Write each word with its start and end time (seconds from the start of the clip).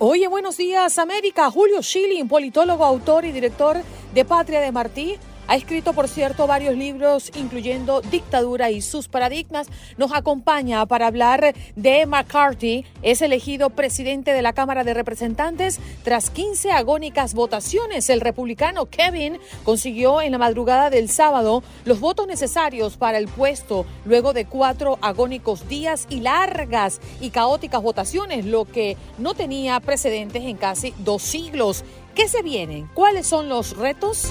Oye, 0.00 0.28
buenos 0.28 0.56
días, 0.56 0.96
América. 1.00 1.50
Julio 1.50 1.82
Schilling, 1.82 2.28
politólogo, 2.28 2.84
autor 2.84 3.24
y 3.24 3.32
director 3.32 3.78
de 4.14 4.24
Patria 4.24 4.60
de 4.60 4.70
Martí, 4.70 5.16
ha 5.48 5.56
escrito, 5.56 5.94
por 5.94 6.08
cierto, 6.08 6.46
varios 6.46 6.76
libros, 6.76 7.32
incluyendo 7.34 8.02
Dictadura 8.02 8.70
y 8.70 8.82
sus 8.82 9.08
paradigmas. 9.08 9.68
Nos 9.96 10.12
acompaña 10.12 10.84
para 10.84 11.06
hablar 11.06 11.54
de 11.74 12.04
McCarthy. 12.04 12.84
Es 13.00 13.22
elegido 13.22 13.70
presidente 13.70 14.34
de 14.34 14.42
la 14.42 14.52
Cámara 14.52 14.84
de 14.84 14.92
Representantes 14.92 15.80
tras 16.04 16.28
15 16.28 16.70
agónicas 16.72 17.32
votaciones. 17.32 18.10
El 18.10 18.20
republicano 18.20 18.86
Kevin 18.86 19.38
consiguió 19.64 20.20
en 20.20 20.32
la 20.32 20.38
madrugada 20.38 20.90
del 20.90 21.08
sábado 21.08 21.62
los 21.86 21.98
votos 21.98 22.26
necesarios 22.26 22.98
para 22.98 23.16
el 23.16 23.26
puesto 23.26 23.86
luego 24.04 24.34
de 24.34 24.44
cuatro 24.44 24.98
agónicos 25.00 25.66
días 25.66 26.06
y 26.10 26.20
largas 26.20 27.00
y 27.22 27.30
caóticas 27.30 27.82
votaciones, 27.82 28.44
lo 28.44 28.66
que 28.66 28.98
no 29.16 29.32
tenía 29.32 29.80
precedentes 29.80 30.42
en 30.44 30.58
casi 30.58 30.92
dos 30.98 31.22
siglos. 31.22 31.84
¿Qué 32.14 32.28
se 32.28 32.42
vienen? 32.42 32.90
¿Cuáles 32.92 33.26
son 33.26 33.48
los 33.48 33.78
retos? 33.78 34.30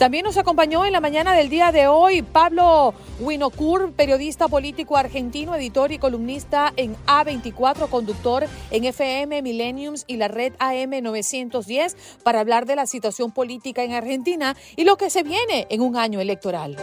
También 0.00 0.24
nos 0.24 0.38
acompañó 0.38 0.86
en 0.86 0.92
la 0.92 1.00
mañana 1.02 1.34
del 1.34 1.50
día 1.50 1.72
de 1.72 1.86
hoy 1.86 2.22
Pablo 2.22 2.94
Winocur, 3.20 3.92
periodista 3.92 4.48
político 4.48 4.96
argentino, 4.96 5.54
editor 5.54 5.92
y 5.92 5.98
columnista 5.98 6.72
en 6.76 6.96
A24, 7.04 7.86
conductor 7.90 8.46
en 8.70 8.84
FM 8.84 9.42
Millenniums 9.42 10.04
y 10.06 10.16
la 10.16 10.28
red 10.28 10.54
AM 10.58 11.02
910 11.02 11.98
para 12.24 12.40
hablar 12.40 12.64
de 12.64 12.76
la 12.76 12.86
situación 12.86 13.30
política 13.30 13.84
en 13.84 13.92
Argentina 13.92 14.56
y 14.74 14.84
lo 14.84 14.96
que 14.96 15.10
se 15.10 15.22
viene 15.22 15.66
en 15.68 15.82
un 15.82 15.98
año 15.98 16.18
electoral. 16.18 16.78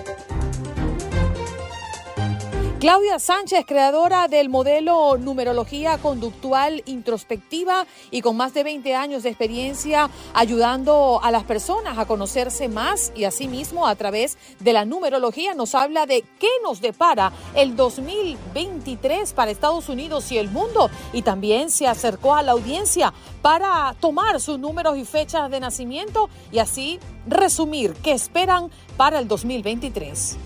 Claudia 2.79 3.17
Sánchez, 3.17 3.65
creadora 3.65 4.27
del 4.27 4.49
modelo 4.49 5.17
Numerología 5.17 5.97
Conductual 5.97 6.83
Introspectiva 6.85 7.87
y 8.11 8.21
con 8.21 8.37
más 8.37 8.53
de 8.53 8.63
20 8.63 8.93
años 8.93 9.23
de 9.23 9.29
experiencia 9.29 10.11
ayudando 10.35 11.19
a 11.23 11.31
las 11.31 11.43
personas 11.43 11.97
a 11.97 12.05
conocerse 12.05 12.67
más 12.67 13.11
y 13.15 13.23
asimismo 13.23 13.87
a 13.87 13.95
través 13.95 14.37
de 14.59 14.73
la 14.73 14.85
numerología 14.85 15.55
nos 15.55 15.73
habla 15.73 16.05
de 16.05 16.23
qué 16.39 16.49
nos 16.61 16.79
depara 16.79 17.31
el 17.55 17.75
2023 17.75 19.33
para 19.33 19.49
Estados 19.49 19.89
Unidos 19.89 20.31
y 20.31 20.37
el 20.37 20.51
mundo 20.51 20.91
y 21.13 21.23
también 21.23 21.71
se 21.71 21.87
acercó 21.87 22.35
a 22.35 22.43
la 22.43 22.51
audiencia 22.51 23.11
para 23.41 23.95
tomar 23.99 24.39
sus 24.39 24.59
números 24.59 24.99
y 24.99 25.05
fechas 25.05 25.49
de 25.49 25.59
nacimiento 25.59 26.29
y 26.51 26.59
así 26.59 26.99
resumir 27.25 27.93
qué 28.03 28.11
esperan 28.11 28.69
para 28.97 29.17
el 29.17 29.27
2023. 29.27 30.37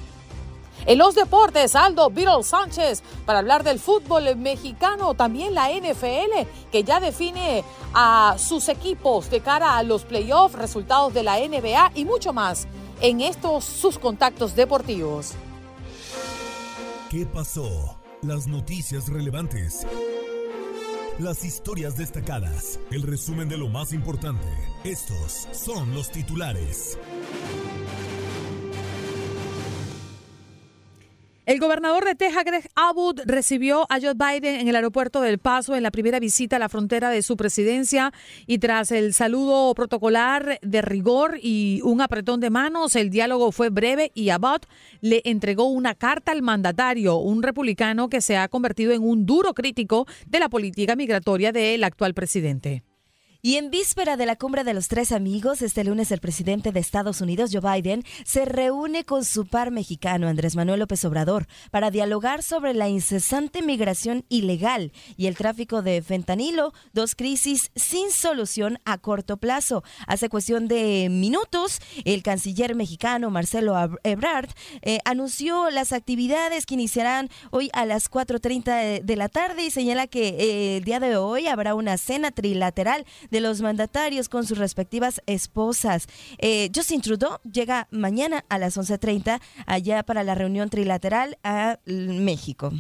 En 0.86 0.98
los 0.98 1.16
deportes, 1.16 1.76
Aldo 1.76 2.10
Beetle 2.10 2.44
Sánchez 2.44 3.04
para 3.26 3.40
hablar 3.40 3.64
del 3.64 3.80
fútbol 3.80 4.36
mexicano, 4.36 5.14
también 5.14 5.54
la 5.54 5.70
NFL, 5.70 6.48
que 6.72 6.84
ya 6.84 7.00
define 7.00 7.64
a 7.94 8.36
sus 8.38 8.68
equipos 8.70 9.30
de 9.30 9.42
cara 9.42 9.78
a 9.78 9.84
los 9.84 10.04
playoffs, 10.04 10.56
resultados 10.56 11.14
de 11.14 11.24
la 11.24 11.38
NBA 11.38 11.92
y 11.96 12.06
mucho 12.06 12.34
más 12.34 12.68
en 13.02 13.22
estos 13.22 13.64
sus 13.66 14.00
contactos 14.00 14.56
deportivos. 14.56 15.34
¿Qué 17.10 17.26
pasó? 17.26 17.98
Las 18.22 18.48
noticias 18.48 19.10
relevantes. 19.10 19.86
Las 21.20 21.44
historias 21.44 21.98
destacadas. 21.98 22.80
El 22.90 23.04
resumen 23.04 23.50
de 23.50 23.58
lo 23.58 23.68
más 23.68 23.92
importante. 23.94 24.48
Estos 24.84 25.48
son 25.52 25.94
los 25.94 26.10
titulares. 26.10 26.98
El 31.48 31.60
gobernador 31.60 32.06
de 32.06 32.14
Texas, 32.14 32.46
Greg 32.46 32.70
Abbott, 32.76 33.22
recibió 33.26 33.88
a 33.90 34.00
Joe 34.00 34.14
Biden 34.14 34.60
en 34.60 34.68
el 34.68 34.76
aeropuerto 34.76 35.22
del 35.22 35.40
Paso 35.40 35.76
en 35.76 35.82
la 35.82 35.90
primera 35.90 36.20
visita 36.20 36.58
a 36.58 36.60
la 36.60 36.70
frontera 36.70 37.10
de 37.10 37.24
su 37.24 37.36
presidencia 37.36 38.14
y 38.46 38.60
tras 38.60 38.92
el 38.92 39.16
saludo 39.16 39.74
protocolar 39.74 40.60
de 40.62 40.82
rigor 40.84 41.40
y 41.42 41.82
un 41.84 42.00
apretón 42.02 42.42
de 42.42 42.52
manos, 42.52 42.96
el 42.96 43.10
diálogo 43.10 43.52
fue 43.52 43.70
breve 43.70 44.12
y 44.14 44.30
Abbott 44.30 44.68
le 45.02 45.24
entregó 45.26 45.66
una 45.66 45.96
carta 45.96 46.32
al 46.32 46.44
mandatario, 46.44 47.18
un 47.18 47.42
republicano 47.42 48.08
que 48.08 48.22
se 48.22 48.38
ha 48.38 48.48
convertido 48.48 48.92
en 48.92 49.02
un 49.02 49.26
duro 49.26 49.56
crítico 49.56 50.06
de 50.28 50.40
la 50.40 50.48
política 50.48 50.96
migratoria 50.96 51.52
del 51.52 51.84
actual 51.84 52.14
presidente. 52.14 52.84
Y 53.44 53.56
en 53.56 53.72
víspera 53.72 54.18
de 54.18 54.28
la 54.28 54.36
cumbre 54.36 54.64
de 54.64 54.76
los 54.76 54.88
tres 54.88 55.12
amigos, 55.12 55.64
este 55.64 55.84
lunes 55.84 56.12
el 56.12 56.20
presidente 56.20 56.72
de 56.72 56.80
Estados 56.80 57.22
Unidos, 57.22 57.50
Joe 57.52 57.82
Biden, 57.82 58.04
se 58.24 58.46
reúne 58.46 59.04
con 59.04 59.26
su 59.26 59.48
par 59.48 59.72
mexicano, 59.72 60.28
Andrés 60.28 60.56
Manuel 60.56 60.80
López 60.80 61.04
Obrador, 61.06 61.48
para 61.72 61.90
dialogar 61.90 62.44
sobre 62.44 62.76
la 62.76 62.88
incesante 62.88 63.64
migración 63.64 64.26
ilegal 64.30 64.92
y 65.18 65.26
el 65.26 65.36
tráfico 65.36 65.82
de 65.82 66.04
fentanilo, 66.04 66.72
dos 66.94 67.16
crisis 67.16 67.72
sin 67.76 68.12
solución 68.12 68.78
a 68.86 69.00
corto 69.00 69.38
plazo. 69.38 69.84
Hace 70.06 70.30
cuestión 70.30 70.68
de 70.68 71.08
minutos, 71.10 71.80
el 72.06 72.22
canciller 72.22 72.76
mexicano, 72.76 73.32
Marcelo 73.32 73.76
Ebrard, 74.04 74.52
eh, 74.84 75.00
anunció 75.04 75.72
las 75.72 75.94
actividades 75.94 76.68
que 76.68 76.76
iniciarán 76.76 77.28
hoy 77.50 77.72
a 77.74 77.88
las 77.88 78.08
4.30 78.12 79.02
de 79.02 79.16
la 79.16 79.30
tarde 79.30 79.66
y 79.66 79.72
señala 79.72 80.06
que 80.06 80.28
eh, 80.28 80.78
el 80.78 80.84
día 80.84 81.00
de 81.00 81.18
hoy 81.18 81.48
habrá 81.48 81.74
una 81.74 81.98
cena 81.98 82.30
trilateral 82.30 83.04
de 83.32 83.42
los 83.42 83.62
mandatarios 83.62 84.30
con 84.30 84.46
sus 84.46 84.58
respectivas 84.58 85.22
esposas. 85.26 86.08
Eh, 86.38 86.70
Justin 86.76 87.02
Trudeau 87.02 87.40
llega 87.52 87.88
mañana 87.90 88.46
a 88.50 88.60
las 88.60 88.78
11.30 88.78 89.42
allá 89.66 90.04
para 90.04 90.24
la 90.24 90.36
reunión 90.36 90.70
trilateral 90.70 91.38
a 91.44 91.80
México. 91.86 92.72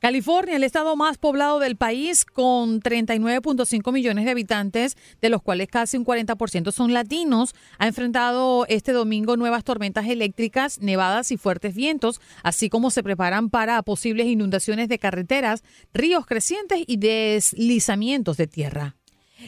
California, 0.00 0.54
el 0.54 0.62
estado 0.62 0.94
más 0.94 1.18
poblado 1.18 1.58
del 1.58 1.76
país, 1.76 2.24
con 2.24 2.80
39.5 2.80 3.92
millones 3.92 4.24
de 4.24 4.30
habitantes, 4.30 4.96
de 5.20 5.28
los 5.28 5.42
cuales 5.42 5.66
casi 5.66 5.96
un 5.96 6.04
40% 6.04 6.70
son 6.70 6.92
latinos, 6.92 7.54
ha 7.78 7.88
enfrentado 7.88 8.64
este 8.68 8.92
domingo 8.92 9.36
nuevas 9.36 9.64
tormentas 9.64 10.06
eléctricas, 10.06 10.78
nevadas 10.78 11.32
y 11.32 11.36
fuertes 11.36 11.74
vientos, 11.74 12.20
así 12.44 12.68
como 12.68 12.90
se 12.90 13.02
preparan 13.02 13.50
para 13.50 13.82
posibles 13.82 14.28
inundaciones 14.28 14.88
de 14.88 15.00
carreteras, 15.00 15.64
ríos 15.92 16.26
crecientes 16.26 16.80
y 16.86 16.98
deslizamientos 16.98 18.36
de 18.36 18.46
tierra 18.46 18.97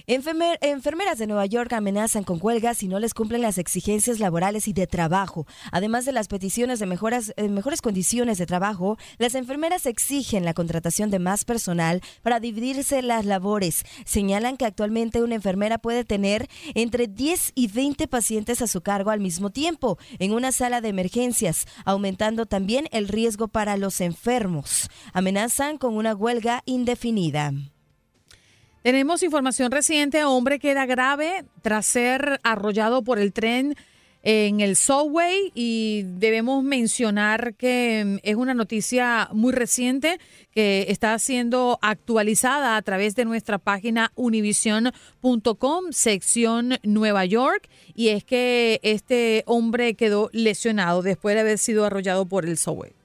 enfermeras 0.06 1.18
de 1.18 1.26
Nueva 1.26 1.46
York 1.46 1.72
amenazan 1.72 2.24
con 2.24 2.38
huelgas 2.40 2.78
si 2.78 2.88
no 2.88 2.98
les 2.98 3.14
cumplen 3.14 3.42
las 3.42 3.58
exigencias 3.58 4.18
laborales 4.20 4.68
y 4.68 4.72
de 4.72 4.86
trabajo. 4.86 5.46
Además 5.72 6.04
de 6.04 6.12
las 6.12 6.28
peticiones 6.28 6.78
de 6.78 6.86
mejoras, 6.86 7.32
eh, 7.36 7.48
mejores 7.48 7.82
condiciones 7.82 8.38
de 8.38 8.46
trabajo, 8.46 8.98
las 9.18 9.34
enfermeras 9.34 9.86
exigen 9.86 10.44
la 10.44 10.54
contratación 10.54 11.10
de 11.10 11.18
más 11.18 11.44
personal 11.44 12.00
para 12.22 12.40
dividirse 12.40 13.02
las 13.02 13.24
labores. 13.24 13.84
Señalan 14.04 14.56
que 14.56 14.66
actualmente 14.66 15.22
una 15.22 15.34
enfermera 15.34 15.78
puede 15.78 16.04
tener 16.04 16.48
entre 16.74 17.06
10 17.06 17.52
y 17.54 17.68
20 17.68 18.08
pacientes 18.08 18.62
a 18.62 18.66
su 18.66 18.80
cargo 18.80 19.10
al 19.10 19.20
mismo 19.20 19.50
tiempo 19.50 19.98
en 20.18 20.32
una 20.32 20.52
sala 20.52 20.80
de 20.80 20.88
emergencias, 20.88 21.66
aumentando 21.84 22.46
también 22.46 22.88
el 22.92 23.08
riesgo 23.08 23.48
para 23.48 23.76
los 23.76 24.00
enfermos. 24.00 24.88
Amenazan 25.12 25.78
con 25.78 25.96
una 25.96 26.14
huelga 26.14 26.62
indefinida. 26.66 27.52
Tenemos 28.82 29.22
información 29.22 29.70
reciente. 29.70 30.24
Hombre 30.24 30.58
queda 30.58 30.86
grave 30.86 31.44
tras 31.60 31.84
ser 31.84 32.40
arrollado 32.42 33.02
por 33.02 33.18
el 33.18 33.32
tren 33.32 33.76
en 34.22 34.60
el 34.60 34.76
subway 34.76 35.50
y 35.54 36.02
debemos 36.04 36.62
mencionar 36.62 37.54
que 37.54 38.02
mm, 38.04 38.16
es 38.22 38.36
una 38.36 38.54
noticia 38.54 39.28
muy 39.32 39.52
reciente 39.52 40.18
que 40.50 40.86
está 40.88 41.18
siendo 41.18 41.78
actualizada 41.82 42.76
a 42.76 42.82
través 42.82 43.14
de 43.16 43.24
nuestra 43.24 43.58
página 43.58 44.12
univision.com, 44.14 45.84
sección 45.90 46.78
Nueva 46.82 47.24
York, 47.24 47.68
y 47.94 48.08
es 48.08 48.24
que 48.24 48.80
este 48.82 49.42
hombre 49.46 49.94
quedó 49.94 50.28
lesionado 50.32 51.02
después 51.02 51.34
de 51.34 51.40
haber 51.40 51.58
sido 51.58 51.86
arrollado 51.86 52.26
por 52.26 52.44
el 52.44 52.58
subway. 52.58 52.99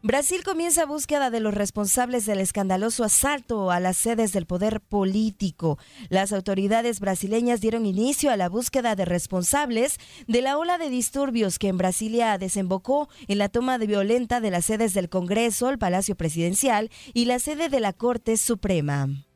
Brasil 0.00 0.44
comienza 0.44 0.86
búsqueda 0.86 1.28
de 1.28 1.40
los 1.40 1.54
responsables 1.54 2.24
del 2.24 2.38
escandaloso 2.38 3.02
asalto 3.02 3.72
a 3.72 3.80
las 3.80 3.96
sedes 3.96 4.32
del 4.32 4.46
poder 4.46 4.80
político. 4.80 5.76
Las 6.08 6.32
autoridades 6.32 7.00
brasileñas 7.00 7.60
dieron 7.60 7.84
inicio 7.84 8.30
a 8.30 8.36
la 8.36 8.48
búsqueda 8.48 8.94
de 8.94 9.04
responsables 9.04 9.98
de 10.28 10.40
la 10.40 10.56
ola 10.56 10.78
de 10.78 10.88
disturbios 10.88 11.58
que 11.58 11.66
en 11.66 11.78
Brasilia 11.78 12.38
desembocó 12.38 13.08
en 13.26 13.38
la 13.38 13.48
toma 13.48 13.76
violenta 13.76 14.40
de 14.40 14.52
las 14.52 14.66
sedes 14.66 14.94
del 14.94 15.08
Congreso, 15.08 15.68
el 15.68 15.78
Palacio 15.78 16.14
Presidencial 16.14 16.90
y 17.12 17.24
la 17.24 17.40
sede 17.40 17.68
de 17.68 17.80
la 17.80 17.92
Corte 17.92 18.36
Suprema. 18.36 19.27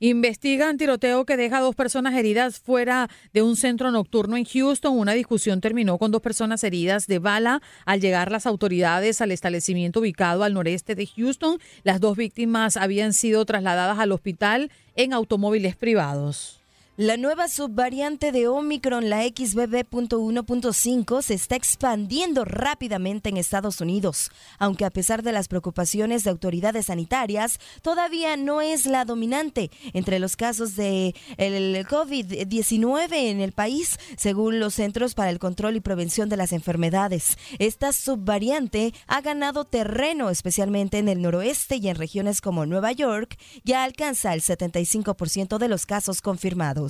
Investigan 0.00 0.76
tiroteo 0.76 1.24
que 1.24 1.36
deja 1.36 1.58
a 1.58 1.60
dos 1.60 1.74
personas 1.74 2.14
heridas 2.14 2.60
fuera 2.60 3.08
de 3.32 3.42
un 3.42 3.56
centro 3.56 3.90
nocturno 3.90 4.36
en 4.36 4.44
Houston. 4.44 4.98
Una 4.98 5.12
discusión 5.12 5.60
terminó 5.60 5.98
con 5.98 6.10
dos 6.10 6.22
personas 6.22 6.64
heridas 6.64 7.06
de 7.06 7.18
bala 7.18 7.62
al 7.84 8.00
llegar 8.00 8.30
las 8.30 8.46
autoridades 8.46 9.20
al 9.20 9.30
establecimiento 9.30 10.00
ubicado 10.00 10.44
al 10.44 10.54
noreste 10.54 10.94
de 10.94 11.06
Houston. 11.06 11.58
Las 11.82 12.00
dos 12.00 12.16
víctimas 12.16 12.76
habían 12.76 13.12
sido 13.12 13.44
trasladadas 13.44 13.98
al 13.98 14.12
hospital 14.12 14.70
en 14.96 15.12
automóviles 15.12 15.76
privados. 15.76 16.63
La 16.96 17.16
nueva 17.16 17.48
subvariante 17.48 18.30
de 18.30 18.46
Omicron, 18.46 19.10
la 19.10 19.24
XBB.1.5, 19.24 21.22
se 21.22 21.34
está 21.34 21.56
expandiendo 21.56 22.44
rápidamente 22.44 23.30
en 23.30 23.36
Estados 23.36 23.80
Unidos, 23.80 24.30
aunque 24.60 24.84
a 24.84 24.90
pesar 24.90 25.24
de 25.24 25.32
las 25.32 25.48
preocupaciones 25.48 26.22
de 26.22 26.30
autoridades 26.30 26.86
sanitarias, 26.86 27.58
todavía 27.82 28.36
no 28.36 28.60
es 28.60 28.86
la 28.86 29.04
dominante 29.04 29.72
entre 29.92 30.20
los 30.20 30.36
casos 30.36 30.76
de 30.76 31.16
el 31.36 31.84
COVID-19 31.84 33.12
en 33.12 33.40
el 33.40 33.50
país, 33.50 33.98
según 34.16 34.60
los 34.60 34.74
Centros 34.74 35.14
para 35.14 35.30
el 35.30 35.40
Control 35.40 35.74
y 35.74 35.80
Prevención 35.80 36.28
de 36.28 36.36
las 36.36 36.52
Enfermedades. 36.52 37.36
Esta 37.58 37.92
subvariante 37.92 38.94
ha 39.08 39.20
ganado 39.20 39.64
terreno, 39.64 40.30
especialmente 40.30 40.98
en 40.98 41.08
el 41.08 41.22
noroeste 41.22 41.74
y 41.74 41.88
en 41.88 41.96
regiones 41.96 42.40
como 42.40 42.66
Nueva 42.66 42.92
York, 42.92 43.36
ya 43.64 43.82
alcanza 43.82 44.32
el 44.32 44.42
75% 44.42 45.58
de 45.58 45.66
los 45.66 45.86
casos 45.86 46.22
confirmados. 46.22 46.83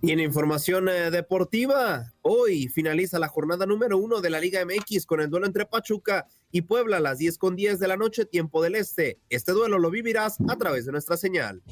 Y 0.00 0.12
en 0.12 0.20
información 0.20 0.88
eh, 0.88 1.10
deportiva, 1.10 2.12
hoy 2.22 2.68
finaliza 2.68 3.18
la 3.18 3.28
jornada 3.28 3.66
número 3.66 3.98
uno 3.98 4.20
de 4.20 4.30
la 4.30 4.40
Liga 4.40 4.64
MX 4.64 5.06
con 5.06 5.20
el 5.20 5.28
duelo 5.28 5.46
entre 5.46 5.66
Pachuca 5.66 6.26
y 6.50 6.62
Puebla 6.62 6.98
a 6.98 7.00
las 7.00 7.18
10 7.18 7.38
con 7.38 7.56
10 7.56 7.78
de 7.78 7.88
la 7.88 7.96
noche, 7.96 8.24
tiempo 8.24 8.62
del 8.62 8.76
este. 8.76 9.18
Este 9.28 9.52
duelo 9.52 9.78
lo 9.78 9.90
vivirás 9.90 10.36
a 10.48 10.56
través 10.56 10.86
de 10.86 10.92
nuestra 10.92 11.16
señal. 11.16 11.62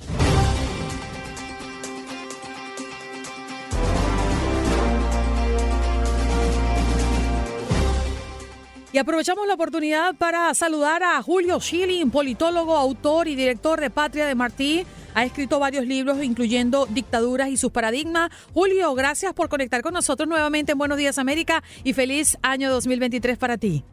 Y 8.94 8.98
aprovechamos 8.98 9.48
la 9.48 9.54
oportunidad 9.54 10.14
para 10.14 10.54
saludar 10.54 11.02
a 11.02 11.20
Julio 11.20 11.58
Schilling, 11.58 12.12
politólogo, 12.12 12.76
autor 12.76 13.26
y 13.26 13.34
director 13.34 13.80
de 13.80 13.90
Patria 13.90 14.24
de 14.24 14.36
Martí. 14.36 14.86
Ha 15.14 15.24
escrito 15.24 15.60
varios 15.60 15.86
libros, 15.86 16.22
incluyendo 16.22 16.86
Dictaduras 16.86 17.48
y 17.48 17.56
sus 17.56 17.70
paradigmas. 17.70 18.30
Julio, 18.52 18.92
gracias 18.94 19.32
por 19.32 19.48
conectar 19.48 19.80
con 19.80 19.94
nosotros 19.94 20.28
nuevamente 20.28 20.72
en 20.72 20.78
Buenos 20.78 20.98
Días 20.98 21.18
América 21.18 21.62
y 21.84 21.92
feliz 21.92 22.36
año 22.42 22.68
2023 22.70 23.38
para 23.38 23.56
ti. 23.56 23.84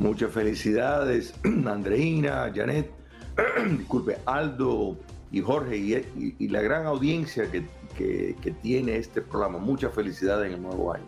Muchas 0.00 0.32
felicidades, 0.32 1.34
Andreina, 1.44 2.50
Janet, 2.52 2.90
disculpe, 3.78 4.18
Aldo 4.26 4.96
y 5.30 5.40
Jorge 5.40 5.76
y, 5.76 6.48
la 6.48 6.60
gran 6.62 6.84
audiencia 6.84 7.48
que, 7.48 7.64
que 7.96 8.50
tiene 8.60 8.96
este 8.96 9.20
programa. 9.20 9.58
Muchas 9.58 9.94
felicidades 9.94 10.48
en 10.48 10.54
el 10.54 10.62
nuevo 10.62 10.92
año. 10.92 11.04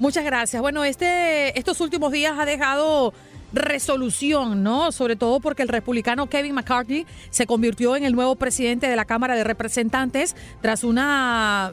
Muchas 0.00 0.24
gracias. 0.24 0.62
Bueno, 0.62 0.82
este, 0.82 1.56
estos 1.58 1.78
últimos 1.82 2.10
días 2.10 2.36
ha 2.38 2.46
dejado 2.46 3.12
resolución, 3.52 4.62
¿no? 4.62 4.92
Sobre 4.92 5.16
todo 5.16 5.40
porque 5.40 5.62
el 5.62 5.68
republicano 5.68 6.28
Kevin 6.28 6.54
McCarthy 6.54 7.06
se 7.30 7.46
convirtió 7.46 7.96
en 7.96 8.04
el 8.04 8.14
nuevo 8.14 8.36
presidente 8.36 8.88
de 8.88 8.96
la 8.96 9.04
Cámara 9.04 9.34
de 9.34 9.44
Representantes 9.44 10.36
tras 10.60 10.84
una 10.84 11.72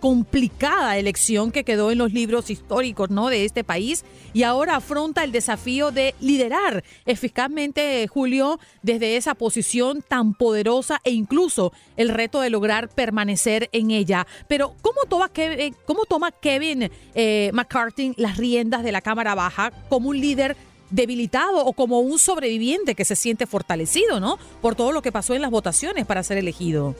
complicada 0.00 0.96
elección 0.96 1.50
que 1.50 1.64
quedó 1.64 1.90
en 1.90 1.98
los 1.98 2.12
libros 2.12 2.50
históricos, 2.50 3.10
¿no? 3.10 3.28
De 3.28 3.44
este 3.44 3.64
país 3.64 4.04
y 4.32 4.42
ahora 4.42 4.76
afronta 4.76 5.24
el 5.24 5.32
desafío 5.32 5.90
de 5.90 6.14
liderar 6.20 6.84
eficazmente, 7.06 8.06
Julio, 8.08 8.58
desde 8.82 9.16
esa 9.16 9.34
posición 9.34 10.02
tan 10.06 10.34
poderosa 10.34 11.00
e 11.04 11.10
incluso 11.10 11.72
el 11.96 12.08
reto 12.08 12.40
de 12.40 12.50
lograr 12.50 12.88
permanecer 12.88 13.68
en 13.72 13.90
ella. 13.90 14.26
Pero 14.48 14.74
¿cómo 14.82 15.00
toma 15.08 15.28
Kevin, 15.28 15.74
cómo 15.84 16.04
toma 16.04 16.30
Kevin 16.30 16.90
eh, 17.14 17.50
McCarthy 17.52 18.14
las 18.16 18.36
riendas 18.36 18.82
de 18.82 18.92
la 18.92 19.00
Cámara 19.00 19.34
Baja 19.34 19.72
como 19.88 20.10
un 20.10 20.20
líder 20.20 20.56
debilitado 20.90 21.64
o 21.64 21.72
como 21.72 22.00
un 22.00 22.18
sobreviviente 22.18 22.94
que 22.94 23.04
se 23.04 23.16
siente 23.16 23.46
fortalecido, 23.46 24.20
¿no? 24.20 24.38
Por 24.60 24.74
todo 24.74 24.92
lo 24.92 25.02
que 25.02 25.12
pasó 25.12 25.34
en 25.34 25.42
las 25.42 25.50
votaciones 25.50 26.06
para 26.06 26.22
ser 26.22 26.38
elegido. 26.38 26.94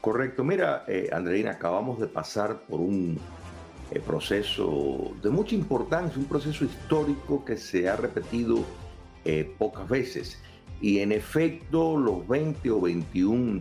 Correcto. 0.00 0.42
Mira, 0.42 0.84
eh, 0.88 1.10
Andreina, 1.12 1.52
acabamos 1.52 2.00
de 2.00 2.08
pasar 2.08 2.62
por 2.62 2.80
un 2.80 3.18
eh, 3.92 4.00
proceso 4.00 5.12
de 5.22 5.28
mucha 5.28 5.54
importancia, 5.54 6.18
un 6.18 6.24
proceso 6.24 6.64
histórico 6.64 7.44
que 7.44 7.58
se 7.58 7.88
ha 7.90 7.96
repetido 7.96 8.64
eh, 9.24 9.54
pocas 9.58 9.86
veces. 9.88 10.38
Y 10.80 11.00
en 11.00 11.12
efecto, 11.12 11.96
los 11.96 12.26
20 12.26 12.70
o 12.70 12.80
21 12.80 13.60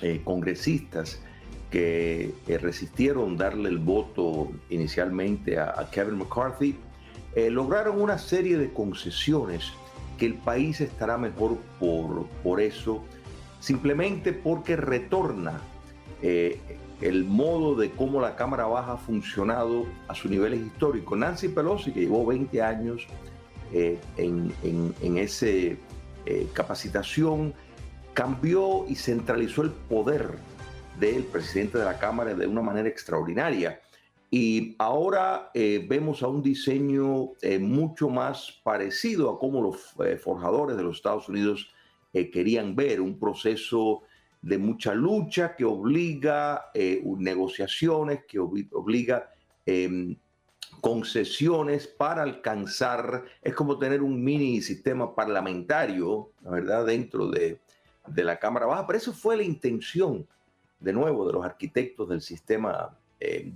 eh, 0.00 0.20
congresistas 0.24 1.20
que 1.70 2.34
resistieron 2.60 3.38
darle 3.38 3.70
el 3.70 3.78
voto 3.78 4.52
inicialmente 4.68 5.58
a 5.58 5.88
Kevin 5.90 6.18
McCarthy, 6.18 6.76
eh, 7.34 7.50
lograron 7.50 8.00
una 8.00 8.18
serie 8.18 8.58
de 8.58 8.72
concesiones 8.72 9.72
que 10.18 10.26
el 10.26 10.34
país 10.34 10.80
estará 10.80 11.18
mejor 11.18 11.56
por, 11.80 12.26
por 12.42 12.60
eso, 12.60 13.02
simplemente 13.60 14.32
porque 14.32 14.76
retorna 14.76 15.60
eh, 16.20 16.60
el 17.00 17.24
modo 17.24 17.74
de 17.74 17.90
cómo 17.90 18.20
la 18.20 18.36
Cámara 18.36 18.66
Baja 18.66 18.92
ha 18.92 18.96
funcionado 18.96 19.86
a 20.08 20.14
sus 20.14 20.30
niveles 20.30 20.60
históricos. 20.60 21.18
Nancy 21.18 21.48
Pelosi, 21.48 21.92
que 21.92 22.00
llevó 22.00 22.24
20 22.26 22.62
años 22.62 23.06
eh, 23.72 23.98
en, 24.16 24.52
en, 24.62 24.94
en 25.02 25.18
esa 25.18 25.46
capacitación, 26.52 27.52
cambió 28.14 28.86
y 28.88 28.94
centralizó 28.94 29.62
el 29.62 29.70
poder 29.70 30.38
del 31.00 31.24
presidente 31.24 31.78
de 31.78 31.84
la 31.84 31.98
Cámara 31.98 32.34
de 32.34 32.46
una 32.46 32.62
manera 32.62 32.88
extraordinaria. 32.88 33.81
Y 34.34 34.76
ahora 34.78 35.50
eh, 35.52 35.84
vemos 35.86 36.22
a 36.22 36.28
un 36.28 36.42
diseño 36.42 37.32
eh, 37.42 37.58
mucho 37.58 38.08
más 38.08 38.60
parecido 38.64 39.28
a 39.28 39.38
cómo 39.38 39.60
los 39.60 39.94
eh, 40.06 40.16
forjadores 40.16 40.74
de 40.78 40.82
los 40.82 40.96
Estados 40.96 41.28
Unidos 41.28 41.70
querían 42.12 42.74
ver, 42.76 43.00
un 43.00 43.18
proceso 43.18 44.02
de 44.42 44.58
mucha 44.58 44.94
lucha 44.94 45.56
que 45.56 45.64
obliga 45.64 46.66
negociaciones, 46.74 48.24
que 48.28 48.38
obliga 48.38 49.30
em, 49.64 50.14
concesiones 50.82 51.86
para 51.86 52.22
alcanzar, 52.22 53.24
es 53.40 53.54
como 53.54 53.78
tener 53.78 54.02
un 54.02 54.22
mini 54.22 54.60
sistema 54.60 55.14
parlamentario, 55.14 56.32
la 56.42 56.50
verdad, 56.50 56.84
dentro 56.84 57.30
de, 57.30 57.60
de 58.06 58.24
la 58.24 58.38
Cámara 58.38 58.66
Baja, 58.66 58.86
pero 58.86 58.98
eso 58.98 59.14
fue 59.14 59.38
la 59.38 59.42
intención, 59.42 60.26
de 60.80 60.92
nuevo, 60.92 61.26
de 61.26 61.32
los 61.32 61.46
arquitectos 61.46 62.10
del 62.10 62.20
sistema 62.20 62.94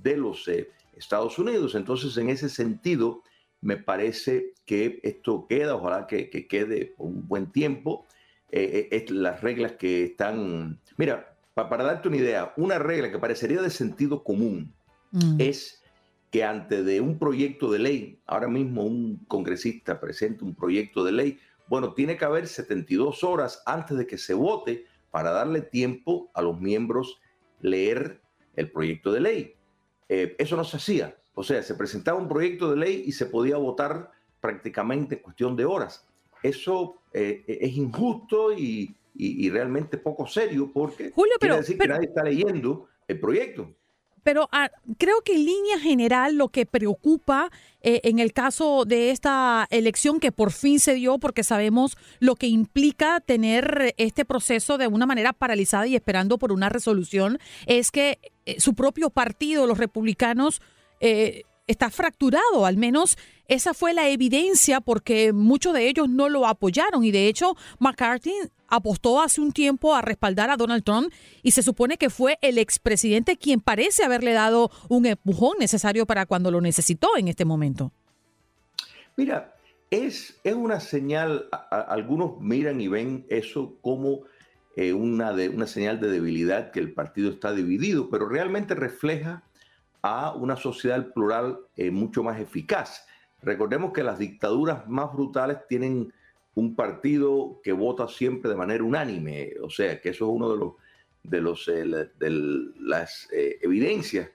de 0.03 0.17
los 0.17 0.47
eh, 0.49 0.71
Estados 0.97 1.39
Unidos. 1.39 1.75
Entonces, 1.75 2.17
en 2.17 2.31
ese 2.31 2.49
sentido, 2.49 3.23
me 3.61 3.77
parece 3.77 4.55
que 4.65 5.01
esto 5.03 5.47
queda, 5.49 5.75
ojalá 5.75 6.07
que, 6.07 6.31
quede 6.31 6.95
un 6.99 7.27
buen 7.27 7.53
tiempo. 7.53 8.07
Eh, 8.51 9.05
las 9.11 9.41
reglas 9.41 9.73
que 9.73 10.05
están... 10.05 10.81
Mira, 10.97 11.37
para 11.55 11.85
darte 11.85 12.09
una 12.09 12.19
idea, 12.19 12.53
una 12.57 12.79
regla 12.79 13.11
que 13.11 13.19
parecería 13.19 13.63
de 13.63 13.71
sentido 13.71 14.23
común 14.23 14.75
mm. 15.13 15.37
es 15.41 15.83
que 16.31 16.45
ante 16.45 16.83
de 16.83 17.01
un 17.01 17.19
proyecto 17.19 17.71
de 17.71 17.79
ley, 17.79 18.21
ahora 18.27 18.49
mismo 18.49 18.85
un 18.85 19.25
congresista 19.27 19.99
presenta 19.99 20.45
un 20.45 20.55
proyecto 20.55 21.03
de 21.03 21.13
ley, 21.13 21.39
bueno, 21.69 21.95
tiene 21.95 22.17
que 22.17 22.25
haber 22.25 22.47
72 22.47 23.25
horas 23.25 23.63
antes 23.67 23.97
de 23.97 24.07
que 24.07 24.19
se 24.19 24.35
vote 24.35 24.85
para 25.11 25.31
darle 25.31 25.63
tiempo 25.63 26.31
a 26.35 26.43
los 26.43 26.61
miembros 26.61 27.21
leer 27.61 28.21
el 28.55 28.71
proyecto 28.71 29.13
de 29.13 29.21
ley. 29.21 29.55
Eh, 30.09 30.35
eso 30.39 30.57
no 30.57 30.65
se 30.65 30.77
hacía. 30.77 31.17
O 31.35 31.43
sea, 31.43 31.63
se 31.63 31.75
presentaba 31.75 32.19
un 32.19 32.29
proyecto 32.29 32.71
de 32.71 32.77
ley 32.77 33.05
y 33.07 33.13
se 33.13 33.27
podía 33.27 33.57
votar 33.57 34.11
prácticamente 34.41 35.17
en 35.17 35.23
cuestión 35.23 35.57
de 35.57 35.65
horas. 35.65 36.07
Eso 36.43 36.97
eh, 37.13 37.45
es 37.47 37.77
injusto 37.77 38.53
y, 38.53 38.95
realmente 39.51 39.97
poco 39.97 40.27
serio 40.27 40.71
porque 40.73 41.11
Julio, 41.11 41.37
quiere 41.41 41.57
decir 41.57 41.79
que 41.79 41.89
nadie 41.89 42.09
está 42.09 42.23
leyendo 42.23 42.89
el 43.09 43.19
proyecto. 43.19 43.71
Pero 44.27 44.49
ah, 44.51 44.73
creo 44.99 45.23
que 45.23 45.37
en 45.37 45.45
línea 45.45 45.79
general 45.79 46.35
lo 46.35 46.49
que 46.49 46.67
preocupa 46.67 47.49
eh, 47.81 48.01
en 48.03 48.19
el 48.19 48.33
caso 48.33 48.85
de 48.85 49.13
esta 49.13 49.69
elección 49.71 50.19
que 50.19 50.33
por 50.33 50.51
fin 50.51 50.81
se 50.81 50.95
dio, 50.95 51.19
porque 51.19 51.45
sabemos 51.45 51.97
lo 52.19 52.35
que 52.35 52.49
implica 52.49 53.21
tener 53.21 53.95
este 53.99 54.25
proceso 54.25 54.79
de 54.79 54.89
una 54.89 55.07
manera 55.07 55.33
paralizada 55.33 55.87
y 55.87 55.95
esperando 55.95 56.39
por 56.39 56.51
una 56.51 56.69
resolución, 56.69 57.39
es 57.67 57.93
que 57.93 58.19
eh, 58.47 58.59
su 58.59 58.75
propio 58.75 59.11
partido, 59.11 59.65
los 59.69 59.79
republicanos, 59.79 60.61
eh, 60.99 61.45
está 61.67 61.91
fracturado, 61.91 62.67
al 62.67 62.77
menos 62.77 63.19
esa 63.49 63.75
fue 63.75 63.93
la 63.93 64.09
evidencia 64.09 64.81
porque 64.81 65.33
muchos 65.33 65.75
de 65.75 65.89
ellos 65.89 66.09
no 66.09 66.29
lo 66.29 66.47
apoyaron 66.47 67.05
y 67.05 67.11
de 67.11 67.29
hecho 67.29 67.57
McCarthy 67.79 68.33
apostó 68.69 69.21
hace 69.21 69.41
un 69.41 69.53
tiempo 69.53 69.95
a 69.95 70.03
respaldar 70.03 70.51
a 70.51 70.57
Donald 70.57 70.85
Trump 70.85 71.13
y 71.43 71.53
se 71.53 71.63
supone 71.63 71.97
que 71.97 72.11
fue 72.11 72.39
el 72.43 72.59
expresidente 72.59 73.37
quien 73.37 73.61
parece 73.61 74.05
haberle 74.05 74.33
dado 74.33 74.71
un 74.89 75.07
empujón 75.07 75.59
necesario 75.59 76.07
para 76.07 76.27
cuando 76.27 76.51
lo 76.51 76.61
necesitó 76.61 77.17
en 77.17 77.29
este 77.29 77.45
momento. 77.45 77.93
Mira, 79.17 79.55
es, 79.91 80.39
es 80.43 80.55
una 80.55 80.81
señal, 80.81 81.49
algunos 81.71 82.41
miran 82.41 82.81
y 82.81 82.89
ven 82.89 83.27
eso 83.29 83.79
como 83.81 84.23
eh, 84.75 84.93
una, 84.93 85.33
de, 85.33 85.49
una 85.49 85.67
señal 85.67 86.01
de 86.01 86.11
debilidad 86.11 86.71
que 86.71 86.81
el 86.81 86.93
partido 86.93 87.31
está 87.31 87.53
dividido, 87.53 88.11
pero 88.11 88.29
realmente 88.29 88.75
refleja 88.75 89.46
a 90.07 90.33
una 90.33 90.55
sociedad 90.55 91.13
plural 91.13 91.59
eh, 91.77 91.91
mucho 91.91 92.23
más 92.23 92.39
eficaz. 92.39 93.05
Recordemos 93.43 93.93
que 93.93 94.05
las 94.05 94.21
dictaduras 94.21 94.89
más 94.89 95.13
brutales 95.13 95.59
tienen 95.69 96.13
un 96.55 96.77
partido 96.77 97.61
que 97.65 97.73
vota 97.73 98.07
siempre 98.07 98.49
de 98.49 98.57
manera 98.57 98.85
unánime, 98.85 99.55
o 99.61 99.69
sea, 99.69 100.01
que 100.01 100.11
eso 100.11 100.27
es 100.27 100.31
uno 100.33 100.53
de 100.53 100.59
los 100.59 100.73
de 101.25 101.41
los 101.41 101.67
eh, 101.67 101.85
de 102.21 102.31
las 102.79 103.29
eh, 103.33 103.59
evidencias 103.63 104.31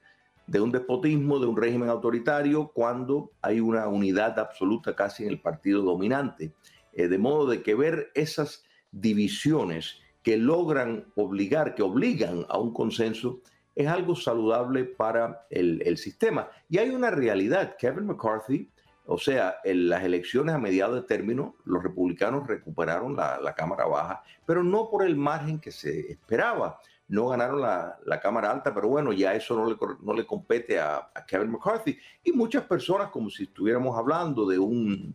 de 0.46 0.60
un 0.60 0.74
despotismo, 0.74 1.40
de 1.40 1.48
un 1.48 1.56
régimen 1.56 1.88
autoritario, 1.88 2.68
cuando 2.74 3.32
hay 3.42 3.62
una 3.62 3.88
unidad 3.88 4.38
absoluta 4.40 4.94
casi 4.94 5.24
en 5.24 5.30
el 5.30 5.40
partido 5.40 5.82
dominante. 5.84 6.52
de 6.94 7.18
modo 7.18 7.50
de 7.50 7.62
que 7.64 7.74
ver 7.74 8.12
esas 8.14 8.66
divisiones 8.92 10.02
que 10.22 10.36
logran 10.36 11.06
obligar, 11.16 11.74
que 11.76 11.84
obligan 11.84 12.46
a 12.50 12.58
un 12.58 12.74
consenso, 12.74 13.40
es 13.82 13.88
algo 13.88 14.16
saludable 14.16 14.86
para 14.86 15.46
el, 15.50 15.98
sistema. 15.98 16.50
Y 16.70 16.78
hay 16.78 16.90
una 16.90 17.12
realidad. 17.12 17.76
Kevin 17.78 18.06
McCarthy, 18.06 18.70
o 19.06 19.18
sea, 19.18 19.58
en 19.64 19.90
las 19.90 20.04
elecciones 20.04 20.56
a 20.56 20.58
mediados 20.58 20.96
de 20.96 21.08
término, 21.08 21.56
los 21.66 21.84
republicanos 21.84 22.48
recuperaron 22.48 23.16
la, 23.16 23.54
Cámara 23.56 23.86
Baja, 23.86 24.24
pero 24.46 24.64
no 24.64 24.90
por 24.90 25.06
el 25.06 25.16
margen 25.16 25.60
que 25.60 25.72
se 25.72 26.12
esperaba. 26.12 26.80
No 27.08 27.28
ganaron 27.28 27.62
la, 27.62 28.20
Cámara 28.22 28.52
Alta, 28.52 28.74
pero 28.74 28.88
bueno, 28.88 29.12
ya 29.12 29.34
eso 29.36 29.56
no 29.56 29.70
le, 29.70 29.76
no 30.02 30.14
le 30.14 30.26
compete 30.26 30.80
a, 30.80 31.12
Kevin 31.28 31.52
McCarthy. 31.52 31.98
Y 32.24 32.32
muchas 32.32 32.64
personas, 32.64 33.10
como 33.10 33.30
si 33.30 33.44
estuviéramos 33.44 33.98
hablando 33.98 34.48
de 34.48 34.60
un, 34.60 35.14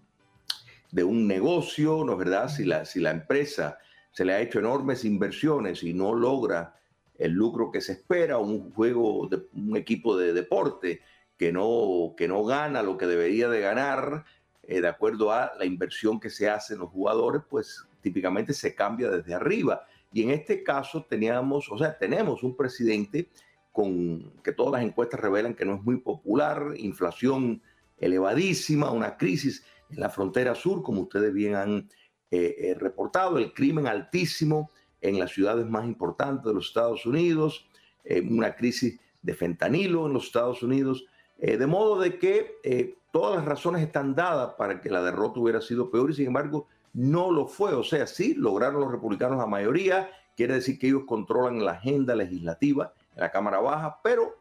de 0.90 1.04
un 1.04 1.26
negocio, 1.26 2.04
¿no 2.04 2.12
es 2.12 2.18
verdad? 2.18 2.48
Si 2.48 2.64
la, 2.64 2.84
si 2.84 3.00
la 3.00 3.10
empresa 3.10 3.78
se 4.16 4.24
le 4.24 4.32
ha 4.32 4.40
hecho 4.40 4.58
enormes 4.58 5.04
inversiones 5.04 5.82
y 5.82 5.92
no 5.92 6.14
logra 6.14 6.74
el 7.18 7.32
lucro 7.32 7.70
que 7.70 7.80
se 7.80 7.92
espera, 7.92 8.38
un 8.38 8.72
juego, 8.72 9.28
de, 9.28 9.42
un 9.54 9.76
equipo 9.76 10.16
de 10.16 10.32
deporte 10.32 11.00
que 11.36 11.52
no, 11.52 12.14
que 12.16 12.28
no 12.28 12.44
gana 12.44 12.82
lo 12.82 12.96
que 12.96 13.06
debería 13.06 13.48
de 13.48 13.60
ganar, 13.60 14.24
eh, 14.62 14.80
de 14.80 14.88
acuerdo 14.88 15.32
a 15.32 15.52
la 15.58 15.64
inversión 15.64 16.18
que 16.18 16.30
se 16.30 16.48
hace 16.48 16.74
en 16.74 16.80
los 16.80 16.90
jugadores, 16.90 17.42
pues 17.48 17.86
típicamente 18.00 18.52
se 18.52 18.74
cambia 18.74 19.10
desde 19.10 19.34
arriba. 19.34 19.84
Y 20.12 20.22
en 20.22 20.30
este 20.30 20.62
caso 20.62 21.04
teníamos, 21.08 21.70
o 21.70 21.78
sea, 21.78 21.96
tenemos 21.98 22.42
un 22.42 22.56
presidente 22.56 23.28
con 23.72 24.32
que 24.42 24.52
todas 24.52 24.72
las 24.80 24.82
encuestas 24.82 25.20
revelan 25.20 25.54
que 25.54 25.66
no 25.66 25.74
es 25.74 25.82
muy 25.82 25.98
popular, 25.98 26.72
inflación 26.76 27.60
elevadísima, 27.98 28.90
una 28.90 29.16
crisis 29.16 29.64
en 29.90 30.00
la 30.00 30.08
frontera 30.08 30.54
sur, 30.54 30.82
como 30.82 31.02
ustedes 31.02 31.32
bien 31.32 31.54
han 31.54 31.88
eh, 32.30 32.54
eh, 32.58 32.74
reportado, 32.78 33.38
el 33.38 33.52
crimen 33.52 33.86
altísimo, 33.86 34.70
en 35.00 35.18
las 35.18 35.32
ciudades 35.32 35.66
más 35.66 35.84
importantes 35.86 36.44
de 36.44 36.54
los 36.54 36.68
Estados 36.68 37.06
Unidos, 37.06 37.68
eh, 38.04 38.20
una 38.28 38.54
crisis 38.54 38.98
de 39.22 39.34
fentanilo 39.34 40.06
en 40.06 40.12
los 40.12 40.26
Estados 40.26 40.62
Unidos, 40.62 41.06
eh, 41.38 41.56
de 41.56 41.66
modo 41.66 42.00
de 42.00 42.18
que 42.18 42.58
eh, 42.62 42.96
todas 43.10 43.36
las 43.36 43.44
razones 43.44 43.82
están 43.82 44.14
dadas 44.14 44.54
para 44.54 44.80
que 44.80 44.90
la 44.90 45.02
derrota 45.02 45.40
hubiera 45.40 45.60
sido 45.60 45.90
peor 45.90 46.10
y 46.10 46.14
sin 46.14 46.28
embargo 46.28 46.68
no 46.92 47.30
lo 47.30 47.46
fue. 47.46 47.74
O 47.74 47.82
sea, 47.82 48.06
sí, 48.06 48.34
lograron 48.34 48.80
los 48.80 48.90
republicanos 48.90 49.38
la 49.38 49.46
mayoría, 49.46 50.10
quiere 50.36 50.54
decir 50.54 50.78
que 50.78 50.88
ellos 50.88 51.02
controlan 51.06 51.64
la 51.64 51.72
agenda 51.72 52.14
legislativa 52.14 52.92
en 53.14 53.20
la 53.20 53.30
Cámara 53.30 53.58
Baja, 53.58 54.00
pero 54.02 54.36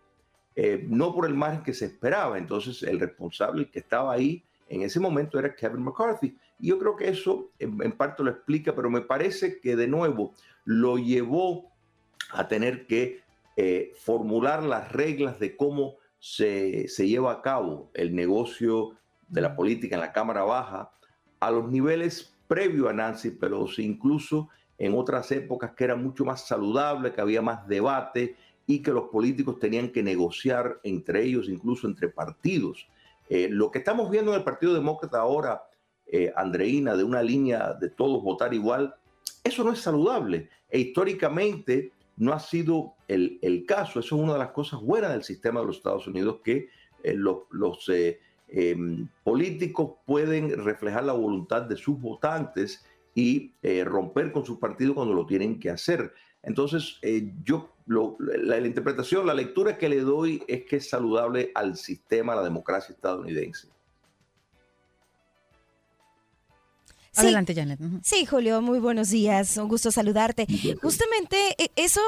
no 0.87 1.13
por 1.13 1.25
el 1.25 1.33
margen 1.33 1.63
que 1.63 1.73
se 1.73 1.83
esperaba. 1.83 2.37
Entonces, 2.37 2.81
el 2.83 2.97
responsable 3.01 3.69
que 3.69 3.79
estaba 3.79 4.13
ahí 4.13 4.41
en 4.67 4.81
ese 4.81 4.99
momento 4.99 5.37
era 5.37 5.55
Kevin 5.55 5.83
McCarthy. 5.83 6.37
Y 6.59 6.67
yo 6.69 6.79
creo 6.79 6.95
que 6.95 7.09
eso 7.09 7.51
en, 7.59 7.91
parte 7.93 8.23
lo 8.23 8.31
explica, 8.31 8.75
pero 8.75 8.89
me 8.89 9.01
parece 9.01 9.59
que 9.59 9.75
de 9.75 9.87
nuevo 9.87 10.33
lo 10.63 10.97
llevó 10.97 11.71
a 12.31 12.47
tener 12.47 12.87
que 12.87 13.21
eh, 13.57 13.93
formular 13.95 14.63
las 14.63 14.91
reglas 14.91 15.39
de 15.39 15.55
cómo 15.55 15.95
se, 16.19 16.87
lleva 16.97 17.31
a 17.31 17.41
cabo 17.41 17.91
el 17.93 18.15
negocio 18.15 18.95
de 19.27 19.41
la 19.41 19.55
política 19.55 19.95
en 19.95 20.01
la 20.01 20.11
Cámara 20.11 20.43
Baja 20.43 20.91
a 21.39 21.51
los 21.51 21.69
niveles 21.69 22.35
previo 22.47 22.89
a 22.89 22.93
Nancy 22.93 23.31
Pelosi, 23.31 23.83
incluso 23.83 24.49
en 24.77 24.93
otras 24.95 25.31
épocas 25.31 25.71
que 25.71 25.83
era 25.83 25.95
mucho 25.95 26.25
más 26.25 26.47
saludable, 26.47 27.13
que 27.13 27.21
había 27.21 27.41
más 27.41 27.67
debate 27.67 28.35
y 28.67 28.81
que 28.81 28.91
los 28.91 29.09
políticos 29.09 29.59
tenían 29.59 29.89
que 29.89 30.03
negociar 30.03 30.79
entre 30.83 31.23
ellos, 31.23 31.47
incluso 31.47 31.87
entre 31.87 32.09
partidos. 32.09 32.87
Eh, 33.29 33.47
lo 33.49 33.71
que 33.71 33.79
estamos 33.79 34.09
viendo 34.09 34.31
en 34.31 34.37
el 34.37 34.43
Partido 34.43 34.73
Demócrata 34.73 35.19
ahora, 35.19 35.63
eh, 36.05 36.31
Andreina, 36.35 36.95
de 36.95 37.03
una 37.03 37.21
línea 37.23 37.73
de 37.73 37.89
todos 37.89 38.21
votar 38.23 38.53
igual, 38.53 38.95
eso 39.43 39.63
no 39.63 39.71
es 39.71 39.79
saludable. 39.79 40.49
E 40.69 40.79
históricamente 40.79 41.91
no 42.17 42.33
ha 42.33 42.39
sido 42.39 42.93
el, 43.07 43.65
caso. 43.67 43.99
Eso 43.99 44.15
es 44.15 44.21
una 44.21 44.33
de 44.33 44.39
las 44.39 44.51
cosas 44.51 44.81
buenas 44.81 45.11
del 45.11 45.23
sistema 45.23 45.59
de 45.59 45.67
los 45.67 45.77
Estados 45.77 46.07
Unidos, 46.07 46.37
que 46.43 46.69
eh, 47.03 47.13
los, 47.13 47.89
em, 48.47 49.07
políticos 49.23 49.97
pueden 50.05 50.63
reflejar 50.63 51.03
la 51.03 51.13
voluntad 51.13 51.63
de 51.63 51.75
sus 51.75 51.99
votantes 51.99 52.85
y 53.17 53.53
romper 53.85 54.33
con 54.33 54.45
su 54.45 54.59
partido 54.59 54.93
cuando 54.93 55.13
lo 55.13 55.25
tienen 55.25 55.57
que 55.57 55.69
hacer. 55.69 56.13
Entonces, 56.43 56.99
yo 57.45 57.74
la, 57.85 58.59
interpretación, 58.59 59.27
la 59.27 59.33
lectura 59.33 59.77
que 59.77 59.89
le 59.89 60.01
doy 60.01 60.43
es 60.47 60.65
que 60.65 60.77
es 60.77 60.89
saludable 60.89 61.51
al 61.53 61.77
sistema, 61.77 62.33
a 62.33 62.37
la 62.37 62.43
democracia 62.43 62.93
estadounidense. 62.93 63.69
Adelante, 67.15 67.55
Janet. 67.55 67.79
Sí, 68.03 68.25
Julio, 68.25 68.61
muy 68.61 68.79
buenos 68.79 69.09
días. 69.09 69.57
Un 69.57 69.67
gusto 69.67 69.91
saludarte. 69.91 70.47
Justamente 70.81 71.55
eh, 71.57 71.69
eso 71.75 72.01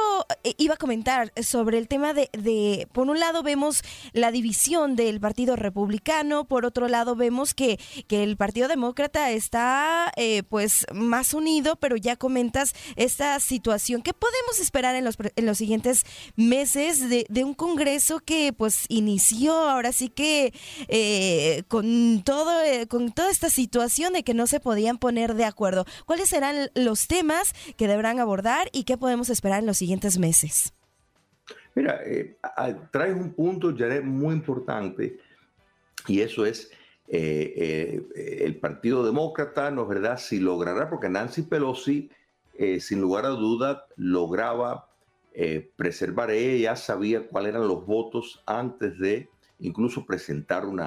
eh, 0.44 0.54
iba 0.58 0.76
a 0.76 0.78
comentar 0.78 1.32
sobre 1.42 1.78
el 1.78 1.88
tema 1.88 2.14
de, 2.14 2.88
por 2.92 3.10
un 3.10 3.20
lado 3.20 3.44
vemos 3.44 3.82
la 4.14 4.32
división 4.32 4.96
del 4.96 5.20
Partido 5.20 5.56
Republicano, 5.56 6.46
por 6.46 6.66
otro 6.66 6.88
lado 6.88 7.16
vemos 7.16 7.54
que, 7.54 7.80
que 8.08 8.24
el 8.24 8.38
Partido 8.38 8.68
Demócrata 8.68 9.32
está 9.32 10.12
eh, 10.16 10.44
pues 10.44 10.86
más 10.94 11.34
unido, 11.34 11.76
pero 11.78 11.96
ya 11.96 12.16
comentas 12.16 12.74
esta 12.96 13.40
situación. 13.40 14.02
¿Qué 14.02 14.14
podemos 14.14 14.60
esperar 14.60 14.96
en 14.96 15.06
los, 15.06 15.18
en 15.36 15.46
los 15.46 15.58
siguientes 15.58 16.06
meses 16.36 17.10
de, 17.10 17.26
de 17.30 17.44
un 17.44 17.54
Congreso 17.54 18.20
que 18.20 18.54
pues 18.54 18.86
inició 18.90 19.54
ahora 19.54 19.92
sí 19.92 20.10
que 20.10 20.54
con, 21.68 22.24
todo, 22.24 22.52
con 22.88 23.12
toda 23.12 23.32
esta 23.32 23.50
situación 23.50 24.14
de 24.14 24.24
que 24.24 24.34
no 24.34 24.48
se 24.48 24.60
podían 24.60 24.97
poner 24.98 25.36
de 25.36 25.46
acuerdo. 25.46 25.86
¿Cuáles 26.06 26.30
serán 26.30 26.70
los 26.75 27.08
temas 27.08 27.54
que 27.75 27.88
deberán 27.88 28.20
abordar 28.20 28.70
y 28.72 28.84
qué 28.84 28.98
podemos 28.98 29.30
esperar 29.30 29.60
en 29.60 29.66
los 29.66 29.77
siguientes 29.77 30.18
meses? 30.18 30.74
Mira, 31.77 32.01
eh, 32.04 32.36
traes 32.92 33.16
un 33.16 33.34
punto, 33.34 33.72
Jared, 33.77 34.04
muy 34.04 34.34
importante 34.34 35.20
y 36.08 36.22
eso 36.22 36.44
es 36.44 36.72
eh, 37.08 38.01
eh, 38.16 38.39
el 38.46 38.56
Partido 38.56 39.06
Demócrata, 39.06 39.70
¿no 39.70 39.84
es 39.84 39.88
verdad? 39.88 40.18
Si 40.18 40.39
logrará, 40.39 40.89
porque 40.89 41.08
Nancy 41.08 41.44
Pelosi, 41.44 42.10
sin 42.80 43.00
lugar 43.00 43.25
a 43.25 43.30
duda, 43.30 43.86
lograba 43.96 44.89
preservar, 45.75 46.32
ella 46.32 46.75
sabía 46.75 47.27
cuáles 47.27 47.54
eran 47.54 47.68
los 47.68 47.86
votos 47.86 48.42
antes 48.48 48.98
de 48.98 49.30
incluso 49.60 50.04
presentar 50.04 50.66
un 50.66 50.82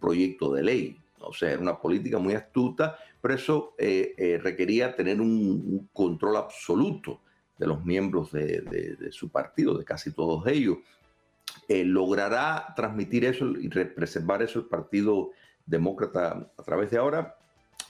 proyecto 0.00 0.54
de 0.54 0.62
ley. 0.62 1.00
O 1.26 1.32
sea, 1.32 1.50
era 1.50 1.60
una 1.60 1.78
política 1.80 2.18
muy 2.18 2.34
astuta, 2.34 2.98
pero 3.20 3.34
eso 3.34 3.74
eh, 3.78 4.14
eh, 4.16 4.38
requería 4.42 4.94
tener 4.94 5.20
un, 5.20 5.88
control 5.92 6.36
absoluto 6.36 7.20
de 7.58 7.66
los 7.66 7.84
miembros 7.84 8.32
de, 8.32 9.08
su 9.10 9.30
partido, 9.30 9.76
de 9.76 9.84
casi 9.84 10.12
todos 10.12 10.46
ellos. 10.46 10.78
Eh, 11.68 11.84
¿Logrará 11.84 12.72
transmitir 12.76 13.24
eso 13.24 13.46
y 13.58 13.68
preservar 13.68 14.42
eso 14.42 14.58
el 14.58 14.66
Partido 14.66 15.30
Demócrata 15.64 16.50
a 16.56 16.62
través 16.62 16.90
de 16.90 16.98
ahora? 16.98 17.36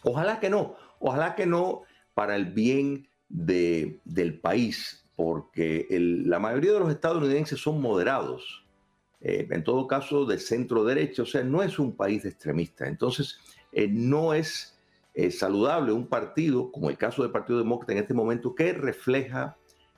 Ojalá 0.02 0.40
que 0.40 0.48
no, 0.48 0.76
ojalá 1.00 1.34
que 1.34 1.46
no 1.46 1.82
para 2.14 2.36
el 2.36 2.46
bien 2.46 3.08
del 3.28 4.38
país, 4.40 5.04
porque 5.16 5.86
la 5.90 6.38
mayoría 6.38 6.72
de 6.72 6.80
los 6.80 6.90
estadounidenses 6.90 7.60
son 7.60 7.80
moderados 7.80 8.65
eh, 9.20 9.46
en 9.50 9.64
todo 9.64 9.86
caso 9.86 10.26
de 10.26 10.38
centro 10.38 10.84
derecha, 10.84 11.22
o 11.22 11.26
sea, 11.26 11.42
no 11.42 11.62
es 11.62 11.78
un 11.78 11.96
país 11.96 12.24
extremista. 12.24 12.86
Entonces, 12.86 13.38
eh, 13.72 13.88
no 13.88 14.34
es 14.34 14.72
saludable 15.30 15.92
un 15.92 16.06
partido, 16.08 16.70
como 16.70 16.90
el 16.90 16.98
caso 16.98 17.22
del 17.22 17.32
Partido 17.32 17.58
Demócrata 17.58 17.92
en 17.92 18.00
este 18.00 18.12
momento, 18.12 18.54
que 18.54 18.74
refleja, 18.74 19.56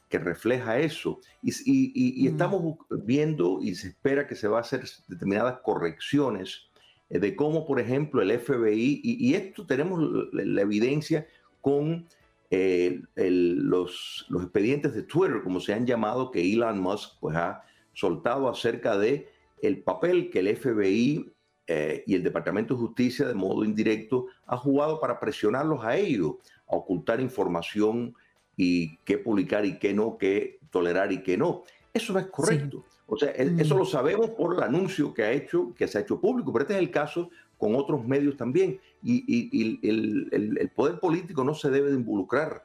que 0.09 0.21
refleja 0.21 0.79
eso. 0.79 1.19
Y, 1.43 2.25
estamos 2.25 2.77
viendo 3.05 3.59
y 3.61 3.75
se 3.75 3.89
espera 3.89 4.29
que 4.29 4.37
se 4.37 4.47
va 4.47 4.59
a 4.59 4.61
hacer 4.61 4.85
determinadas 5.09 5.59
correcciones 5.65 6.69
de 7.09 7.35
cómo, 7.35 7.67
por 7.67 7.81
ejemplo, 7.81 8.23
el 8.23 8.39
FBI, 8.39 9.01
y, 9.03 9.35
esto 9.35 9.67
tenemos 9.67 10.01
la 10.33 10.63
evidencia 10.63 11.27
con 11.61 12.07
los, 12.51 14.27
los 14.29 14.43
expedientes 14.45 14.95
de 14.95 15.03
Twitter, 15.03 15.43
como 15.43 15.59
se 15.59 15.75
han 15.75 15.85
llamado, 15.85 16.31
que 16.31 16.41
Elon 16.41 16.79
Musk 16.81 17.19
pues, 17.19 17.37
ha 17.37 17.65
soltado 17.99 18.49
acerca 18.49 18.97
de 18.97 19.29
el 19.61 19.83
papel 19.83 20.31
que 20.31 20.39
el 20.39 20.57
FBI 20.57 21.33
eh, 21.67 22.05
y 22.07 22.15
el 22.15 22.23
Departamento 22.23 22.75
de 22.75 22.81
Justicia 22.81 23.27
de 23.27 23.35
modo 23.35 23.65
indirecto 23.65 24.27
ha 24.47 24.57
jugado 24.57 25.01
para 25.01 25.19
presionarlos 25.19 25.85
a 25.85 25.97
ellos, 25.97 26.37
a 26.69 26.77
ocultar 26.77 27.21
información 27.21 28.15
y 28.57 28.97
qué 28.99 29.19
publicar 29.19 29.67
y 29.67 29.81
qué 29.81 29.93
no, 29.93 30.17
qué 30.17 30.61
tolerar 30.71 31.11
y 31.11 31.25
qué 31.25 31.37
no. 31.37 31.65
Eso 31.93 32.13
no 32.13 32.21
es 32.21 32.27
correcto. 32.27 32.85
O 33.07 33.17
sea, 33.17 33.31
eso 33.31 33.75
mm. 33.75 33.79
lo 33.79 33.85
sabemos 33.85 34.31
por 34.31 34.55
el 34.55 34.63
anuncio 34.63 35.13
que 35.13 35.25
ha 35.25 35.33
hecho, 35.33 35.75
que 35.75 35.89
se 35.89 35.99
ha 35.99 36.03
hecho 36.03 36.21
público, 36.21 36.53
pero 36.53 36.63
este 36.63 36.75
es 36.75 36.81
el 36.81 36.93
caso 36.93 37.31
con 37.57 37.75
otros 37.75 38.07
medios 38.07 38.37
también. 38.37 38.79
Y, 39.03 39.89
el, 39.89 40.71
poder 40.77 41.01
político 41.01 41.43
no 41.43 41.55
se 41.55 41.69
debe 41.71 41.91
de 41.91 41.97
involucrar 41.97 42.63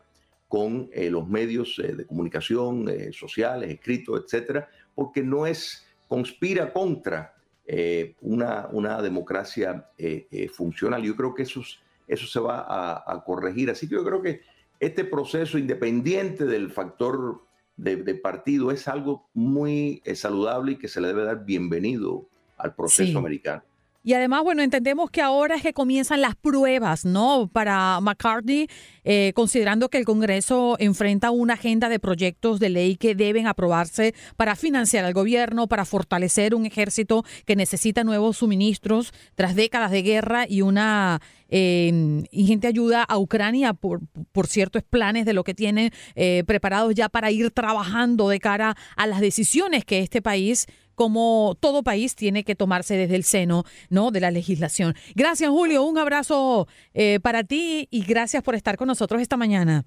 con 0.47 0.89
eh, 0.93 1.09
los 1.09 1.27
medios 1.27 1.79
eh, 1.79 1.95
de 1.95 2.05
comunicación 2.05 2.87
sociales, 3.11 3.71
escritos, 3.71 4.21
etcétera, 4.23 4.69
porque 4.95 5.23
no 5.23 5.45
es, 5.45 5.85
conspira 6.07 6.71
contra 6.71 7.33
eh, 7.65 8.15
una, 8.21 8.67
una, 8.71 9.01
democracia 9.01 9.89
eh, 9.97 10.27
eh, 10.29 10.49
funcional. 10.49 11.01
Yo 11.01 11.15
creo 11.15 11.33
que 11.33 11.43
eso, 11.43 11.61
eso 12.07 12.27
se 12.27 12.39
va 12.39 12.65
a, 12.67 13.23
corregir. 13.23 13.69
Así 13.69 13.87
que 13.87 13.95
yo 13.95 14.03
creo 14.03 14.21
que 14.21 14.41
este 14.79 15.05
proceso, 15.05 15.57
independiente 15.57 16.45
del 16.45 16.71
factor 16.71 17.41
de, 17.77 18.15
partido, 18.15 18.71
es 18.71 18.87
algo 18.87 19.27
muy 19.33 20.01
saludable 20.13 20.73
y 20.73 20.75
que 20.77 20.87
se 20.87 21.01
le 21.01 21.07
debe 21.07 21.23
dar 21.23 21.45
bienvenido 21.45 22.27
al 22.57 22.75
proceso 22.75 23.17
americano. 23.17 23.63
Y 24.05 24.13
además, 24.13 24.43
bueno, 24.43 24.61
entendemos 24.61 25.09
que 25.09 25.21
ahora 25.21 25.55
es 25.55 25.61
que 25.61 25.71
comienzan 25.71 26.19
las 26.19 26.35
pruebas, 26.35 27.05
¿no? 27.05 27.49
Para 27.51 28.01
McCartney, 28.01 28.67
eh, 29.05 29.31
considerando 29.33 29.87
que 29.87 29.97
el 29.97 30.03
Congreso 30.03 30.75
enfrenta 30.77 31.31
una 31.31 31.53
agenda 31.53 31.87
de 31.87 31.99
proyectos 31.99 32.59
de 32.59 32.69
ley 32.69 32.97
que 32.97 33.15
deben 33.15 33.47
aprobarse 33.47 34.13
para 34.35 34.57
financiar 34.57 35.05
al 35.05 35.13
gobierno, 35.13 35.67
para 35.67 35.85
fortalecer 35.85 36.53
un 36.53 36.65
ejército 36.65 37.23
que 37.45 37.55
necesita 37.55 38.03
nuevos 38.03 38.37
suministros 38.37 39.13
tras 39.35 39.55
décadas 39.55 39.91
de 39.91 40.01
guerra 40.01 40.45
y 40.49 40.63
una 40.63 41.21
eh, 41.47 42.25
ingente 42.31 42.67
ayuda 42.67 43.03
a 43.03 43.17
Ucrania 43.17 43.73
por, 43.73 44.01
por 44.33 44.47
ciertos 44.47 44.83
planes 44.83 45.25
de 45.25 45.33
lo 45.33 45.45
que 45.45 45.53
tienen 45.53 45.91
eh, 46.15 46.43
preparados 46.45 46.93
ya 46.93 47.07
para 47.07 47.31
ir 47.31 47.51
trabajando 47.51 48.27
de 48.27 48.39
cara 48.39 48.75
a 48.97 49.07
las 49.07 49.21
decisiones 49.21 49.85
que 49.85 49.99
este 49.99 50.21
país 50.21 50.65
como 50.95 51.57
todo 51.59 51.83
país 51.83 52.15
tiene 52.15 52.43
que 52.43 52.55
tomarse 52.55 52.95
desde 52.95 53.15
el 53.15 53.23
seno 53.23 53.63
¿no? 53.89 54.11
de 54.11 54.19
la 54.19 54.31
legislación. 54.31 54.95
Gracias, 55.15 55.49
Julio. 55.49 55.83
Un 55.83 55.97
abrazo 55.97 56.67
eh, 56.93 57.19
para 57.21 57.43
ti 57.43 57.87
y 57.91 58.03
gracias 58.03 58.43
por 58.43 58.55
estar 58.55 58.77
con 58.77 58.87
nosotros 58.87 59.21
esta 59.21 59.37
mañana. 59.37 59.85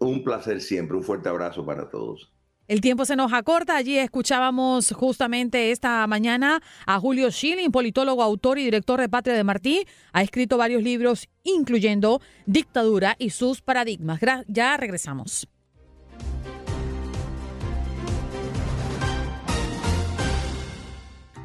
Un 0.00 0.22
placer 0.22 0.60
siempre. 0.60 0.96
Un 0.96 1.02
fuerte 1.02 1.28
abrazo 1.28 1.64
para 1.64 1.88
todos. 1.88 2.32
El 2.68 2.80
tiempo 2.80 3.04
se 3.04 3.14
nos 3.14 3.32
acorta. 3.32 3.76
Allí 3.76 3.96
escuchábamos 3.96 4.90
justamente 4.92 5.70
esta 5.70 6.04
mañana 6.06 6.60
a 6.84 6.98
Julio 6.98 7.30
Schilling, 7.30 7.70
politólogo, 7.70 8.22
autor 8.22 8.58
y 8.58 8.64
director 8.64 9.00
de 9.00 9.08
Patria 9.08 9.36
de 9.36 9.44
Martí. 9.44 9.86
Ha 10.12 10.22
escrito 10.22 10.58
varios 10.58 10.82
libros, 10.82 11.28
incluyendo 11.44 12.20
Dictadura 12.46 13.14
y 13.18 13.30
sus 13.30 13.62
paradigmas. 13.62 14.20
Ya 14.48 14.76
regresamos. 14.76 15.48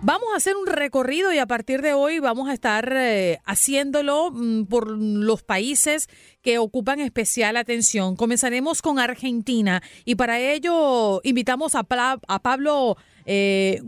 Vamos 0.04 0.30
a 0.34 0.38
hacer 0.38 0.56
un 0.56 0.66
recorrido 0.66 1.32
y 1.32 1.38
a 1.38 1.46
partir 1.46 1.84
de 1.84 1.94
hoy 1.94 2.18
vamos 2.18 2.50
a 2.50 2.54
estar 2.54 2.92
eh, 2.92 3.38
haciéndolo 3.46 4.32
mm, 4.32 4.64
por 4.64 4.90
los 4.90 5.44
países 5.44 6.10
que 6.42 6.58
ocupan 6.58 7.00
especial 7.00 7.56
atención. 7.56 8.16
Comenzaremos 8.16 8.82
con 8.82 8.98
Argentina 8.98 9.84
y 10.04 10.16
para 10.16 10.40
ello 10.40 11.22
invitamos 11.24 11.76
a, 11.76 11.84
Pablo 11.84 12.98
eh, 13.28 13.80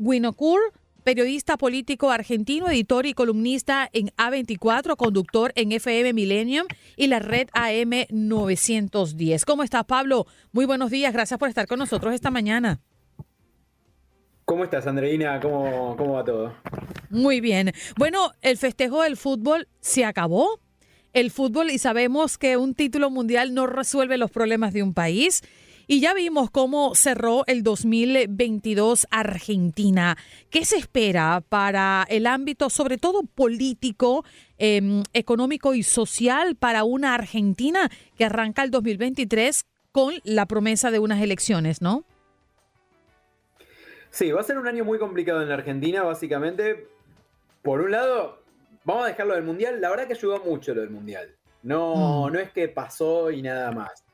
periodista 1.04 1.58
político 1.58 2.12
argentino, 2.12 2.70
editor 2.70 3.08
y 3.08 3.16
columnista 3.16 3.90
en 3.92 4.10
A24, 4.10 4.96
conductor 4.96 5.52
en 5.56 5.72
FM 5.72 6.14
Millennium 6.14 6.68
y 6.96 7.08
la 7.08 7.18
red 7.18 7.48
AM 7.54 8.06
910. 8.12 9.46
¿Cómo 9.46 9.64
estás, 9.64 9.86
Pablo? 9.86 10.28
Muy 10.52 10.66
buenos 10.66 10.92
días, 10.92 11.12
gracias 11.12 11.40
por 11.40 11.50
estar 11.50 11.66
con 11.66 11.80
nosotros 11.80 12.14
esta 12.14 12.30
mañana. 12.30 12.82
¿Cómo 14.54 14.66
estás, 14.66 14.86
Andreina? 14.86 15.40
¿Cómo, 15.40 15.96
¿Cómo 15.98 16.14
va 16.14 16.24
todo? 16.24 16.54
Muy 17.10 17.42
bien. 17.42 17.72
Bueno, 17.98 18.34
el 18.44 18.56
festejo 18.60 19.02
del 19.02 19.18
fútbol 19.18 19.68
se 19.80 20.06
acabó. 20.06 20.60
El 21.12 21.32
fútbol 21.32 21.72
y 21.72 21.80
sabemos 21.80 22.38
que 22.38 22.56
un 22.56 22.76
título 22.76 23.10
mundial 23.10 23.56
no 23.56 23.66
resuelve 23.66 24.20
los 24.20 24.30
problemas 24.30 24.72
de 24.72 24.84
un 24.84 24.94
país. 24.94 25.42
Y 25.88 26.02
ya 26.02 26.14
vimos 26.14 26.52
cómo 26.52 26.94
cerró 26.94 27.44
el 27.48 27.64
2022 27.64 29.08
Argentina. 29.10 30.20
¿Qué 30.52 30.66
se 30.66 30.78
espera 30.78 31.44
para 31.50 32.06
el 32.08 32.28
ámbito, 32.28 32.70
sobre 32.70 33.00
todo 33.00 33.24
político, 33.24 34.24
em, 34.60 35.02
económico 35.14 35.74
y 35.74 35.82
social, 35.82 36.56
para 36.58 36.84
una 36.84 37.16
Argentina 37.16 37.90
que 38.16 38.26
arranca 38.26 38.62
el 38.64 38.70
2023 38.70 39.66
con 39.92 40.14
la 40.24 40.46
promesa 40.46 40.92
de 40.92 41.00
unas 41.00 41.24
elecciones, 41.24 41.82
¿no? 41.82 42.06
Sí, 44.14 44.32
va 44.32 44.42
a 44.42 44.44
ser 44.44 44.60
un 44.60 44.68
año 44.68 44.86
muy 44.86 45.00
complicado 45.00 45.42
en 45.42 45.50
la 45.50 45.56
Argentina, 45.56 46.04
básicamente. 46.04 46.88
Por 47.64 47.82
un 47.82 47.90
lado, 47.90 48.44
vamos 48.84 49.06
a 49.06 49.08
dejarlo 49.08 49.34
del 49.34 49.44
Mundial. 49.44 49.82
La 49.82 49.90
verdad 49.90 50.06
que 50.06 50.14
ayudó 50.14 50.38
mucho 50.44 50.76
lo 50.76 50.82
del 50.82 50.92
Mundial. 50.92 51.36
No, 51.64 52.28
mm. 52.28 52.34
no 52.34 52.40
es 52.40 52.52
que 52.52 52.68
pasó 52.68 53.32
y 53.32 53.42
nada 53.42 53.72
más. 53.72 54.06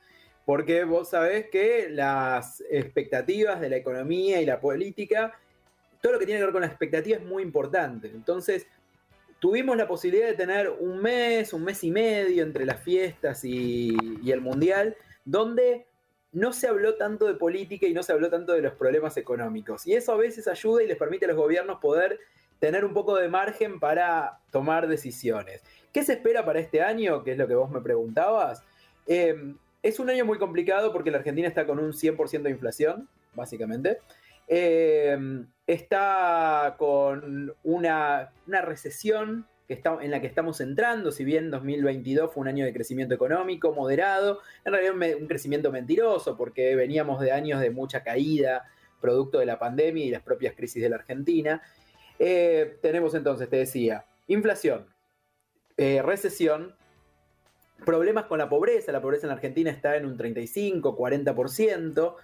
Porque 0.46 0.86
vos 0.86 1.10
sabés 1.10 1.50
que 1.50 1.90
las 1.90 2.64
expectativas 2.72 3.60
de 3.60 3.68
la 3.68 3.76
economía 3.76 4.42
y 4.42 4.46
la 4.46 4.62
política, 4.62 5.38
todo 6.02 6.14
lo 6.14 6.20
que 6.20 6.26
tiene 6.26 6.40
que 6.40 6.46
ver 6.46 6.54
con 6.54 6.62
la 6.62 6.68
expectativa 6.68 7.18
es 7.18 7.26
muy 7.26 7.44
importante. 7.44 8.08
Entonces, 8.08 8.68
tuvimos 9.40 9.76
la 9.76 9.90
posibilidad 9.90 10.28
de 10.28 10.36
tener 10.36 10.70
un 10.80 11.02
mes, 11.02 11.52
un 11.52 11.66
mes 11.66 11.84
y 11.84 11.92
medio 11.92 12.44
entre 12.44 12.66
las 12.66 12.82
fiestas 12.82 13.44
y, 13.44 13.98
y 14.24 14.32
el 14.32 14.40
Mundial, 14.40 14.96
donde 15.26 15.89
no 16.32 16.54
se 16.54 16.68
habló 16.68 16.96
tanto 16.96 17.26
de 17.26 17.34
política 17.34 17.88
y 17.88 17.94
no 17.94 18.04
se 18.04 18.12
habló 18.12 18.30
tanto 18.30 18.54
de 18.54 18.62
los 18.62 18.74
problemas 18.74 19.18
económicos. 19.18 19.88
Y 19.88 19.94
eso 19.94 20.14
a 20.14 20.18
veces 20.18 20.48
ayuda 20.48 20.84
y 20.84 20.88
les 20.88 20.98
permite 20.98 21.26
a 21.26 21.30
los 21.30 21.38
gobiernos 21.38 21.80
poder 21.80 22.20
tener 22.60 22.86
un 22.86 22.94
poco 22.94 23.16
de 23.16 23.30
margen 23.30 23.80
para 23.80 24.40
tomar 24.52 24.88
decisiones. 24.88 25.64
¿Qué 25.92 26.04
se 26.04 26.14
espera 26.14 26.46
para 26.46 26.60
este 26.60 26.82
año? 26.82 27.24
Que 27.24 27.32
es 27.32 27.38
lo 27.38 27.48
que 27.48 27.56
vos 27.56 27.72
me 27.72 27.82
preguntabas. 27.82 28.64
Eh, 29.08 29.56
es 29.82 30.00
un 30.00 30.10
año 30.10 30.26
muy 30.26 30.38
complicado 30.38 30.92
porque 30.92 31.10
la 31.10 31.18
Argentina 31.20 31.48
está 31.48 31.66
con 31.66 31.80
un 31.80 31.94
100% 31.94 32.44
de 32.44 32.50
inflación, 32.50 33.08
básicamente. 33.34 34.00
Eh, 34.48 35.18
está 35.66 36.76
con 36.78 37.56
una, 37.64 38.32
una 38.46 38.62
recesión 38.62 39.48
en 39.70 40.10
la 40.10 40.20
que 40.20 40.28
estamos 40.28 40.62
entrando, 40.62 41.12
si 41.12 41.24
bien 41.24 41.52
2022 41.52 42.34
fue 42.34 42.42
un 42.42 42.48
año 42.48 42.66
de 42.66 42.74
crecimiento 42.74 43.14
económico 43.14 43.72
moderado, 43.72 44.40
en 44.66 44.74
realidad 44.74 45.18
un, 45.20 45.28
crecimiento 45.28 45.72
mentiroso 45.72 46.36
porque 46.36 46.76
veníamos 46.76 47.22
de 47.22 47.32
años 47.32 47.62
de 47.62 47.70
mucha 47.70 48.04
caída 48.04 48.66
producto 49.00 49.38
de 49.38 49.46
la 49.46 49.60
pandemia 49.60 50.04
y 50.04 50.10
las 50.10 50.24
propias 50.24 50.56
crisis 50.56 50.82
de 50.82 50.90
la 50.90 50.96
Argentina. 50.96 51.62
Eh, 52.18 52.78
tenemos 52.82 53.14
entonces, 53.14 53.48
te 53.48 53.58
decía, 53.58 54.06
inflación, 54.28 54.88
eh, 55.78 56.02
recesión, 56.02 56.76
problemas 57.86 58.26
con 58.26 58.40
la 58.40 58.50
pobreza, 58.50 58.92
la 58.92 59.02
pobreza 59.02 59.28
en 59.28 59.30
la 59.30 59.36
Argentina 59.36 59.70
está 59.70 59.96
en 59.96 60.06
un 60.06 60.18
35, 60.18 60.98
40%, 60.98 62.16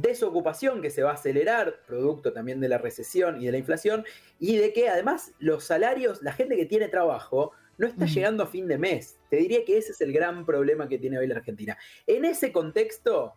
desocupación 0.00 0.82
que 0.82 0.90
se 0.90 1.02
va 1.02 1.10
a 1.10 1.14
acelerar, 1.14 1.80
producto 1.86 2.32
también 2.32 2.60
de 2.60 2.68
la 2.68 2.78
recesión 2.78 3.40
y 3.40 3.46
de 3.46 3.52
la 3.52 3.58
inflación, 3.58 4.04
y 4.38 4.56
de 4.56 4.72
que 4.72 4.88
además 4.88 5.32
los 5.38 5.64
salarios, 5.64 6.22
la 6.22 6.32
gente 6.32 6.56
que 6.56 6.66
tiene 6.66 6.88
trabajo, 6.88 7.52
no 7.78 7.86
está 7.86 8.06
llegando 8.06 8.42
a 8.42 8.46
fin 8.46 8.66
de 8.68 8.78
mes. 8.78 9.18
Te 9.30 9.36
diría 9.36 9.64
que 9.64 9.76
ese 9.76 9.92
es 9.92 10.00
el 10.00 10.12
gran 10.12 10.46
problema 10.46 10.88
que 10.88 10.98
tiene 10.98 11.18
hoy 11.18 11.26
la 11.26 11.36
Argentina. 11.36 11.76
En 12.06 12.24
ese 12.24 12.52
contexto, 12.52 13.34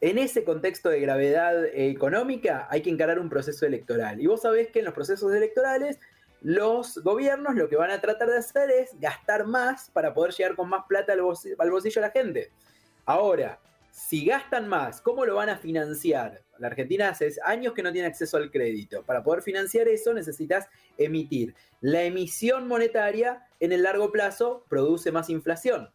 en 0.00 0.18
ese 0.18 0.44
contexto 0.44 0.88
de 0.88 1.00
gravedad 1.00 1.64
económica, 1.66 2.68
hay 2.70 2.82
que 2.82 2.90
encarar 2.90 3.18
un 3.18 3.28
proceso 3.28 3.66
electoral. 3.66 4.20
Y 4.20 4.26
vos 4.26 4.42
sabés 4.42 4.68
que 4.68 4.78
en 4.78 4.84
los 4.84 4.94
procesos 4.94 5.32
electorales, 5.34 5.98
los 6.42 6.98
gobiernos 7.02 7.54
lo 7.54 7.68
que 7.68 7.76
van 7.76 7.90
a 7.90 8.00
tratar 8.00 8.28
de 8.30 8.38
hacer 8.38 8.70
es 8.70 8.98
gastar 8.98 9.46
más 9.46 9.90
para 9.90 10.14
poder 10.14 10.32
llegar 10.32 10.56
con 10.56 10.68
más 10.68 10.84
plata 10.88 11.12
al 11.12 11.22
bolsillo, 11.22 11.56
al 11.58 11.70
bolsillo 11.70 12.00
de 12.00 12.06
la 12.06 12.12
gente. 12.12 12.50
Ahora, 13.04 13.58
si 13.90 14.24
gastan 14.24 14.68
más, 14.68 15.00
¿cómo 15.00 15.24
lo 15.24 15.34
van 15.34 15.48
a 15.48 15.58
financiar? 15.58 16.42
La 16.58 16.68
Argentina 16.68 17.08
hace 17.08 17.32
años 17.44 17.74
que 17.74 17.82
no 17.82 17.92
tiene 17.92 18.08
acceso 18.08 18.36
al 18.36 18.50
crédito. 18.50 19.02
Para 19.02 19.22
poder 19.22 19.42
financiar 19.42 19.88
eso 19.88 20.14
necesitas 20.14 20.68
emitir. 20.96 21.54
La 21.80 22.02
emisión 22.02 22.68
monetaria 22.68 23.46
en 23.58 23.72
el 23.72 23.82
largo 23.82 24.12
plazo 24.12 24.64
produce 24.68 25.10
más 25.10 25.30
inflación. 25.30 25.90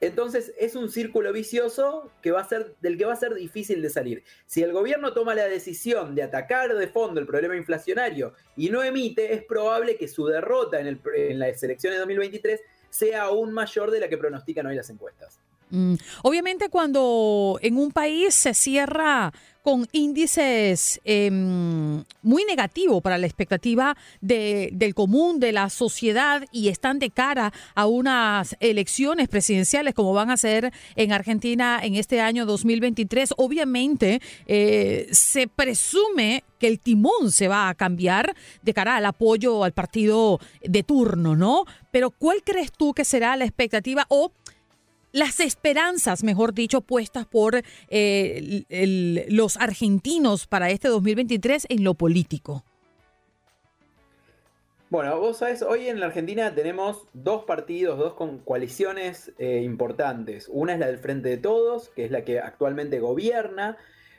Entonces 0.00 0.52
es 0.58 0.76
un 0.76 0.90
círculo 0.90 1.32
vicioso 1.32 2.10
que 2.20 2.30
va 2.30 2.40
a 2.40 2.48
ser, 2.48 2.74
del 2.80 2.98
que 2.98 3.04
va 3.04 3.14
a 3.14 3.16
ser 3.16 3.34
difícil 3.34 3.80
de 3.80 3.90
salir. 3.90 4.22
Si 4.46 4.62
el 4.62 4.72
gobierno 4.72 5.12
toma 5.12 5.34
la 5.34 5.46
decisión 5.46 6.14
de 6.14 6.22
atacar 6.22 6.74
de 6.74 6.88
fondo 6.88 7.20
el 7.20 7.26
problema 7.26 7.56
inflacionario 7.56 8.34
y 8.56 8.70
no 8.70 8.82
emite, 8.82 9.32
es 9.32 9.44
probable 9.44 9.96
que 9.96 10.08
su 10.08 10.26
derrota 10.26 10.80
en, 10.80 11.00
en 11.14 11.38
las 11.38 11.62
elecciones 11.62 11.96
de 11.96 12.00
2023 12.00 12.60
sea 12.90 13.22
aún 13.22 13.52
mayor 13.52 13.90
de 13.90 14.00
la 14.00 14.08
que 14.08 14.18
pronostican 14.18 14.66
hoy 14.66 14.76
las 14.76 14.90
encuestas. 14.90 15.40
Mm, 15.70 15.94
obviamente 16.22 16.68
cuando 16.68 17.58
en 17.62 17.76
un 17.76 17.90
país 17.90 18.34
se 18.34 18.54
cierra 18.54 19.32
con 19.64 19.88
índices 19.92 21.00
em, 21.04 22.04
muy 22.20 22.44
negativos 22.44 23.00
para 23.00 23.16
la 23.16 23.24
expectativa 23.24 23.96
del 24.20 24.94
común, 24.94 25.40
de 25.40 25.52
la 25.52 25.70
sociedad, 25.70 26.44
y 26.52 26.68
están 26.68 26.98
de 26.98 27.08
cara 27.08 27.50
a 27.74 27.86
unas 27.86 28.56
elecciones 28.60 29.26
presidenciales 29.28 29.94
como 29.94 30.12
van 30.12 30.30
a 30.30 30.36
ser 30.36 30.70
en 30.96 31.12
Argentina 31.12 31.80
en 31.82 31.94
este 31.94 32.20
año 32.20 32.44
2023. 32.44 33.32
Obviamente 33.38 34.20
eh, 34.46 35.08
se 35.12 35.48
presume 35.48 36.44
que 36.58 36.68
el 36.68 36.78
timón 36.78 37.32
se 37.32 37.48
va 37.48 37.70
a 37.70 37.74
cambiar 37.74 38.34
de 38.60 38.74
cara 38.74 38.96
al 38.96 39.06
apoyo 39.06 39.64
al 39.64 39.72
partido 39.72 40.40
de 40.62 40.82
turno, 40.82 41.36
¿no? 41.36 41.64
Pero 41.90 42.10
¿cuál 42.10 42.42
crees 42.44 42.70
tú 42.70 42.92
que 42.92 43.06
será 43.06 43.34
la 43.36 43.46
expectativa 43.46 44.04
o 44.10 44.30
las 45.14 45.38
esperanzas, 45.38 46.24
mejor 46.24 46.54
dicho, 46.54 46.80
puestas 46.80 47.24
por 47.24 47.62
eh, 47.88 49.26
los 49.28 49.56
argentinos 49.56 50.48
para 50.48 50.70
este 50.70 50.88
2023 50.88 51.66
en 51.70 51.84
lo 51.84 51.94
político? 51.94 52.64
Bueno, 54.90 55.18
vos 55.20 55.38
sabés, 55.38 55.62
hoy 55.62 55.88
en 55.88 56.00
la 56.00 56.06
Argentina 56.06 56.52
tenemos 56.54 57.06
dos 57.12 57.44
partidos, 57.44 57.96
dos 57.96 58.14
coaliciones 58.44 59.32
eh, 59.38 59.62
importantes. 59.64 60.48
Una 60.52 60.74
es 60.74 60.80
la 60.80 60.88
del 60.88 60.98
Frente 60.98 61.28
de 61.28 61.36
Todos, 61.36 61.90
que 61.90 62.04
es 62.04 62.10
la 62.10 62.24
que 62.24 62.40
actualmente 62.40 62.98
gobierna, 62.98 63.76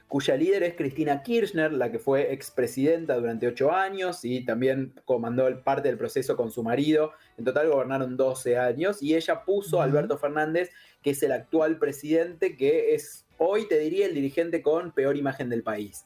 cuya 0.08 0.36
líder 0.36 0.64
es 0.64 0.76
Cristina 0.76 1.24
Kirchner, 1.24 1.74
la 1.74 1.92
que 1.92 2.00
fue 2.00 2.32
expresidenta 2.34 3.16
durante 3.16 3.48
ocho 3.48 3.72
años 3.72 4.24
y 4.24 4.46
también 4.46 4.94
comandó 5.06 5.48
parte 5.64 5.88
del 5.88 5.98
proceso 5.98 6.38
con 6.38 6.52
su 6.52 6.64
marido. 6.64 7.12
En 7.38 7.46
total 7.46 7.70
gobernaron 7.70 8.16
12 8.16 8.58
años 8.58 9.02
y 9.02 9.16
ella 9.16 9.44
puso 9.44 9.82
a 9.82 9.84
Alberto 9.84 10.18
Fernández, 10.18 10.72
que 11.02 11.12
es 11.12 11.24
el 11.24 11.32
actual 11.32 11.80
presidente, 11.80 12.56
que 12.56 12.94
es 12.94 13.26
hoy, 13.38 13.68
te 13.68 13.80
diría, 13.80 14.06
el 14.06 14.14
dirigente 14.14 14.62
con 14.62 14.92
peor 14.92 15.18
imagen 15.18 15.50
del 15.50 15.64
país. 15.64 16.06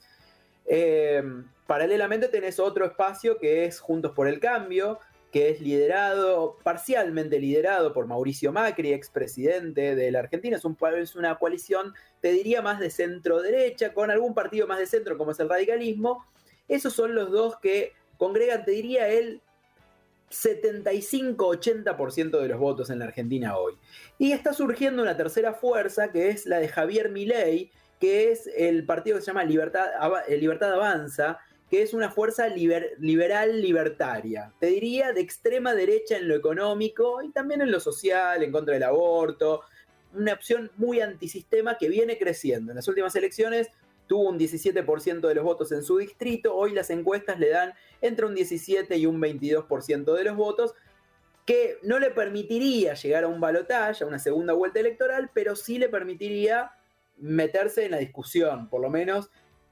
Eh, 0.66 1.24
paralelamente 1.68 2.28
tenés 2.28 2.60
otro 2.60 2.86
espacio 2.86 3.38
que 3.38 3.66
es 3.66 3.80
Juntos 3.80 4.12
por 4.12 4.28
el 4.28 4.40
Cambio, 4.40 5.00
que 5.32 5.50
es 5.50 5.62
liderado, 5.62 6.58
parcialmente 6.64 7.40
liderado 7.40 7.94
por 7.94 8.08
Mauricio 8.08 8.52
Macri, 8.52 8.94
expresidente 8.94 9.96
de 9.96 10.12
la 10.12 10.20
Argentina. 10.20 10.58
Es, 10.58 10.66
un, 10.66 10.78
es 10.98 11.16
una 11.16 11.38
coalición, 11.38 11.94
te 12.20 12.32
diría, 12.32 12.62
más 12.62 12.80
de 12.80 12.90
centro-derecha, 12.90 13.94
con 13.94 14.10
algún 14.10 14.34
partido 14.34 14.66
más 14.66 14.80
de 14.80 14.88
centro, 14.88 15.18
como 15.18 15.32
es 15.32 15.40
el 15.40 15.50
radicalismo. 15.50 16.26
Esos 16.68 16.94
son 16.94 17.14
los 17.14 17.32
dos 17.32 17.58
que 17.60 17.94
congregan, 18.18 18.66
te 18.66 18.72
diría, 18.72 19.08
el 19.08 19.42
75-80% 20.32 22.40
de 22.40 22.48
los 22.48 22.60
votos 22.60 22.90
en 22.90 23.00
la 23.00 23.06
Argentina 23.06 23.58
hoy. 23.58 23.74
Y 24.18 24.32
está 24.32 24.54
surgiendo 24.54 25.02
una 25.02 25.18
tercera 25.18 25.54
fuerza, 25.54 26.12
que 26.12 26.30
es 26.30 26.46
la 26.46 26.60
de 26.60 26.70
Javier 26.70 27.10
Milei, 27.10 27.72
que 28.00 28.32
es 28.32 28.50
el 28.56 28.86
partido 28.86 29.18
que 29.18 29.22
se 29.22 29.28
llama 29.28 29.44
Libertad, 29.44 29.88
Libertad 30.30 30.74
Avanza, 30.74 31.40
que 31.70 31.84
es 31.84 31.94
una 31.94 32.10
fuerza 32.10 32.48
liberal 32.48 33.62
libertaria. 33.62 34.52
Te 34.60 34.68
diría 34.68 35.14
de 35.14 35.22
extrema 35.22 35.76
derecha 35.76 36.18
en 36.18 36.28
lo 36.28 36.36
económico 36.36 37.22
y 37.22 37.32
también 37.32 37.62
en 37.62 37.72
lo 37.72 37.80
social, 37.80 38.42
en 38.42 38.52
contra 38.52 38.74
del 38.74 38.84
aborto. 38.84 39.62
Una 40.14 40.34
opción 40.34 40.72
muy 40.78 41.00
antisistema 41.00 41.78
que 41.78 41.88
viene 41.88 42.18
creciendo. 42.18 42.72
En 42.72 42.78
las 42.78 42.88
últimas 42.88 43.16
elecciones 43.16 43.70
tuvo 44.08 44.30
un 44.30 44.40
17% 44.40 45.28
de 45.28 45.36
los 45.36 45.44
votos 45.44 45.72
en 45.72 45.84
su 45.84 45.98
distrito. 45.98 46.56
Hoy 46.56 46.74
las 46.74 46.90
encuestas 46.90 47.40
le 47.40 47.50
dan 47.50 47.74
entre 48.02 48.26
un 48.26 48.34
17 48.34 48.98
y 48.98 49.06
un 49.06 49.22
22% 49.22 50.16
de 50.16 50.24
los 50.24 50.36
votos, 50.36 50.74
que 51.46 51.78
no 51.84 52.00
le 52.00 52.10
permitiría 52.10 52.96
llegar 52.96 53.24
a 53.24 53.28
un 53.28 53.40
balotaje, 53.40 54.04
a 54.04 54.08
una 54.08 54.18
segunda 54.18 54.54
vuelta 54.54 54.80
electoral, 54.80 55.30
pero 55.34 55.56
sí 55.56 55.78
le 55.78 55.90
permitiría 55.90 56.72
meterse 57.18 57.86
en 57.86 57.92
la 57.92 57.98
discusión, 57.98 58.70
por 58.70 58.82
lo 58.82 58.90
menos 58.90 59.30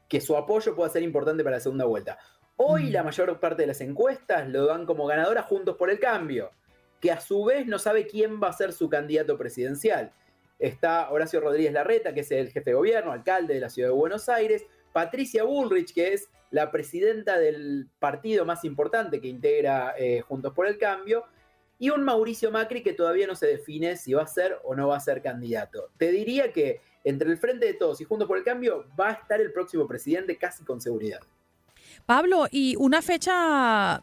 que 0.07 0.21
su 0.21 0.35
apoyo 0.37 0.75
pueda 0.75 0.89
ser 0.89 1.03
importante 1.03 1.43
para 1.43 1.57
la 1.57 1.61
segunda 1.61 1.85
vuelta. 1.85 2.17
Hoy 2.55 2.85
mm. 2.85 2.91
la 2.91 3.03
mayor 3.03 3.39
parte 3.39 3.63
de 3.63 3.67
las 3.67 3.81
encuestas 3.81 4.47
lo 4.49 4.65
dan 4.65 4.85
como 4.85 5.05
ganadora 5.05 5.43
Juntos 5.43 5.75
por 5.77 5.89
el 5.89 5.99
Cambio, 5.99 6.51
que 6.99 7.11
a 7.11 7.19
su 7.19 7.43
vez 7.45 7.67
no 7.67 7.77
sabe 7.79 8.07
quién 8.07 8.41
va 8.41 8.49
a 8.49 8.53
ser 8.53 8.73
su 8.73 8.89
candidato 8.89 9.37
presidencial. 9.37 10.11
Está 10.57 11.11
Horacio 11.11 11.39
Rodríguez 11.39 11.73
Larreta, 11.73 12.13
que 12.13 12.21
es 12.21 12.31
el 12.31 12.49
jefe 12.49 12.71
de 12.71 12.75
gobierno, 12.75 13.11
alcalde 13.11 13.53
de 13.53 13.59
la 13.59 13.69
ciudad 13.69 13.89
de 13.89 13.95
Buenos 13.95 14.27
Aires, 14.27 14.65
Patricia 14.91 15.43
Bullrich, 15.43 15.93
que 15.93 16.13
es 16.13 16.29
la 16.49 16.71
presidenta 16.71 17.37
del 17.37 17.87
partido 17.99 18.45
más 18.45 18.63
importante 18.63 19.21
que 19.21 19.27
integra 19.27 19.93
eh, 19.97 20.21
Juntos 20.21 20.53
por 20.53 20.65
el 20.65 20.77
Cambio, 20.79 21.25
y 21.77 21.91
un 21.91 22.03
Mauricio 22.03 22.49
Macri 22.49 22.81
que 22.81 22.93
todavía 22.93 23.27
no 23.27 23.35
se 23.35 23.45
define 23.45 23.97
si 23.97 24.13
va 24.13 24.23
a 24.23 24.27
ser 24.27 24.57
o 24.63 24.73
no 24.73 24.87
va 24.87 24.97
a 24.97 25.01
ser 25.01 25.21
candidato. 25.21 25.91
Te 25.97 26.11
diría 26.11 26.51
que 26.51 26.81
entre 27.07 27.31
el 27.31 27.37
Frente 27.37 27.65
de 27.65 27.73
Todos 27.73 28.01
y 28.01 28.03
Juntos 28.03 28.27
por 28.27 28.37
el 28.37 28.43
Cambio 28.43 28.85
va 28.99 29.09
a 29.09 29.13
estar 29.13 29.39
el 29.39 29.53
próximo 29.53 29.87
presidente 29.87 30.37
casi 30.37 30.63
con 30.63 30.81
seguridad. 30.81 31.21
Pablo, 32.05 32.47
y 32.51 32.75
una 32.77 33.01
fecha 33.01 34.01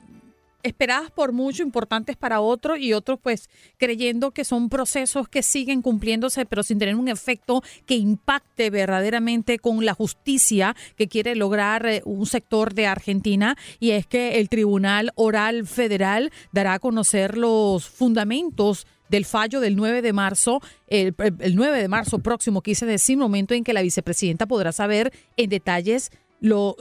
esperadas 0.65 1.11
por 1.13 1.33
mucho, 1.33 1.63
importantes 1.63 2.17
para 2.17 2.41
otros 2.41 2.79
y 2.81 2.93
otros 2.93 3.21
pues 3.23 3.49
creyendo 3.79 4.33
que 4.33 4.45
son 4.45 4.69
procesos 4.69 5.29
que 5.29 5.43
siguen 5.43 5.83
cumpliéndose 5.83 6.47
pero 6.47 6.65
sin 6.65 6.79
tener 6.79 6.97
un 6.97 7.09
efecto 7.09 7.63
que 7.87 7.95
impacte 7.95 8.71
verdaderamente 8.71 9.61
con 9.61 9.85
la 9.85 9.95
justicia 9.95 10.75
que 10.97 11.07
quiere 11.07 11.37
lograr 11.37 11.87
eh, 11.87 12.03
un 12.05 12.27
sector 12.27 12.75
de 12.75 12.87
Argentina. 12.87 13.57
Y 13.79 13.91
es 13.91 14.07
que 14.07 14.41
el 14.41 14.49
Tribunal 14.49 15.13
Oral 15.15 15.67
Federal 15.67 16.33
dará 16.53 16.75
a 16.75 16.79
conocer 16.79 17.37
los 17.37 17.89
fundamentos 17.89 18.87
del 19.09 19.25
fallo 19.25 19.61
del 19.61 19.77
9 19.77 20.03
de 20.03 20.13
marzo, 20.13 20.61
el, 20.89 21.15
9 21.55 21.81
de 21.81 21.89
marzo 21.89 22.19
próximo, 22.19 22.63
quise 22.63 22.87
decir, 22.87 23.17
momento 23.17 23.55
en 23.55 23.63
que 23.63 23.73
la 23.73 23.83
vicepresidenta 23.83 24.47
podrá 24.47 24.73
saber 24.73 25.13
en 25.37 25.51
detalles 25.51 26.11
los, 26.45 26.77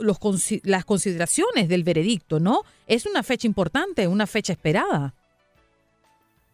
las 0.62 0.84
consideraciones 0.84 1.68
del 1.68 1.84
veredicto, 1.84 2.38
¿no? 2.38 2.62
Es 2.86 3.06
una 3.06 3.22
fecha 3.22 3.46
importante, 3.46 4.06
una 4.06 4.26
fecha 4.26 4.52
esperada. 4.52 5.14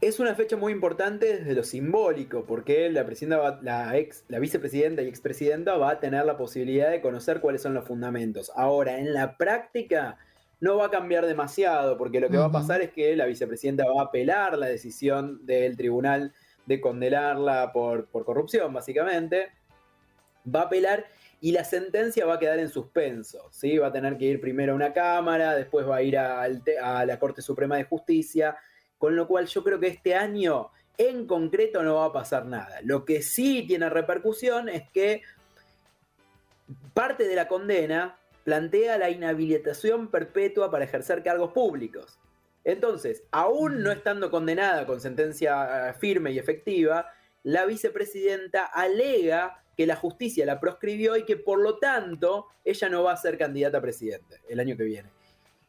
Es 0.00 0.20
una 0.20 0.34
fecha 0.34 0.56
muy 0.56 0.72
importante 0.72 1.38
desde 1.38 1.54
lo 1.54 1.64
simbólico, 1.64 2.44
porque 2.44 2.88
la, 2.88 3.04
presidenta 3.04 3.58
la, 3.62 3.96
ex, 3.98 4.24
la 4.28 4.38
vicepresidenta 4.38 5.02
y 5.02 5.08
expresidenta 5.08 5.76
va 5.76 5.90
a 5.90 6.00
tener 6.00 6.24
la 6.24 6.36
posibilidad 6.36 6.90
de 6.90 7.02
conocer 7.02 7.40
cuáles 7.40 7.62
son 7.62 7.74
los 7.74 7.84
fundamentos. 7.84 8.50
Ahora, 8.54 8.98
en 8.98 9.12
la 9.12 9.36
práctica, 9.36 10.16
no 10.60 10.76
va 10.76 10.86
a 10.86 10.90
cambiar 10.90 11.26
demasiado, 11.26 11.98
porque 11.98 12.20
lo 12.20 12.30
que 12.30 12.36
va 12.36 12.46
a 12.46 12.52
pasar 12.52 12.80
es 12.80 12.92
que 12.92 13.16
la 13.16 13.26
vicepresidenta 13.26 13.84
va 13.86 14.02
a 14.02 14.04
apelar 14.06 14.56
la 14.56 14.66
decisión 14.66 15.44
del 15.44 15.76
tribunal 15.76 16.32
de 16.66 16.80
condenarla 16.80 17.72
por, 17.72 18.08
corrupción, 18.08 18.72
básicamente. 18.72 19.48
Va 20.46 20.60
a 20.60 20.64
apelar 20.64 21.06
y 21.40 21.52
la 21.52 21.64
sentencia 21.64 22.26
va 22.26 22.34
a 22.34 22.38
quedar 22.38 22.58
en 22.58 22.68
suspenso. 22.68 23.48
¿sí? 23.50 23.78
Va 23.78 23.88
a 23.88 23.92
tener 23.92 24.18
que 24.18 24.26
ir 24.26 24.40
primero 24.40 24.72
a 24.72 24.76
una 24.76 24.92
Cámara, 24.92 25.54
después 25.54 25.88
va 25.88 25.96
a 25.96 26.02
ir 26.02 26.18
a, 26.18 26.42
a 26.42 27.04
la 27.06 27.18
Corte 27.18 27.42
Suprema 27.42 27.76
de 27.76 27.84
Justicia, 27.84 28.56
con 28.98 29.16
lo 29.16 29.26
cual 29.26 29.46
yo 29.46 29.64
creo 29.64 29.80
que 29.80 29.88
este 29.88 30.14
año 30.14 30.70
en 30.98 31.26
concreto 31.26 31.82
no 31.82 31.96
va 31.96 32.06
a 32.06 32.12
pasar 32.12 32.44
nada. 32.44 32.80
Lo 32.82 33.06
que 33.06 33.22
sí 33.22 33.64
tiene 33.66 33.88
repercusión 33.88 34.68
es 34.68 34.88
que 34.90 35.22
parte 36.92 37.26
de 37.26 37.34
la 37.34 37.48
condena 37.48 38.18
plantea 38.44 38.98
la 38.98 39.10
inhabilitación 39.10 40.10
perpetua 40.10 40.70
para 40.70 40.84
ejercer 40.84 41.22
cargos 41.22 41.52
públicos. 41.52 42.18
Entonces, 42.64 43.22
aún 43.30 43.82
no 43.82 43.90
estando 43.90 44.30
condenada 44.30 44.86
con 44.86 45.00
sentencia 45.00 45.88
eh, 45.88 45.94
firme 45.94 46.32
y 46.32 46.38
efectiva, 46.38 47.10
la 47.42 47.64
vicepresidenta 47.64 48.66
alega 48.66 49.62
que 49.80 49.86
la 49.86 49.96
justicia 49.96 50.44
la 50.44 50.60
proscribió 50.60 51.16
y 51.16 51.24
que 51.24 51.38
por 51.38 51.58
lo 51.58 51.78
tanto 51.78 52.48
ella 52.66 52.90
no 52.90 53.02
va 53.02 53.12
a 53.12 53.16
ser 53.16 53.38
candidata 53.38 53.78
a 53.78 53.80
presidente 53.80 54.42
el 54.46 54.60
año 54.60 54.76
que 54.76 54.84
viene. 54.84 55.08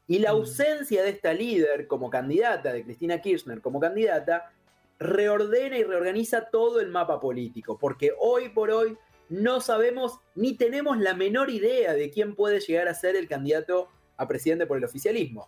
Y 0.06 0.20
la 0.20 0.32
ausencia 0.32 1.02
de 1.02 1.12
esta 1.12 1.34
líder 1.34 1.88
como 1.88 2.10
candidata, 2.10 2.74
de 2.74 2.84
Cristina 2.84 3.22
Kirchner 3.22 3.62
como 3.62 3.80
candidata, 3.80 4.52
reordena 5.00 5.78
y 5.78 5.86
reorganiza 5.86 6.50
todo 6.50 6.82
el 6.82 6.90
mapa 6.90 7.22
político, 7.22 7.78
porque 7.80 8.12
hoy 8.20 8.50
por 8.50 8.72
hoy 8.72 8.98
no 9.30 9.62
sabemos 9.62 10.20
ni 10.36 10.58
tenemos 10.58 10.98
la 10.98 11.14
menor 11.14 11.50
idea 11.50 11.94
de 11.94 12.10
quién 12.10 12.36
puede 12.36 12.60
llegar 12.60 12.90
a 12.90 12.94
ser 12.94 13.16
el 13.16 13.30
candidato 13.30 13.88
a 14.18 14.28
presidente 14.28 14.66
por 14.66 14.78
el 14.78 14.84
oficialismo. 14.84 15.48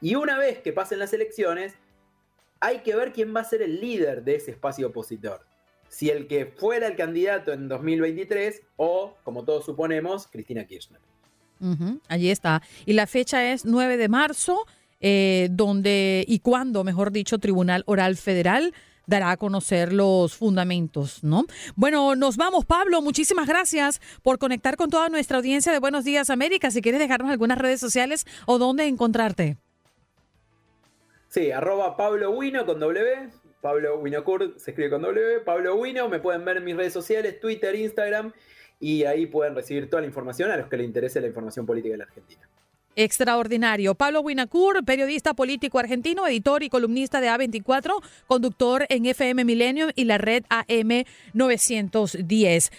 Y 0.00 0.14
una 0.14 0.38
vez 0.38 0.60
que 0.60 0.72
pasen 0.72 1.00
las 1.00 1.12
elecciones, 1.12 1.74
hay 2.60 2.78
que 2.84 2.94
ver 2.94 3.12
quién 3.12 3.34
va 3.34 3.40
a 3.40 3.44
ser 3.44 3.60
el 3.60 3.80
líder 3.80 4.22
de 4.22 4.36
ese 4.36 4.52
espacio 4.52 4.86
opositor. 4.86 5.44
Si 5.94 6.10
el 6.10 6.26
que 6.26 6.46
fuera 6.46 6.88
el 6.88 6.96
candidato 6.96 7.52
en 7.52 7.68
2023 7.68 8.62
o, 8.76 9.14
como 9.22 9.44
todos 9.44 9.64
suponemos, 9.64 10.26
Cristina 10.26 10.64
Kirchner. 10.64 11.00
allí 12.08 12.30
está. 12.30 12.62
Y 12.84 12.94
la 12.94 13.06
fecha 13.06 13.52
es 13.52 13.64
9 13.64 13.96
de 13.96 14.08
marzo, 14.08 14.66
eh, 15.00 15.48
donde 15.52 16.24
y 16.26 16.40
cuando, 16.40 16.82
mejor 16.82 17.12
dicho, 17.12 17.38
Tribunal 17.38 17.84
Oral 17.86 18.16
Federal 18.16 18.74
dará 19.06 19.30
a 19.30 19.36
conocer 19.36 19.92
los 19.92 20.34
fundamentos, 20.34 21.22
¿no? 21.22 21.44
Bueno, 21.76 22.16
nos 22.16 22.36
vamos, 22.36 22.64
Pablo. 22.64 23.00
Muchísimas 23.00 23.46
gracias 23.46 24.00
por 24.22 24.40
conectar 24.40 24.76
con 24.76 24.90
toda 24.90 25.08
nuestra 25.10 25.36
audiencia 25.36 25.70
de 25.70 25.78
Buenos 25.78 26.04
Días 26.04 26.28
América. 26.28 26.72
Si 26.72 26.82
quieres 26.82 27.00
dejarnos 27.00 27.30
algunas 27.30 27.58
redes 27.58 27.78
sociales 27.78 28.26
o 28.46 28.58
dónde 28.58 28.88
encontrarte. 28.88 29.58
Sí, 31.28 31.52
arroba 31.52 31.96
Pablo 31.96 32.32
Wino 32.32 32.66
con 32.66 32.80
W. 32.80 33.43
Pablo 33.64 33.98
Winocur, 33.98 34.54
se 34.58 34.72
escribe 34.72 34.90
con 34.90 35.00
W, 35.00 35.40
Pablo 35.40 35.76
Wino, 35.76 36.06
me 36.10 36.18
pueden 36.18 36.44
ver 36.44 36.58
en 36.58 36.64
mis 36.64 36.76
redes 36.76 36.92
sociales, 36.92 37.40
Twitter, 37.40 37.74
Instagram, 37.74 38.30
y 38.78 39.04
ahí 39.04 39.24
pueden 39.24 39.54
recibir 39.54 39.88
toda 39.88 40.02
la 40.02 40.06
información 40.06 40.50
a 40.50 40.58
los 40.58 40.68
que 40.68 40.76
les 40.76 40.84
interese 40.84 41.18
la 41.18 41.28
información 41.28 41.64
política 41.64 41.92
de 41.92 41.98
la 41.98 42.04
Argentina. 42.04 42.46
Extraordinario. 42.94 43.94
Pablo 43.94 44.20
Winacur, 44.20 44.84
periodista 44.84 45.32
político 45.32 45.78
argentino, 45.78 46.26
editor 46.26 46.62
y 46.62 46.68
columnista 46.68 47.22
de 47.22 47.30
A24, 47.30 48.02
conductor 48.26 48.84
en 48.90 49.06
FM 49.06 49.46
Millennium 49.46 49.92
y 49.96 50.04
la 50.04 50.18
red 50.18 50.44
AM910. 50.50 52.70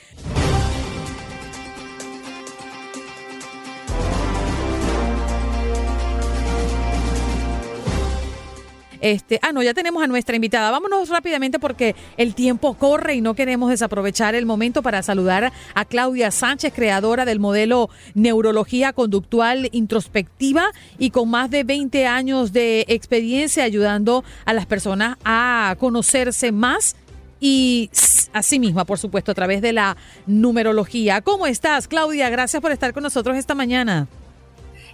Este, 9.06 9.38
ah, 9.44 9.52
no, 9.52 9.62
ya 9.62 9.76
tenemos 9.76 10.02
a 10.02 10.08
nuestra 10.08 10.36
invitada. 10.36 10.72
Vámonos 10.72 11.10
rápidamente 11.10 11.60
porque 11.60 11.96
el 12.18 12.34
tiempo 12.34 12.74
corre 12.74 13.14
y 13.14 13.22
no 13.22 13.36
queremos 13.36 13.70
desaprovechar 13.70 14.34
el 14.34 14.48
momento 14.48 14.82
para 14.82 15.04
saludar 15.04 15.54
a 15.76 15.86
Claudia 15.86 16.32
Sánchez, 16.32 16.74
creadora 16.74 17.24
del 17.24 17.40
modelo 17.40 17.92
Neurología 18.16 18.94
Conductual 18.94 19.70
Introspectiva 19.74 20.72
y 20.98 21.12
con 21.12 21.30
más 21.30 21.52
de 21.52 21.64
20 21.64 22.08
años 22.08 22.52
de 22.52 22.84
experiencia 22.88 23.64
ayudando 23.64 24.24
a 24.44 24.54
las 24.54 24.66
personas 24.66 25.18
a 25.24 25.76
conocerse 25.78 26.52
más 26.52 26.96
y 27.40 27.92
a 28.34 28.42
sí 28.42 28.58
misma, 28.58 28.86
por 28.86 28.98
supuesto, 28.98 29.34
a 29.34 29.36
través 29.36 29.62
de 29.62 29.72
la 29.72 29.98
numerología. 30.26 31.22
¿Cómo 31.22 31.46
estás, 31.46 31.88
Claudia? 31.88 32.32
Gracias 32.32 32.60
por 32.60 32.72
estar 32.72 32.92
con 32.92 33.04
nosotros 33.04 33.38
esta 33.38 33.54
mañana. 33.54 34.08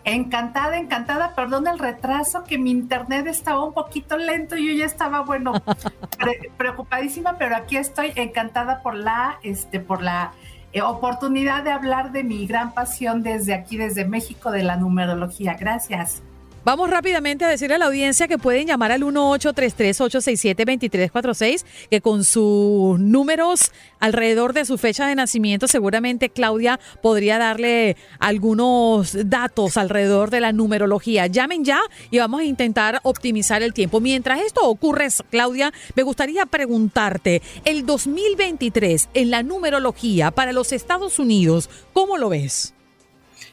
Encantada, 0.03 0.77
encantada. 0.77 1.35
Perdón 1.35 1.67
el 1.67 1.79
retraso, 1.79 2.43
que 2.43 2.57
mi 2.57 2.71
internet 2.71 3.27
estaba 3.27 3.63
un 3.63 3.73
poquito 3.73 4.17
lento. 4.17 4.57
y 4.57 4.67
Yo 4.67 4.79
ya 4.79 4.85
estaba, 4.85 5.21
bueno, 5.21 5.53
preocupadísima, 6.57 7.37
pero 7.37 7.55
aquí 7.55 7.77
estoy 7.77 8.11
encantada 8.15 8.81
por 8.81 8.95
la, 8.95 9.39
este, 9.43 9.79
por 9.79 10.01
la 10.01 10.33
eh, 10.73 10.81
oportunidad 10.81 11.63
de 11.63 11.71
hablar 11.71 12.11
de 12.11 12.23
mi 12.23 12.47
gran 12.47 12.73
pasión 12.73 13.23
desde 13.23 13.53
aquí, 13.53 13.77
desde 13.77 14.05
México, 14.05 14.51
de 14.51 14.63
la 14.63 14.77
numerología. 14.77 15.55
Gracias. 15.59 16.23
Vamos 16.63 16.91
rápidamente 16.91 17.43
a 17.43 17.49
decirle 17.49 17.73
a 17.75 17.79
la 17.79 17.87
audiencia 17.87 18.27
que 18.27 18.37
pueden 18.37 18.67
llamar 18.67 18.91
al 18.91 19.01
1833-867-2346, 19.01 21.65
que 21.89 22.01
con 22.01 22.23
sus 22.23 22.99
números 22.99 23.71
alrededor 23.99 24.53
de 24.53 24.65
su 24.65 24.77
fecha 24.77 25.07
de 25.07 25.15
nacimiento, 25.15 25.67
seguramente 25.67 26.29
Claudia 26.29 26.79
podría 27.01 27.39
darle 27.39 27.97
algunos 28.19 29.17
datos 29.27 29.75
alrededor 29.75 30.29
de 30.29 30.41
la 30.41 30.51
numerología. 30.51 31.25
Llamen 31.25 31.65
ya 31.65 31.79
y 32.11 32.19
vamos 32.19 32.41
a 32.41 32.45
intentar 32.45 32.99
optimizar 33.01 33.63
el 33.63 33.73
tiempo. 33.73 33.99
Mientras 33.99 34.41
esto 34.41 34.61
ocurre, 34.61 35.07
Claudia, 35.31 35.73
me 35.95 36.03
gustaría 36.03 36.45
preguntarte, 36.45 37.41
el 37.65 37.87
2023 37.87 39.09
en 39.15 39.31
la 39.31 39.41
numerología 39.41 40.29
para 40.29 40.53
los 40.53 40.73
Estados 40.73 41.17
Unidos, 41.17 41.71
¿cómo 41.91 42.19
lo 42.19 42.29
ves? 42.29 42.75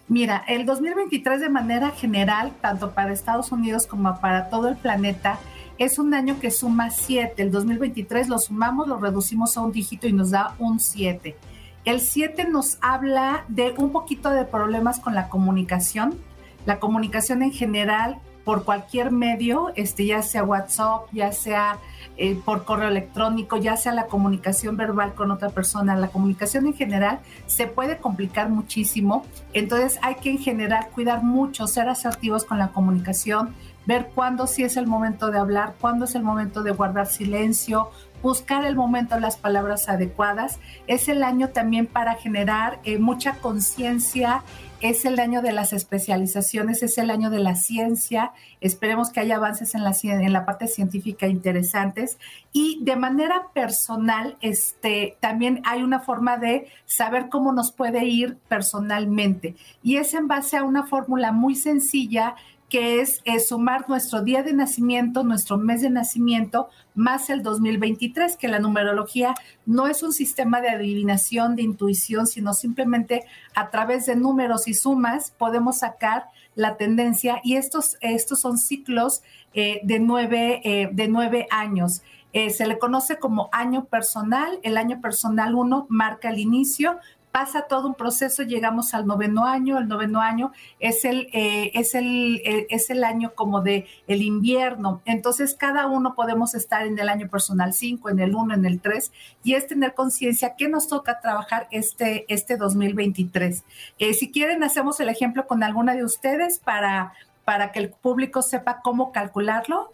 Mira, 0.09 0.42
el 0.49 0.64
2023 0.64 1.40
de 1.40 1.51
manera 1.51 1.90
general, 1.90 2.53
tanto 2.62 2.92
para 2.92 3.12
Estados 3.12 3.53
Unidos 3.53 3.87
como 3.87 4.18
para 4.21 4.49
todo 4.49 4.68
el 4.68 4.77
planeta, 4.77 5.38
es 5.77 5.99
un 5.99 6.14
año 6.14 6.40
que 6.40 6.51
suma 6.51 6.90
7. 6.90 7.42
El 7.42 7.51
2023 7.51 8.29
lo 8.29 8.38
sumamos, 8.38 8.88
lo 8.88 8.97
reducimos 8.99 9.57
a 9.57 9.61
un 9.61 9.71
dígito 9.71 10.09
y 10.09 10.14
nos 10.14 10.31
da 10.31 10.55
un 10.59 10.81
7. 10.81 11.37
El 11.85 12.01
7 12.01 12.49
nos 12.49 12.79
habla 12.81 13.44
de 13.49 13.75
un 13.77 13.92
poquito 13.92 14.31
de 14.31 14.47
problemas 14.47 14.99
con 14.99 15.14
la 15.14 15.29
comunicación. 15.29 16.18
La 16.64 16.81
comunicación 16.81 17.42
en 17.42 17.53
general 17.53 18.18
por 18.49 18.65
cualquier 18.65 19.11
medio, 19.11 19.73
este, 19.77 20.07
ya 20.07 20.23
sea 20.23 20.43
WhatsApp, 20.43 21.03
ya 21.13 21.33
sea 21.33 21.81
eh, 22.17 22.35
por 22.47 22.65
correo 22.65 22.89
electrónico, 22.89 23.59
ya 23.59 23.77
sea 23.77 23.93
la 23.93 24.07
comunicación 24.07 24.75
verbal 24.75 25.13
con 25.13 25.31
otra 25.31 25.51
persona, 25.51 25.95
la 25.97 26.09
comunicación 26.09 26.67
en 26.67 26.73
general 26.73 27.21
se 27.45 27.67
puede 27.67 27.99
complicar 27.99 28.49
muchísimo. 28.49 29.27
Entonces 29.53 29.99
hay 30.01 30.15
que 30.15 30.31
en 30.31 30.39
general 30.39 30.89
cuidar 30.95 31.23
mucho, 31.23 31.67
ser 31.67 31.91
asertivos 31.91 32.45
con 32.45 32.59
la 32.59 32.69
comunicación, 32.69 33.55
ver 33.85 34.09
cuándo 34.15 34.47
sí 34.47 34.63
es 34.63 34.79
el 34.79 34.87
momento 34.87 35.31
de 35.31 35.39
hablar, 35.39 35.75
cuándo 35.79 36.07
es 36.07 36.15
el 36.15 36.23
momento 36.23 36.63
de 36.63 36.71
guardar 36.71 37.07
silencio, 37.07 37.91
buscar 38.22 38.64
el 38.64 38.76
momento, 38.76 39.18
las 39.18 39.37
palabras 39.37 39.88
adecuadas. 39.88 40.59
Es 40.87 41.09
el 41.09 41.22
año 41.22 41.48
también 41.48 41.87
para 41.87 42.14
generar 42.14 42.81
eh, 42.85 42.98
mucha 42.98 43.35
conciencia 43.40 44.42
es 44.81 45.04
el 45.04 45.18
año 45.18 45.42
de 45.42 45.52
las 45.52 45.72
especializaciones, 45.72 46.83
es 46.83 46.98
el 46.98 47.11
año 47.11 47.31
de 47.31 47.40
la 47.40 47.57
ciencia. 47.57 48.33
Esperemos 48.61 49.11
que 49.11 49.20
haya 49.20 49.37
avances 49.37 49.74
en 49.74 49.83
la, 49.83 49.92
en 50.02 50.33
la 50.33 50.44
parte 50.44 50.68
científica 50.68 51.26
interesantes. 51.26 52.18
Y 52.52 52.78
de 52.83 52.94
manera 52.94 53.48
personal, 53.52 54.37
este, 54.40 55.16
también 55.20 55.62
hay 55.64 55.83
una 55.83 56.00
forma 56.00 56.37
de 56.37 56.68
saber 56.87 57.28
cómo 57.28 57.52
nos 57.52 57.72
puede 57.72 58.04
ir 58.07 58.37
personalmente. 58.48 59.57
Y 59.83 59.96
es 59.96 60.14
en 60.14 60.28
base 60.28 60.57
a 60.57 60.62
una 60.62 60.87
fórmula 60.87 61.33
muy 61.33 61.57
sencilla 61.57 62.37
que 62.68 63.00
es, 63.00 63.22
sumar 63.46 63.88
nuestro 63.88 64.22
día 64.22 64.42
de 64.42 64.52
nacimiento, 64.52 65.24
nuestro 65.24 65.57
mes 65.57 65.81
de 65.81 65.90
nacimiento, 65.90 66.68
más 66.94 67.31
el 67.31 67.42
2023, 67.42 68.37
que 68.37 68.48
la 68.48 68.59
numerología 68.59 69.35
no 69.64 69.87
es 69.87 70.02
un 70.02 70.12
sistema 70.12 70.61
de 70.61 70.68
adivinación, 70.68 71.57
de 71.57 71.62
intuición, 71.62 72.26
sino 72.26 72.52
simplemente 72.52 73.24
a 73.54 73.70
través 73.70 74.07
de 74.07 74.16
números 74.16 74.68
y 74.68 74.74
sumas 74.74 75.33
podemos 75.38 75.78
sacar 75.78 76.26
la 76.54 76.76
tendencia 76.76 77.40
y 77.44 77.57
estos, 77.57 77.96
estos 78.00 78.40
son 78.40 78.59
ciclos 78.59 79.22
eh, 79.54 79.81
de, 79.85 80.00
nueve, 80.00 80.61
eh, 80.64 80.90
de 80.92 81.09
nueve 81.09 81.46
años. 81.50 82.02
Eh, 82.33 82.50
se 82.50 82.66
le 82.66 82.78
conoce 82.78 83.18
como 83.18 83.48
año 83.52 83.87
personal. 83.87 84.59
El 84.62 84.76
año 84.76 85.00
personal 85.00 85.54
1 85.54 85.87
marca 85.88 86.31
el 86.31 86.38
inicio, 86.38 86.98
pasa 87.38 87.66
todo 87.68 87.87
un 87.87 87.94
proceso, 87.94 88.42
llegamos 88.42 88.94
al 88.94 89.07
noveno 89.07 89.46
año, 89.46 89.79
el 89.79 89.87
noveno 89.87 90.20
año 90.20 90.51
es 90.81 91.05
el, 91.05 91.29
eh, 91.33 91.70
es 91.74 91.94
el, 91.94 92.42
eh, 92.44 92.66
es 92.68 92.90
el 92.90 93.05
año 93.05 93.33
como 93.37 93.61
de 93.61 93.87
el 94.09 94.22
invierno, 94.22 95.03
entonces 95.05 95.55
cada 95.55 95.87
uno 95.87 96.16
podemos 96.16 96.57
estar 96.57 96.85
en 96.85 96.98
el 96.98 97.09
año 97.09 97.29
personal 97.29 97.74
5, 97.74 98.11
en 98.11 98.18
el 98.18 98.35
1, 98.35 98.55
en 98.55 98.64
el 98.64 98.81
3, 98.81 99.12
y 99.44 99.55
es 99.55 99.68
tener 99.68 99.94
conciencia 99.94 100.57
que 100.57 100.68
nos 100.68 100.88
toca 100.88 101.20
trabajar 101.20 101.68
este, 101.70 102.24
este 102.27 102.57
2023. 102.57 103.62
Eh, 104.01 104.14
si 104.14 104.33
quieren, 104.33 104.64
hacemos 104.64 104.98
el 104.98 105.09
ejemplo 105.09 105.46
con 105.46 105.62
alguna 105.62 105.94
de 105.94 106.03
ustedes 106.03 106.59
para, 106.59 107.12
para 107.44 107.70
que 107.70 107.79
el 107.79 107.90
público 107.90 108.42
sepa 108.42 108.81
cómo 108.83 109.12
calcularlo. 109.12 109.92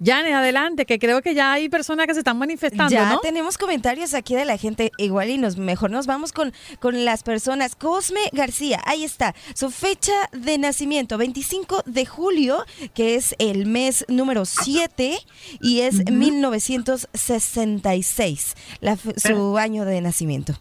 Yane, 0.00 0.34
adelante, 0.34 0.86
que 0.86 0.98
creo 0.98 1.22
que 1.22 1.34
ya 1.34 1.52
hay 1.52 1.68
personas 1.68 2.06
que 2.06 2.14
se 2.14 2.20
están 2.20 2.38
manifestando. 2.38 2.90
Ya 2.90 3.18
tenemos 3.22 3.56
comentarios 3.56 4.14
aquí 4.14 4.34
de 4.34 4.44
la 4.44 4.56
gente, 4.56 4.90
igual 4.98 5.30
y 5.30 5.38
nos 5.38 5.56
mejor 5.56 5.90
nos 5.90 6.06
vamos 6.06 6.32
con, 6.32 6.52
con 6.80 7.04
las 7.04 7.22
personas. 7.22 7.76
Cosme 7.76 8.18
García, 8.32 8.80
ahí 8.86 9.04
está, 9.04 9.36
su 9.54 9.70
fecha 9.70 10.12
de 10.32 10.58
nacimiento, 10.58 11.16
25 11.16 11.84
de 11.86 12.06
julio, 12.06 12.64
que 12.92 13.14
es 13.14 13.36
el 13.38 13.66
mes 13.66 14.04
número 14.08 14.44
7 14.44 15.16
y 15.60 15.80
es 15.80 16.10
1966, 16.10 18.56
su 19.16 19.58
año 19.58 19.84
de 19.84 20.00
nacimiento. 20.00 20.54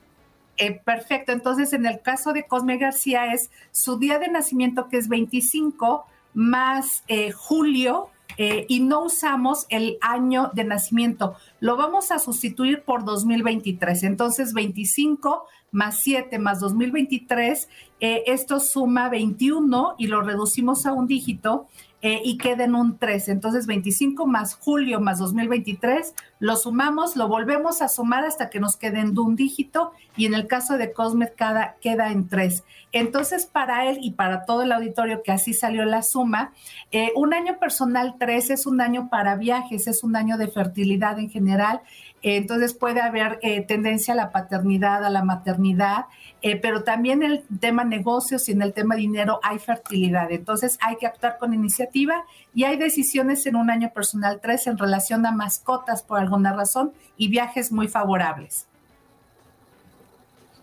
Eh, 0.58 0.80
perfecto, 0.86 1.32
entonces 1.32 1.74
en 1.74 1.88
el 1.88 2.02
caso 2.02 2.34
de 2.34 2.46
Cosme 2.46 2.78
García 2.78 3.34
es 3.34 3.50
su 3.72 3.98
día 3.98 4.20
de 4.20 4.28
nacimiento 4.28 4.88
que 4.88 4.98
es 4.98 5.08
25 5.08 6.06
más 6.36 7.02
eh, 7.08 7.32
julio 7.32 8.12
eh, 8.38 8.66
y 8.70 8.80
no 8.80 9.04
usamos 9.04 9.66
el 9.70 9.98
año 10.02 10.52
de 10.54 10.64
nacimiento. 10.64 11.36
Lo 11.60 11.78
vamos 11.78 12.12
a 12.12 12.20
sustituir 12.20 12.84
por 12.84 13.06
2023. 13.06 14.04
Entonces, 14.04 14.54
25 14.54 15.46
más 15.72 16.00
7 16.02 16.38
más 16.40 16.60
2023, 16.60 17.68
eh, 18.00 18.24
esto 18.28 18.60
suma 18.60 19.10
21 19.10 19.96
y 19.98 20.08
lo 20.08 20.22
reducimos 20.22 20.86
a 20.86 20.94
un 20.94 21.08
dígito 21.08 21.68
eh, 22.04 22.22
y 22.24 22.38
queda 22.38 22.66
en 22.66 22.76
un 22.76 23.00
3. 23.00 23.30
Entonces, 23.30 23.66
25 23.66 24.28
más 24.28 24.56
julio 24.56 25.00
más 25.00 25.18
2023 25.18 26.14
lo 26.44 26.58
sumamos, 26.58 27.16
lo 27.16 27.30
volvemos 27.30 27.82
a 27.82 27.88
sumar 27.88 28.26
hasta 28.26 28.50
que 28.50 28.60
nos 28.60 28.76
quede 28.76 29.00
en 29.00 29.18
un 29.18 29.38
dígito 29.38 29.94
y 30.18 30.26
en 30.26 30.34
el 30.34 30.46
caso 30.46 30.78
de 30.78 30.92
Cosmet 30.92 31.34
cada, 31.36 31.78
queda 31.80 32.12
en 32.12 32.28
tres. 32.28 32.66
Entonces, 32.92 33.46
para 33.46 33.90
él 33.90 34.00
y 34.02 34.12
para 34.12 34.44
todo 34.44 34.64
el 34.64 34.74
auditorio 34.74 35.24
que 35.24 35.32
así 35.32 35.54
salió 35.54 35.86
la 35.86 36.04
suma, 36.04 36.52
eh, 36.92 37.14
un 37.16 37.34
año 37.34 37.60
personal 37.60 38.16
3 38.20 38.50
es 38.50 38.66
un 38.66 38.82
año 38.82 39.08
para 39.10 39.38
viajes, 39.38 39.88
es 39.88 40.04
un 40.04 40.18
año 40.18 40.38
de 40.38 40.50
fertilidad 40.50 41.18
en 41.18 41.30
general. 41.30 41.80
Entonces 42.24 42.74
puede 42.74 43.02
haber 43.02 43.38
eh, 43.42 43.62
tendencia 43.62 44.14
a 44.14 44.18
la 44.18 44.32
paternidad, 44.32 45.04
a 45.04 45.10
la 45.10 45.24
maternidad, 45.24 46.06
eh, 46.42 46.56
pero 46.56 46.84
también 46.84 47.22
en 47.22 47.32
el 47.32 47.44
tema 47.60 47.84
negocios 47.84 48.48
y 48.48 48.54
en 48.54 48.62
el 48.62 48.74
tema 48.74 48.96
dinero 48.96 49.40
hay 49.44 49.60
fertilidad. 49.60 50.32
Entonces 50.32 50.78
hay 50.82 50.96
que 50.96 51.06
actuar 51.06 51.38
con 51.38 51.54
iniciativa 51.54 52.24
y 52.56 52.64
hay 52.64 52.78
decisiones 52.78 53.46
en 53.46 53.58
un 53.58 53.70
año 53.70 53.92
personal 53.94 54.40
3 54.42 54.68
en 54.68 54.78
relación 54.78 55.26
a 55.26 55.32
mascotas 55.32 56.02
por 56.02 56.20
alguna 56.20 56.54
razón 56.54 56.94
y 57.18 57.28
viajes 57.28 57.72
muy 57.72 57.90
favorables. 57.90 58.68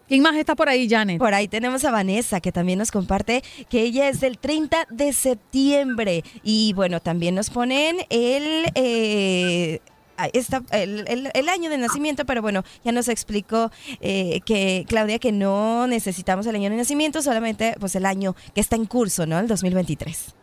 ¿Quién 0.08 0.22
más 0.22 0.34
está 0.34 0.56
por 0.56 0.68
ahí, 0.68 0.88
Janet? 0.88 1.18
Por 1.18 1.34
ahí 1.34 1.46
tenemos 1.46 1.84
a 1.84 1.92
Vanessa, 1.92 2.40
que 2.40 2.50
también 2.50 2.80
nos 2.80 2.90
comparte 2.90 3.44
que 3.68 3.82
ella 3.82 4.08
es 4.08 4.18
del 4.20 4.38
30 4.38 4.88
de 4.90 5.12
septiembre. 5.12 6.24
Y 6.42 6.72
bueno, 6.72 6.98
también 6.98 7.36
nos 7.36 7.48
ponen 7.48 7.98
el... 8.08 8.72
Eh, 8.74 9.80
el, 10.26 11.48
año 11.48 11.70
de 11.70 11.78
nacimiento, 11.78 12.24
pero 12.24 12.42
bueno, 12.42 12.64
ya 12.84 12.92
nos 12.92 13.08
explicó 13.08 13.70
eh, 14.00 14.40
que 14.44 14.84
Claudia 14.88 15.18
que 15.18 15.32
no 15.32 15.86
necesitamos 15.86 16.46
el 16.46 16.54
año 16.56 16.70
de 16.70 16.76
nacimiento, 16.76 17.22
solamente 17.22 17.74
pues 17.80 17.94
el 17.96 18.06
año 18.06 18.34
que 18.54 18.60
está 18.60 18.76
en 18.76 18.86
curso, 18.86 19.26
¿no? 19.26 19.38
El 19.38 19.48
2023. 19.48 20.39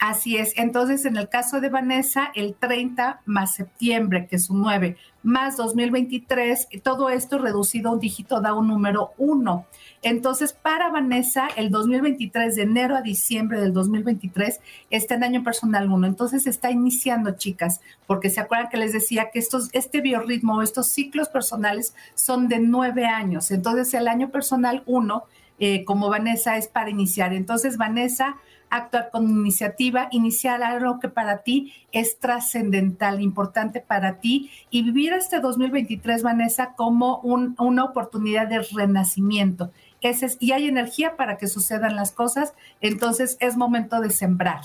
Así 0.00 0.36
es. 0.36 0.52
Entonces, 0.56 1.04
en 1.06 1.16
el 1.16 1.28
caso 1.28 1.60
de 1.60 1.70
Vanessa, 1.70 2.30
el 2.36 2.54
30 2.54 3.22
más 3.26 3.54
septiembre, 3.54 4.28
que 4.28 4.36
es 4.36 4.48
un 4.48 4.60
9, 4.60 4.96
más 5.24 5.56
2023, 5.56 6.68
todo 6.84 7.10
esto 7.10 7.38
reducido 7.38 7.90
a 7.90 7.94
un 7.94 7.98
dígito 7.98 8.40
da 8.40 8.54
un 8.54 8.68
número 8.68 9.10
1. 9.18 9.66
Entonces, 10.02 10.52
para 10.52 10.90
Vanessa, 10.90 11.48
el 11.56 11.70
2023, 11.70 12.54
de 12.54 12.62
enero 12.62 12.94
a 12.94 13.02
diciembre 13.02 13.60
del 13.60 13.72
2023, 13.72 14.60
está 14.90 15.16
en 15.16 15.24
año 15.24 15.42
personal 15.42 15.90
1. 15.90 16.06
Entonces, 16.06 16.46
está 16.46 16.70
iniciando, 16.70 17.32
chicas, 17.32 17.80
porque 18.06 18.30
se 18.30 18.40
acuerdan 18.40 18.68
que 18.68 18.76
les 18.76 18.92
decía 18.92 19.30
que 19.32 19.40
estos, 19.40 19.68
este 19.72 20.00
biorritmo, 20.00 20.62
estos 20.62 20.90
ciclos 20.90 21.28
personales 21.28 21.92
son 22.14 22.46
de 22.46 22.60
nueve 22.60 23.04
años. 23.06 23.50
Entonces, 23.50 23.92
el 23.94 24.06
año 24.06 24.30
personal 24.30 24.84
1, 24.86 25.24
eh, 25.58 25.84
como 25.84 26.08
Vanessa, 26.08 26.56
es 26.56 26.68
para 26.68 26.88
iniciar. 26.88 27.32
Entonces, 27.32 27.76
Vanessa 27.76 28.36
actuar 28.70 29.10
con 29.10 29.28
iniciativa, 29.28 30.08
iniciar 30.10 30.62
algo 30.62 31.00
que 31.00 31.08
para 31.08 31.38
ti 31.38 31.72
es 31.92 32.18
trascendental, 32.18 33.20
importante 33.20 33.80
para 33.80 34.20
ti 34.20 34.50
y 34.70 34.82
vivir 34.82 35.12
este 35.12 35.40
2023, 35.40 36.22
Vanessa, 36.22 36.74
como 36.76 37.20
una 37.20 37.84
oportunidad 37.84 38.48
de 38.48 38.60
renacimiento. 38.60 39.70
Ese 40.00 40.26
es, 40.26 40.36
y 40.40 40.52
hay 40.52 40.68
energía 40.68 41.16
para 41.16 41.38
que 41.38 41.48
sucedan 41.48 41.96
las 41.96 42.12
cosas, 42.12 42.54
entonces 42.80 43.36
es 43.40 43.56
momento 43.56 44.00
de 44.00 44.10
sembrar. 44.10 44.60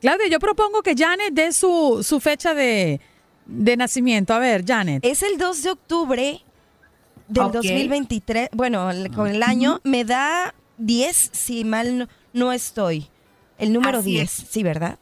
Claudia, 0.00 0.26
yo 0.28 0.40
propongo 0.40 0.82
que 0.82 0.94
Janet 0.96 1.32
dé 1.32 1.52
su, 1.52 2.00
su 2.02 2.18
fecha 2.18 2.54
de, 2.54 3.00
nacimiento. 3.46 4.34
A 4.34 4.38
ver, 4.38 4.64
Janet. 4.66 5.04
Es 5.04 5.22
el 5.22 5.38
2 5.38 5.62
de 5.62 5.70
octubre 5.70 6.40
del 7.28 7.52
2023. 7.52 8.48
Bueno, 8.52 8.90
con 9.14 9.28
el 9.28 9.42
año 9.44 9.80
me 9.84 10.04
da 10.04 10.54
10, 10.78 11.30
si 11.32 11.64
mal 11.64 12.08
no 12.32 12.52
estoy. 12.52 13.11
El 13.58 13.72
número 13.72 14.02
10, 14.02 14.30
sí, 14.30 14.62
¿verdad? 14.62 14.98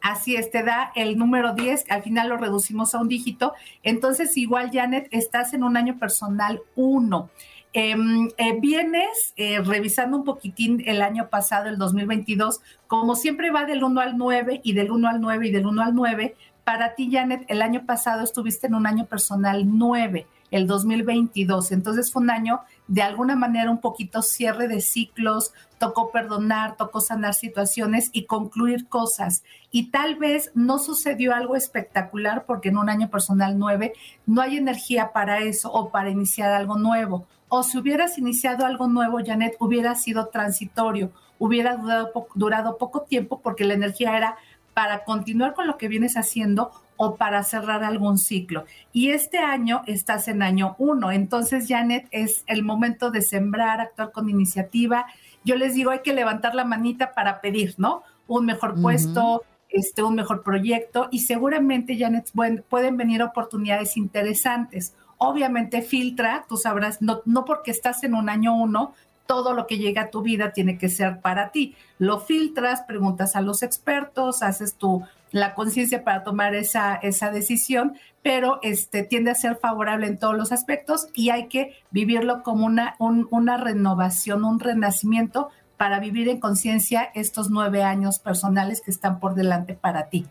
Así, 0.00 0.34
es, 0.34 0.50
te 0.50 0.64
da 0.64 0.90
el 0.96 1.16
número 1.16 1.54
10, 1.54 1.84
al 1.88 2.02
final 2.02 2.28
lo 2.28 2.36
reducimos 2.36 2.92
a 2.94 3.00
un 3.00 3.08
dígito. 3.08 3.54
Entonces, 3.84 4.36
igual, 4.36 4.70
Janet, 4.72 5.06
estás 5.12 5.54
en 5.54 5.62
un 5.62 5.76
año 5.76 5.96
personal 5.98 6.60
1. 6.74 7.30
Em, 7.74 8.28
eh, 8.36 8.58
vienes 8.60 9.32
eh, 9.36 9.60
revisando 9.60 10.18
un 10.18 10.24
poquitín 10.24 10.82
el 10.86 11.00
año 11.00 11.30
pasado, 11.30 11.68
el 11.68 11.78
2022, 11.78 12.60
como 12.86 13.14
siempre 13.14 13.50
va 13.50 13.64
del 13.64 13.82
1 13.82 14.00
al 14.00 14.18
9 14.18 14.60
y 14.62 14.74
del 14.74 14.90
1 14.90 15.08
al 15.08 15.20
9 15.20 15.46
y 15.46 15.50
del 15.52 15.66
1 15.66 15.82
al 15.82 15.94
9. 15.94 16.34
Para 16.64 16.94
ti, 16.94 17.08
Janet, 17.10 17.44
el 17.48 17.62
año 17.62 17.86
pasado 17.86 18.24
estuviste 18.24 18.66
en 18.66 18.74
un 18.74 18.86
año 18.86 19.06
personal 19.06 19.64
9 19.66 20.26
el 20.50 20.66
2022. 20.66 21.72
Entonces 21.72 22.12
fue 22.12 22.22
un 22.22 22.30
año 22.30 22.60
de 22.88 23.02
alguna 23.02 23.36
manera 23.36 23.70
un 23.70 23.80
poquito 23.80 24.22
cierre 24.22 24.68
de 24.68 24.80
ciclos, 24.80 25.52
tocó 25.78 26.10
perdonar, 26.10 26.76
tocó 26.76 27.00
sanar 27.00 27.34
situaciones 27.34 28.10
y 28.12 28.26
concluir 28.26 28.88
cosas. 28.88 29.44
Y 29.70 29.90
tal 29.90 30.16
vez 30.16 30.50
no 30.54 30.78
sucedió 30.78 31.34
algo 31.34 31.56
espectacular 31.56 32.44
porque 32.44 32.68
en 32.68 32.76
un 32.76 32.88
año 32.88 33.08
personal 33.08 33.58
9 33.58 33.92
no 34.26 34.42
hay 34.42 34.56
energía 34.56 35.12
para 35.12 35.40
eso 35.40 35.72
o 35.72 35.90
para 35.90 36.10
iniciar 36.10 36.52
algo 36.52 36.76
nuevo. 36.76 37.26
O 37.48 37.62
si 37.62 37.78
hubieras 37.78 38.18
iniciado 38.18 38.66
algo 38.66 38.88
nuevo, 38.88 39.18
Janet, 39.24 39.56
hubiera 39.58 39.94
sido 39.94 40.28
transitorio, 40.28 41.12
hubiera 41.38 41.76
durado, 41.76 42.12
durado 42.34 42.78
poco 42.78 43.02
tiempo 43.02 43.40
porque 43.40 43.64
la 43.64 43.74
energía 43.74 44.16
era 44.16 44.36
para 44.74 45.04
continuar 45.04 45.54
con 45.54 45.66
lo 45.66 45.76
que 45.76 45.88
vienes 45.88 46.16
haciendo 46.16 46.70
o 47.04 47.16
para 47.16 47.42
cerrar 47.42 47.82
algún 47.82 48.16
ciclo. 48.16 48.64
Y 48.92 49.10
este 49.10 49.38
año 49.38 49.82
estás 49.86 50.28
en 50.28 50.40
año 50.40 50.76
uno, 50.78 51.10
entonces 51.10 51.66
Janet 51.66 52.06
es 52.12 52.44
el 52.46 52.62
momento 52.62 53.10
de 53.10 53.22
sembrar, 53.22 53.80
actuar 53.80 54.12
con 54.12 54.30
iniciativa. 54.30 55.06
Yo 55.44 55.56
les 55.56 55.74
digo, 55.74 55.90
hay 55.90 55.98
que 56.04 56.12
levantar 56.12 56.54
la 56.54 56.64
manita 56.64 57.12
para 57.12 57.40
pedir, 57.40 57.74
¿no? 57.76 58.04
Un 58.28 58.46
mejor 58.46 58.80
puesto, 58.80 59.42
este, 59.68 60.04
un 60.04 60.14
mejor 60.14 60.44
proyecto 60.44 61.08
y 61.10 61.22
seguramente 61.22 61.98
Janet 61.98 62.30
pueden 62.68 62.96
venir 62.96 63.20
oportunidades 63.24 63.96
interesantes. 63.96 64.94
Obviamente 65.18 65.82
filtra, 65.82 66.44
tú 66.48 66.56
sabrás, 66.56 67.02
no, 67.02 67.22
no 67.24 67.44
porque 67.44 67.72
estás 67.72 68.04
en 68.04 68.14
un 68.14 68.28
año 68.28 68.54
uno, 68.54 68.94
todo 69.26 69.54
lo 69.54 69.66
que 69.66 69.78
llega 69.78 70.02
a 70.02 70.10
tu 70.10 70.22
vida 70.22 70.52
tiene 70.52 70.78
que 70.78 70.88
ser 70.88 71.20
para 71.20 71.50
ti. 71.50 71.74
Lo 71.98 72.20
filtras, 72.20 72.82
preguntas 72.82 73.34
a 73.34 73.40
los 73.40 73.64
expertos, 73.64 74.44
haces 74.44 74.76
tu 74.76 75.02
la 75.32 75.54
conciencia 75.54 76.04
para 76.04 76.22
tomar 76.22 76.54
esa, 76.54 76.94
esa 76.94 77.30
decisión, 77.30 77.94
pero 78.22 78.60
este, 78.62 79.02
tiende 79.02 79.30
a 79.30 79.34
ser 79.34 79.56
favorable 79.56 80.06
en 80.06 80.18
todos 80.18 80.36
los 80.36 80.52
aspectos 80.52 81.08
y 81.14 81.30
hay 81.30 81.48
que 81.48 81.76
vivirlo 81.90 82.42
como 82.42 82.66
una, 82.66 82.94
una 82.98 83.56
renovación, 83.56 84.44
un 84.44 84.60
renacimiento 84.60 85.48
para 85.76 85.98
vivir 85.98 86.28
en 86.28 86.38
conciencia 86.38 87.10
estos 87.14 87.50
nueve 87.50 87.82
años 87.82 88.20
personales 88.20 88.82
que 88.82 88.92
están 88.92 89.18
por 89.18 89.34
delante 89.34 89.74
para 89.74 90.08
ti. 90.08 90.26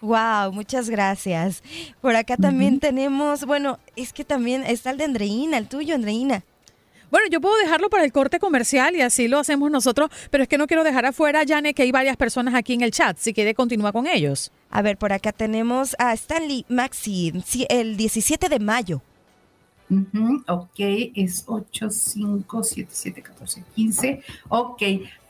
Wow, 0.00 0.52
muchas 0.52 0.88
gracias. 0.88 1.62
Por 2.00 2.16
acá 2.16 2.38
también 2.38 2.80
tenemos, 2.80 3.44
bueno, 3.44 3.78
es 3.96 4.14
que 4.14 4.24
también 4.24 4.62
está 4.62 4.92
el 4.92 4.96
de 4.96 5.04
Andreina, 5.04 5.58
el 5.58 5.68
tuyo, 5.68 5.94
Andreina. 5.94 6.42
Bueno, 7.10 7.26
yo 7.28 7.40
puedo 7.40 7.56
dejarlo 7.58 7.90
para 7.90 8.04
el 8.04 8.12
corte 8.12 8.38
comercial 8.38 8.94
y 8.94 9.00
así 9.00 9.26
lo 9.26 9.38
hacemos 9.38 9.70
nosotros, 9.70 10.10
pero 10.30 10.42
es 10.42 10.48
que 10.48 10.58
no 10.58 10.66
quiero 10.66 10.84
dejar 10.84 11.06
afuera, 11.06 11.42
Jane, 11.46 11.74
que 11.74 11.82
hay 11.82 11.92
varias 11.92 12.16
personas 12.16 12.54
aquí 12.54 12.74
en 12.74 12.82
el 12.82 12.92
chat. 12.92 13.16
Si 13.18 13.32
quiere, 13.32 13.54
continúa 13.54 13.92
con 13.92 14.06
ellos. 14.06 14.52
A 14.70 14.82
ver, 14.82 14.96
por 14.96 15.12
acá 15.12 15.32
tenemos 15.32 15.96
a 15.98 16.12
Stanley 16.12 16.64
Maxi, 16.68 17.32
el 17.68 17.96
17 17.96 18.48
de 18.48 18.58
mayo. 18.60 19.02
ok, 20.46 20.78
es 21.16 21.44
8, 21.46 21.90
5, 21.90 22.62
7, 22.62 22.90
7, 22.92 23.22
14, 23.22 23.64
15. 23.74 24.22
Ok, 24.48 24.82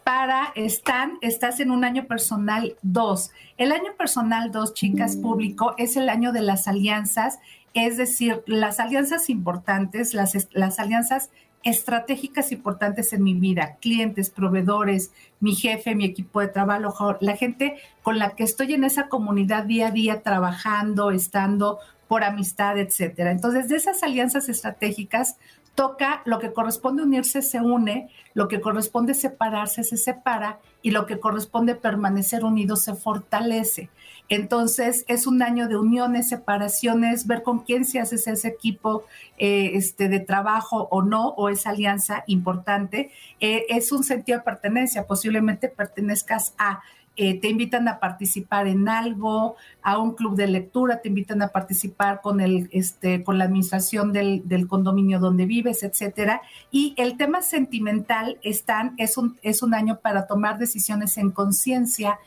para 0.05 0.53
Stan, 0.57 1.19
estás 1.23 1.61
en 1.61 1.71
un 1.71 1.85
año 1.85 2.07
personal 2.07 2.77
2. 2.83 3.31
El 3.57 3.73
año 3.73 3.95
personal 3.97 4.51
2, 4.51 4.75
chicas, 4.75 5.17
público, 5.17 5.75
es 5.79 5.97
el 5.97 6.09
año 6.09 6.33
de 6.33 6.43
las 6.43 6.69
alianzas, 6.69 7.39
es 7.73 7.97
decir, 7.97 8.43
las 8.47 8.81
alianzas 8.81 9.31
importantes, 9.31 10.13
las, 10.13 10.49
las 10.53 10.79
alianzas 10.79 11.31
estratégicas 11.63 12.53
importantes 12.53 13.13
en 13.13 13.23
mi 13.23 13.35
vida, 13.35 13.77
clientes, 13.81 14.31
proveedores, 14.31 15.13
mi 15.41 15.55
jefe, 15.55 15.95
mi 15.95 16.05
equipo 16.05 16.41
de 16.41 16.49
trabajo, 16.49 17.17
la 17.21 17.37
gente 17.37 17.77
con 18.03 18.19
la 18.19 18.31
que 18.35 18.45
estoy 18.45 18.75
en 18.75 18.85
esa 18.85 19.09
comunidad 19.09 19.65
día 19.65 19.89
a 19.89 19.91
día 19.91 20.23
trabajando, 20.23 21.11
estando 21.11 21.79
por 22.09 22.25
amistad, 22.25 22.79
etcétera. 22.79 23.31
Entonces, 23.31 23.69
de 23.69 23.77
esas 23.77 24.03
alianzas 24.03 24.49
estratégicas 24.49 25.37
toca 25.75 26.23
lo 26.25 26.39
que 26.39 26.53
corresponde 26.53 27.03
unirse 27.03 27.43
se 27.43 27.61
une, 27.61 28.11
lo 28.35 28.49
que 28.49 28.61
corresponde 28.61 29.15
separarse 29.15 29.85
se 29.85 29.97
separa 29.97 30.59
y 30.83 30.91
lo 30.91 31.07
que 31.07 31.21
corresponde 31.21 31.75
permanecer 31.75 32.45
unido 32.45 32.77
se 32.77 32.95
fortalece. 32.95 33.91
Entonces 34.31 35.05
es 35.09 35.27
un 35.27 35.43
año 35.43 35.69
de 35.69 35.77
uniones, 35.77 36.29
separaciones, 36.29 37.27
ver 37.27 37.43
con 37.43 37.59
quién 37.59 37.85
se 37.85 37.99
hace 37.99 38.15
ese 38.15 38.49
equipo 38.49 39.05
eh, 39.39 39.73
este, 39.75 40.09
de 40.09 40.21
trabajo 40.21 40.89
o 40.91 41.03
no, 41.03 41.31
o 41.31 41.49
esa 41.49 41.71
alianza 41.71 42.23
importante. 42.29 43.11
Eh, 43.41 43.67
es 43.69 43.91
un 43.91 44.05
sentido 44.05 44.39
de 44.39 44.45
pertenencia, 44.45 45.07
posiblemente 45.07 45.69
pertenezcas 45.69 46.55
a 46.57 46.81
eh, 47.17 47.39
te 47.39 47.49
invitan 47.49 47.87
a 47.89 47.99
participar 47.99 48.67
en 48.67 48.89
algo, 48.89 49.57
a 49.83 49.99
un 49.99 50.15
club 50.15 50.37
de 50.37 50.47
lectura, 50.47 51.03
te 51.03 51.09
invitan 51.09 51.43
a 51.43 51.49
participar 51.49 52.21
con 52.23 52.41
el, 52.41 52.71
este, 52.73 53.25
con 53.25 53.37
la 53.37 53.45
administración 53.45 54.13
del, 54.13 54.49
del 54.49 54.69
condominio 54.69 55.19
donde 55.19 55.45
vives, 55.45 55.83
etcétera. 55.83 56.41
Y 56.71 56.95
el 56.97 57.19
tema 57.19 57.43
sentimental 57.43 58.39
están, 58.43 58.95
es 58.97 59.19
un, 59.19 59.37
es 59.43 59.63
un 59.63 59.75
año 59.75 59.99
para 60.01 60.27
tomar 60.27 60.57
decisiones 60.59 61.19
en 61.19 61.31
conciencia 61.31 62.19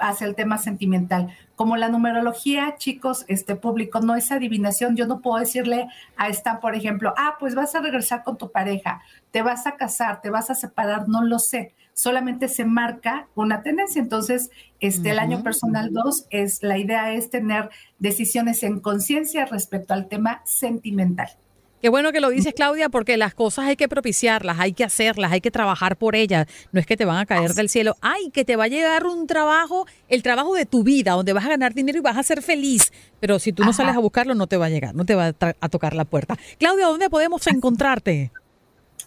hacia 0.00 0.26
el 0.26 0.34
tema 0.34 0.58
sentimental. 0.58 1.34
como 1.54 1.76
la 1.76 1.88
numerología, 1.88 2.74
chicos, 2.76 3.24
este 3.28 3.54
público, 3.54 4.00
no 4.00 4.16
es 4.16 4.32
adivinación. 4.32 4.96
Yo 4.96 5.06
no 5.06 5.20
puedo 5.20 5.38
decirle 5.38 5.86
a 6.16 6.28
esta, 6.28 6.58
por 6.58 6.74
ejemplo, 6.74 7.14
ah, 7.16 7.36
pues 7.38 7.54
vas 7.54 7.74
a 7.76 7.80
regresar 7.80 8.24
con 8.24 8.36
tu 8.36 8.50
pareja, 8.50 9.00
te 9.30 9.42
vas 9.42 9.66
a 9.68 9.76
casar, 9.76 10.22
te 10.22 10.30
vas 10.30 10.50
a 10.50 10.56
separar, 10.56 11.08
no 11.08 11.22
lo 11.22 11.38
sé. 11.38 11.74
Solamente 11.92 12.48
se 12.48 12.64
marca 12.64 13.28
una 13.36 13.62
tendencia. 13.62 14.02
Entonces, 14.02 14.50
este, 14.80 15.10
el 15.10 15.20
año 15.20 15.44
personal 15.44 15.92
2 15.92 16.26
es 16.30 16.62
la 16.64 16.78
idea 16.78 17.12
es 17.12 17.30
tener 17.30 17.70
decisiones 18.00 18.64
en 18.64 18.80
conciencia 18.80 19.44
respecto 19.44 19.94
al 19.94 20.08
tema 20.08 20.42
sentimental. 20.44 21.28
Qué 21.82 21.88
bueno 21.88 22.12
que 22.12 22.20
lo 22.20 22.30
dices, 22.30 22.54
Claudia, 22.54 22.88
porque 22.90 23.16
las 23.16 23.34
cosas 23.34 23.64
hay 23.64 23.74
que 23.74 23.88
propiciarlas, 23.88 24.60
hay 24.60 24.72
que 24.72 24.84
hacerlas, 24.84 25.32
hay 25.32 25.40
que 25.40 25.50
trabajar 25.50 25.96
por 25.96 26.14
ellas. 26.14 26.46
No 26.70 26.78
es 26.78 26.86
que 26.86 26.96
te 26.96 27.04
van 27.04 27.18
a 27.18 27.26
caer 27.26 27.54
del 27.54 27.68
cielo. 27.68 27.96
Ay, 28.00 28.30
que 28.30 28.44
te 28.44 28.54
va 28.54 28.64
a 28.64 28.68
llegar 28.68 29.04
un 29.04 29.26
trabajo, 29.26 29.84
el 30.08 30.22
trabajo 30.22 30.54
de 30.54 30.64
tu 30.64 30.84
vida, 30.84 31.14
donde 31.14 31.32
vas 31.32 31.44
a 31.44 31.48
ganar 31.48 31.74
dinero 31.74 31.98
y 31.98 32.00
vas 32.00 32.16
a 32.16 32.22
ser 32.22 32.40
feliz. 32.40 32.92
Pero 33.18 33.40
si 33.40 33.52
tú 33.52 33.64
no 33.64 33.72
sales 33.72 33.96
a 33.96 33.98
buscarlo, 33.98 34.36
no 34.36 34.46
te 34.46 34.56
va 34.56 34.66
a 34.66 34.68
llegar, 34.68 34.94
no 34.94 35.04
te 35.04 35.16
va 35.16 35.34
a, 35.40 35.68
tocar 35.68 35.94
la 35.94 36.04
puerta. 36.04 36.38
Claudia, 36.56 36.86
¿dónde 36.86 37.10
podemos 37.10 37.44
encontrarte? 37.48 38.30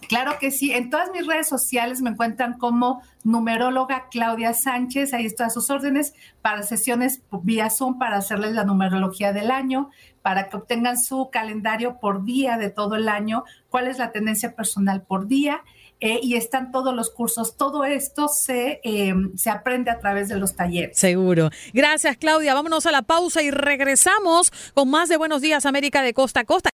Claro 0.08 0.36
que 0.38 0.50
sí. 0.50 0.72
En 0.72 0.90
todas 0.90 1.10
mis 1.12 1.26
redes 1.26 1.48
sociales 1.48 2.02
me 2.02 2.10
encuentran 2.10 2.58
como 2.58 3.02
numeróloga 3.24 4.08
Claudia 4.10 4.52
Sánchez. 4.52 5.14
Ahí 5.14 5.24
estoy 5.24 5.46
a 5.46 5.50
sus 5.50 5.70
órdenes 5.70 6.12
para 6.42 6.62
sesiones 6.62 7.22
vía 7.42 7.70
Zoom 7.70 7.98
para 7.98 8.18
hacerles 8.18 8.52
la 8.52 8.64
numerología 8.64 9.32
del 9.32 9.50
año, 9.50 9.88
para 10.26 10.48
que 10.48 10.56
obtengan 10.56 10.98
su 10.98 11.30
calendario 11.30 12.00
por 12.00 12.24
día 12.24 12.58
de 12.58 12.68
todo 12.68 12.96
el 12.96 13.08
año, 13.08 13.44
cuál 13.68 13.86
es 13.86 13.98
la 13.98 14.10
tendencia 14.10 14.56
personal 14.56 15.02
por 15.02 15.28
día. 15.28 15.62
Eh, 16.00 16.18
y 16.20 16.34
están 16.34 16.72
todos 16.72 16.92
los 16.92 17.10
cursos. 17.10 17.56
Todo 17.56 17.84
esto 17.84 18.26
se, 18.26 18.80
eh, 18.82 19.14
se 19.36 19.50
aprende 19.50 19.92
a 19.92 20.00
través 20.00 20.28
de 20.28 20.36
los 20.36 20.56
talleres. 20.56 20.98
Seguro. 20.98 21.50
Gracias, 21.72 22.16
Claudia. 22.16 22.54
Vámonos 22.54 22.86
a 22.86 22.90
la 22.90 23.02
pausa 23.02 23.40
y 23.40 23.52
regresamos 23.52 24.50
con 24.74 24.90
más 24.90 25.08
de 25.08 25.16
Buenos 25.16 25.42
Días 25.42 25.64
América 25.64 26.02
de 26.02 26.12
Costa 26.12 26.40
a 26.40 26.44
Costa. 26.44 26.75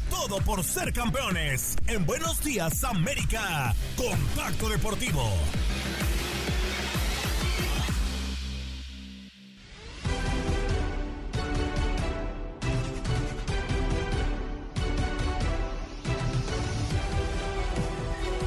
Todo 0.27 0.39
por 0.41 0.63
ser 0.63 0.93
campeones. 0.93 1.75
En 1.87 2.05
Buenos 2.05 2.43
Días 2.43 2.83
América. 2.83 3.73
Contacto 3.97 4.69
Deportivo. 4.69 5.23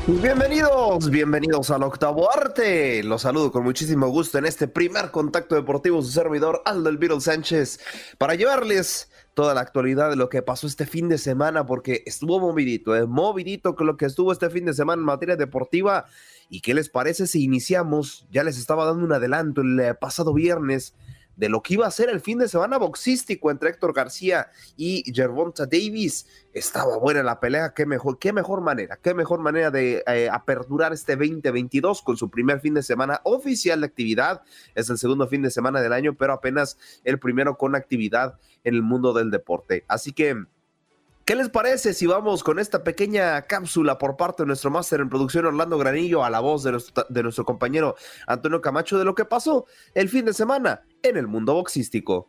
Bienvenidos, 0.06 1.10
bienvenidos 1.10 1.70
al 1.70 1.82
octavo 1.82 2.32
arte. 2.32 3.02
Los 3.02 3.22
saludo 3.22 3.50
con 3.50 3.64
muchísimo 3.64 4.06
gusto 4.08 4.38
en 4.38 4.44
este 4.44 4.68
primer 4.68 5.10
contacto 5.10 5.56
deportivo, 5.56 6.02
su 6.02 6.12
servidor 6.12 6.62
Aldo 6.66 6.88
El 6.88 6.98
Beatle 6.98 7.20
Sánchez, 7.20 7.80
para 8.16 8.36
llevarles 8.36 9.08
toda 9.34 9.54
la 9.54 9.60
actualidad 9.60 10.10
de 10.10 10.16
lo 10.16 10.28
que 10.28 10.42
pasó 10.42 10.66
este 10.66 10.86
fin 10.86 11.08
de 11.08 11.18
semana, 11.18 11.66
porque 11.66 12.02
estuvo 12.06 12.40
movidito, 12.40 12.96
¿eh? 12.96 13.06
movidito 13.06 13.74
con 13.74 13.86
lo 13.86 13.96
que 13.96 14.06
estuvo 14.06 14.32
este 14.32 14.48
fin 14.48 14.64
de 14.64 14.74
semana 14.74 15.00
en 15.00 15.06
materia 15.06 15.36
deportiva. 15.36 16.06
¿Y 16.48 16.60
qué 16.60 16.72
les 16.72 16.88
parece 16.88 17.26
si 17.26 17.42
iniciamos? 17.42 18.26
Ya 18.30 18.44
les 18.44 18.58
estaba 18.58 18.84
dando 18.84 19.04
un 19.04 19.12
adelanto 19.12 19.60
el 19.60 19.80
eh, 19.80 19.94
pasado 19.94 20.32
viernes 20.32 20.94
de 21.36 21.48
lo 21.48 21.62
que 21.62 21.74
iba 21.74 21.86
a 21.86 21.90
ser 21.90 22.08
el 22.10 22.20
fin 22.20 22.38
de 22.38 22.48
semana 22.48 22.78
boxístico 22.78 23.50
entre 23.50 23.70
Héctor 23.70 23.92
García 23.92 24.50
y 24.76 25.02
Gervonta 25.12 25.66
Davis. 25.66 26.26
Estaba 26.52 26.96
buena 26.98 27.22
la 27.22 27.40
pelea, 27.40 27.74
qué 27.74 27.86
mejor, 27.86 28.18
qué 28.18 28.32
mejor 28.32 28.60
manera, 28.60 28.98
qué 29.02 29.14
mejor 29.14 29.40
manera 29.40 29.70
de 29.70 30.04
eh, 30.06 30.28
aperturar 30.30 30.92
este 30.92 31.16
2022 31.16 32.02
con 32.02 32.16
su 32.16 32.30
primer 32.30 32.60
fin 32.60 32.74
de 32.74 32.82
semana 32.82 33.20
oficial 33.24 33.80
de 33.80 33.86
actividad. 33.86 34.42
Es 34.74 34.88
el 34.90 34.98
segundo 34.98 35.26
fin 35.26 35.42
de 35.42 35.50
semana 35.50 35.80
del 35.80 35.92
año, 35.92 36.14
pero 36.14 36.32
apenas 36.32 36.78
el 37.02 37.18
primero 37.18 37.56
con 37.56 37.74
actividad 37.74 38.38
en 38.64 38.74
el 38.74 38.82
mundo 38.82 39.12
del 39.12 39.30
deporte. 39.30 39.84
Así 39.88 40.12
que 40.12 40.44
¿Qué 41.24 41.34
les 41.36 41.48
parece 41.48 41.94
si 41.94 42.06
vamos 42.06 42.44
con 42.44 42.58
esta 42.58 42.84
pequeña 42.84 43.40
cápsula 43.46 43.96
por 43.96 44.18
parte 44.18 44.42
de 44.42 44.46
nuestro 44.46 44.70
máster 44.70 45.00
en 45.00 45.08
producción 45.08 45.46
Orlando 45.46 45.78
Granillo 45.78 46.22
a 46.22 46.28
la 46.28 46.40
voz 46.40 46.62
de 46.64 46.72
nuestro, 46.72 47.06
de 47.08 47.22
nuestro, 47.22 47.46
compañero 47.46 47.96
Antonio 48.26 48.60
Camacho 48.60 48.98
de 48.98 49.06
lo 49.06 49.14
que 49.14 49.24
pasó 49.24 49.64
el 49.94 50.10
fin 50.10 50.26
de 50.26 50.34
semana 50.34 50.82
en 51.02 51.16
el 51.16 51.26
mundo 51.26 51.54
boxístico? 51.54 52.28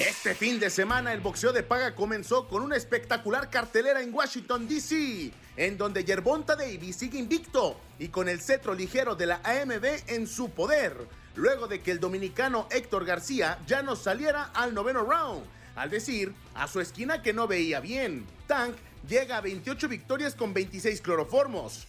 Este 0.00 0.34
fin 0.34 0.58
de 0.58 0.70
semana 0.70 1.12
el 1.12 1.20
boxeo 1.20 1.52
de 1.52 1.62
paga 1.62 1.94
comenzó 1.94 2.48
con 2.48 2.62
una 2.62 2.74
espectacular 2.74 3.50
cartelera 3.50 4.00
en 4.00 4.14
Washington, 4.14 4.66
D.C., 4.66 5.30
en 5.58 5.76
donde 5.76 6.04
Yerbonta 6.04 6.56
Davis 6.56 6.96
sigue 6.96 7.18
invicto 7.18 7.78
y 7.98 8.08
con 8.08 8.26
el 8.26 8.40
cetro 8.40 8.72
ligero 8.72 9.14
de 9.14 9.26
la 9.26 9.42
AMB 9.44 9.84
en 10.06 10.26
su 10.26 10.52
poder 10.52 10.96
luego 11.34 11.68
de 11.68 11.82
que 11.82 11.90
el 11.90 12.00
dominicano 12.00 12.66
Héctor 12.70 13.04
García 13.04 13.58
ya 13.66 13.82
no 13.82 13.94
saliera 13.94 14.44
al 14.54 14.72
noveno 14.72 15.04
round, 15.04 15.44
al 15.76 15.90
decir 15.90 16.32
a 16.54 16.66
su 16.66 16.80
esquina 16.80 17.20
que 17.20 17.34
no 17.34 17.46
veía 17.46 17.80
bien. 17.80 18.24
Tank 18.46 18.76
llega 19.06 19.36
a 19.36 19.42
28 19.42 19.86
victorias 19.86 20.34
con 20.34 20.54
26 20.54 21.02
cloroformos. 21.02 21.86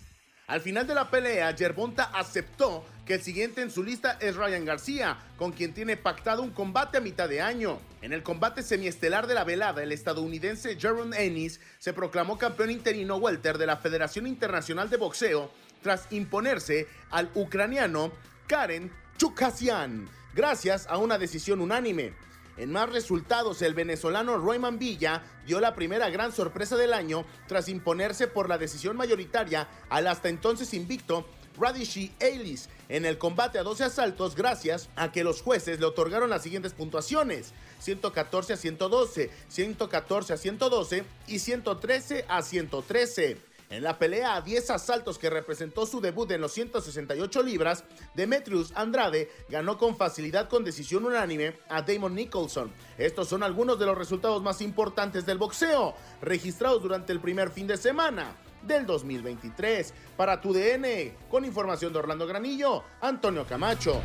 Al 0.47 0.59
final 0.59 0.85
de 0.85 0.95
la 0.95 1.09
pelea, 1.09 1.55
Yerbonta 1.55 2.11
aceptó 2.13 2.83
el 3.11 3.21
siguiente 3.21 3.61
en 3.61 3.71
su 3.71 3.83
lista 3.83 4.17
es 4.19 4.35
Ryan 4.35 4.65
García, 4.65 5.17
con 5.37 5.51
quien 5.51 5.73
tiene 5.73 5.97
pactado 5.97 6.43
un 6.43 6.51
combate 6.51 6.97
a 6.97 7.01
mitad 7.01 7.27
de 7.27 7.41
año. 7.41 7.79
En 8.01 8.13
el 8.13 8.23
combate 8.23 8.63
semiestelar 8.63 9.27
de 9.27 9.33
la 9.33 9.43
velada, 9.43 9.81
el 9.81 9.91
estadounidense 9.91 10.77
Jaron 10.79 11.13
Ennis 11.13 11.59
se 11.79 11.93
proclamó 11.93 12.37
campeón 12.37 12.69
interino 12.69 13.17
welter 13.17 13.57
de 13.57 13.65
la 13.65 13.77
Federación 13.77 14.27
Internacional 14.27 14.89
de 14.89 14.97
Boxeo 14.97 15.51
tras 15.81 16.11
imponerse 16.11 16.87
al 17.09 17.29
ucraniano 17.33 18.11
Karen 18.47 18.91
Chukasian, 19.17 20.09
gracias 20.33 20.87
a 20.87 20.97
una 20.97 21.17
decisión 21.17 21.61
unánime. 21.61 22.13
En 22.57 22.71
más 22.71 22.89
resultados, 22.91 23.61
el 23.61 23.73
venezolano 23.73 24.37
Royman 24.37 24.77
Villa 24.77 25.23
dio 25.47 25.59
la 25.59 25.73
primera 25.73 26.09
gran 26.09 26.31
sorpresa 26.31 26.75
del 26.75 26.93
año 26.93 27.25
tras 27.47 27.69
imponerse 27.69 28.27
por 28.27 28.49
la 28.49 28.57
decisión 28.57 28.97
mayoritaria 28.97 29.67
al 29.89 30.07
hasta 30.07 30.29
entonces 30.29 30.73
invicto 30.73 31.27
Radishi 31.57 32.11
Ailis 32.21 32.69
en 32.89 33.05
el 33.05 33.17
combate 33.17 33.59
a 33.59 33.63
12 33.63 33.85
asaltos 33.85 34.35
gracias 34.35 34.89
a 34.95 35.11
que 35.11 35.23
los 35.23 35.41
jueces 35.41 35.79
le 35.79 35.85
otorgaron 35.85 36.29
las 36.29 36.43
siguientes 36.43 36.73
puntuaciones: 36.73 37.53
114 37.79 38.53
a 38.53 38.57
112, 38.57 39.29
114 39.47 40.33
a 40.33 40.37
112 40.37 41.03
y 41.27 41.39
113 41.39 42.25
a 42.27 42.41
113. 42.41 43.51
En 43.71 43.83
la 43.83 43.97
pelea 43.97 44.35
a 44.35 44.41
10 44.41 44.69
asaltos 44.69 45.17
que 45.17 45.29
representó 45.29 45.85
su 45.85 46.01
debut 46.01 46.29
en 46.31 46.41
los 46.41 46.51
168 46.51 47.41
libras, 47.41 47.85
Demetrius 48.15 48.73
Andrade 48.75 49.31
ganó 49.47 49.77
con 49.77 49.95
facilidad 49.95 50.49
con 50.49 50.65
decisión 50.65 51.05
unánime 51.05 51.57
a 51.69 51.81
Damon 51.81 52.13
Nicholson. 52.13 52.69
Estos 52.97 53.29
son 53.29 53.43
algunos 53.43 53.79
de 53.79 53.85
los 53.85 53.97
resultados 53.97 54.43
más 54.43 54.61
importantes 54.61 55.25
del 55.25 55.37
boxeo, 55.37 55.95
registrados 56.21 56.83
durante 56.83 57.13
el 57.13 57.21
primer 57.21 57.49
fin 57.49 57.65
de 57.65 57.77
semana 57.77 58.35
del 58.63 58.85
2023. 58.85 59.93
Para 60.17 60.39
tu 60.39 60.53
DN, 60.53 61.13
con 61.29 61.45
información 61.45 61.93
de 61.93 61.99
Orlando 61.99 62.27
Granillo, 62.27 62.83
Antonio 63.01 63.45
Camacho. 63.45 64.01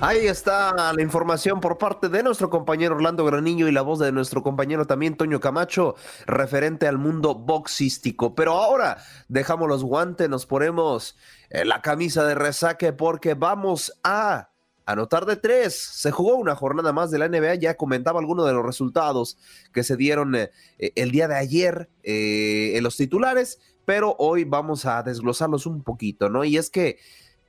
Ahí 0.00 0.28
está 0.28 0.92
la 0.92 1.02
información 1.02 1.60
por 1.60 1.76
parte 1.76 2.08
de 2.08 2.22
nuestro 2.22 2.50
compañero 2.50 2.94
Orlando 2.94 3.24
Granillo 3.24 3.66
y 3.66 3.72
la 3.72 3.82
voz 3.82 3.98
de 3.98 4.12
nuestro 4.12 4.44
compañero 4.44 4.86
también 4.86 5.16
Toño 5.16 5.40
Camacho 5.40 5.96
referente 6.24 6.86
al 6.86 6.98
mundo 6.98 7.34
boxístico. 7.34 8.36
Pero 8.36 8.52
ahora 8.52 8.98
dejamos 9.26 9.68
los 9.68 9.82
guantes, 9.82 10.28
nos 10.28 10.46
ponemos 10.46 11.16
eh, 11.50 11.64
la 11.64 11.82
camisa 11.82 12.24
de 12.24 12.36
resaque 12.36 12.92
porque 12.92 13.34
vamos 13.34 13.92
a 14.04 14.50
anotar 14.88 15.26
de 15.26 15.36
tres. 15.36 15.74
Se 15.74 16.10
jugó 16.10 16.36
una 16.36 16.56
jornada 16.56 16.92
más 16.92 17.10
de 17.10 17.18
la 17.18 17.28
NBA, 17.28 17.56
ya 17.56 17.76
comentaba 17.76 18.20
algunos 18.20 18.46
de 18.46 18.54
los 18.54 18.64
resultados 18.64 19.36
que 19.72 19.84
se 19.84 19.96
dieron 19.96 20.34
eh, 20.34 20.50
el 20.78 21.10
día 21.10 21.28
de 21.28 21.36
ayer 21.36 21.90
eh, 22.02 22.72
en 22.74 22.82
los 22.82 22.96
titulares, 22.96 23.60
pero 23.84 24.16
hoy 24.18 24.44
vamos 24.44 24.86
a 24.86 25.02
desglosarlos 25.02 25.66
un 25.66 25.82
poquito, 25.82 26.30
¿no? 26.30 26.42
Y 26.42 26.56
es 26.56 26.70
que 26.70 26.98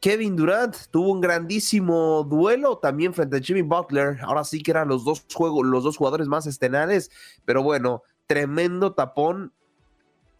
Kevin 0.01 0.35
Durant 0.35 0.75
tuvo 0.91 1.13
un 1.13 1.21
grandísimo 1.21 2.23
duelo 2.23 2.77
también 2.77 3.13
frente 3.13 3.37
a 3.37 3.41
Jimmy 3.41 3.61
Butler. 3.61 4.17
Ahora 4.21 4.43
sí 4.43 4.61
que 4.61 4.71
eran 4.71 4.89
los 4.89 5.05
dos 5.05 5.25
juegos, 5.33 5.65
los 5.65 5.83
dos 5.83 5.95
jugadores 5.95 6.27
más 6.27 6.45
estenales, 6.45 7.09
pero 7.45 7.63
bueno, 7.63 8.03
tremendo 8.27 8.93
tapón 8.93 9.53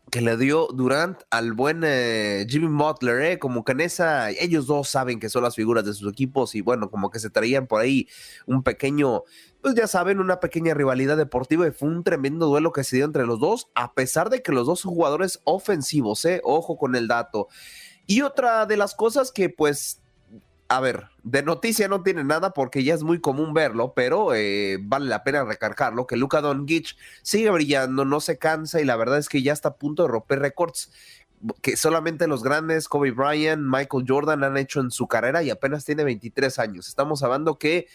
que 0.10 0.22
le 0.22 0.38
dio 0.38 0.68
Durant 0.74 1.22
al 1.30 1.54
buen 1.54 1.82
eh, 1.84 2.46
Jimmy 2.50 2.68
Butler, 2.68 3.22
¿eh? 3.22 3.40
como 3.40 3.64
que 3.64 3.74
en 3.74 3.82
esa, 3.82 4.32
ellos 4.32 4.68
dos 4.68 4.90
saben 4.90 5.20
que 5.20 5.30
son 5.30 5.44
las 5.44 5.56
figuras 5.56 5.86
de 5.86 5.94
sus 5.94 6.12
equipos 6.12 6.56
y 6.56 6.62
bueno, 6.62 6.90
como 6.90 7.10
que 7.10 7.20
se 7.20 7.30
traían 7.30 7.68
por 7.68 7.82
ahí 7.82 8.08
un 8.46 8.64
pequeño, 8.64 9.24
pues 9.62 9.76
ya 9.76 9.88
saben, 9.88 10.20
una 10.20 10.40
pequeña 10.40 10.74
rivalidad 10.74 11.18
deportiva 11.18 11.68
y 11.68 11.72
fue 11.72 11.90
un 11.90 12.04
tremendo 12.04 12.48
duelo 12.48 12.72
que 12.72 12.84
se 12.84 12.96
dio 12.96 13.06
entre 13.06 13.26
los 13.26 13.40
dos, 13.40 13.70
a 13.76 13.94
pesar 13.94 14.30
de 14.30 14.42
que 14.42 14.52
los 14.52 14.68
dos 14.68 14.82
son 14.82 14.94
jugadores 14.94 15.42
ofensivos, 15.44 16.26
¿eh? 16.26 16.42
ojo 16.44 16.78
con 16.78 16.96
el 16.96 17.08
dato. 17.08 17.48
Y 18.06 18.22
otra 18.22 18.66
de 18.66 18.78
las 18.78 18.96
cosas 18.96 19.32
que 19.32 19.50
pues 19.50 20.02
a 20.70 20.80
ver, 20.80 21.08
de 21.24 21.42
noticia 21.42 21.88
no 21.88 22.04
tiene 22.04 22.24
nada 22.24 22.52
porque 22.52 22.84
ya 22.84 22.94
es 22.94 23.02
muy 23.02 23.20
común 23.20 23.56
verlo, 23.56 23.94
pero 23.96 24.36
eh, 24.36 24.78
vale 24.80 25.08
la 25.08 25.24
pena 25.24 25.44
recargarlo, 25.44 26.06
que 26.06 26.16
Luka 26.16 26.42
Doncic 26.42 26.96
sigue 27.24 27.50
brillando, 27.50 28.06
no 28.06 28.20
se 28.20 28.38
cansa 28.38 28.80
y 28.80 28.86
la 28.86 28.96
verdad 28.96 29.18
es 29.18 29.30
que 29.30 29.42
ya 29.42 29.52
está 29.52 29.70
a 29.70 29.76
punto 29.78 30.04
de 30.04 30.10
romper 30.10 30.40
récords 30.40 30.92
que 31.62 31.76
solamente 31.76 32.28
los 32.28 32.44
grandes, 32.44 32.88
Kobe 32.88 33.12
Bryant, 33.12 33.62
Michael 33.64 34.06
Jordan, 34.08 34.44
han 34.44 34.58
hecho 34.58 34.80
en 34.80 34.92
su 34.92 35.08
carrera 35.08 35.42
y 35.42 35.50
apenas 35.50 35.86
tiene 35.86 36.04
23 36.04 36.60
años. 36.60 36.88
Estamos 36.88 37.24
hablando 37.24 37.58
que 37.58 37.88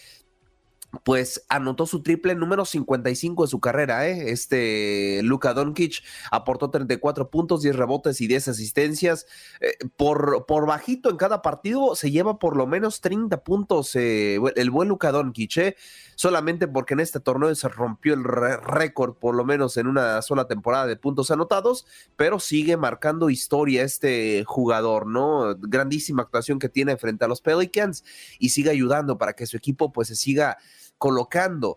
pues 1.03 1.45
anotó 1.49 1.86
su 1.86 2.03
triple 2.03 2.34
número 2.34 2.64
55 2.64 3.45
de 3.45 3.49
su 3.49 3.61
carrera, 3.61 4.09
¿eh? 4.09 4.30
Este 4.30 5.20
Luka 5.22 5.55
Doncic 5.55 6.03
aportó 6.30 6.70
34 6.70 7.30
puntos, 7.30 7.62
10 7.62 7.76
rebotes 7.76 8.20
y 8.20 8.26
10 8.26 8.49
asistencias. 8.49 9.26
Eh, 9.61 9.76
por, 9.97 10.47
por 10.47 10.66
bajito 10.66 11.11
en 11.11 11.16
cada 11.16 11.42
partido 11.42 11.95
se 11.97 12.11
lleva 12.11 12.38
por 12.38 12.57
lo 12.57 12.66
menos 12.66 13.01
30 13.01 13.42
puntos 13.42 13.95
eh, 13.97 14.38
el 14.57 14.70
buen 14.70 14.88
Luka 14.88 15.12
Doncic, 15.12 15.57
¿eh? 15.59 15.76
solamente 16.16 16.68
porque 16.68 16.95
en 16.95 17.01
este 17.01 17.20
torneo 17.20 17.55
se 17.55 17.68
rompió 17.68 18.14
el 18.14 18.24
récord, 18.24 19.14
por 19.14 19.34
lo 19.34 19.45
menos 19.45 19.76
en 19.76 19.86
una 19.86 20.22
sola 20.22 20.47
temporada 20.47 20.86
de 20.86 20.97
puntos 20.97 21.30
anotados, 21.30 21.86
pero 22.16 22.40
sigue 22.40 22.76
marcando 22.76 23.30
historia 23.30 23.82
este 23.82 24.45
jugador, 24.47 25.07
¿no? 25.07 25.55
Grandísima 25.57 26.22
actuación 26.22 26.59
que 26.59 26.68
tiene 26.68 26.97
frente 26.97 27.24
a 27.24 27.28
los 27.28 27.40
Pelicans 27.40 28.05
y 28.38 28.51
sigue 28.51 28.70
ayudando 28.70 29.18
para 29.18 29.34
que 29.34 29.47
su 29.47 29.57
equipo 29.57 29.92
pues 29.92 30.09
se 30.09 30.16
siga 30.16 30.59
colocando 31.05 31.76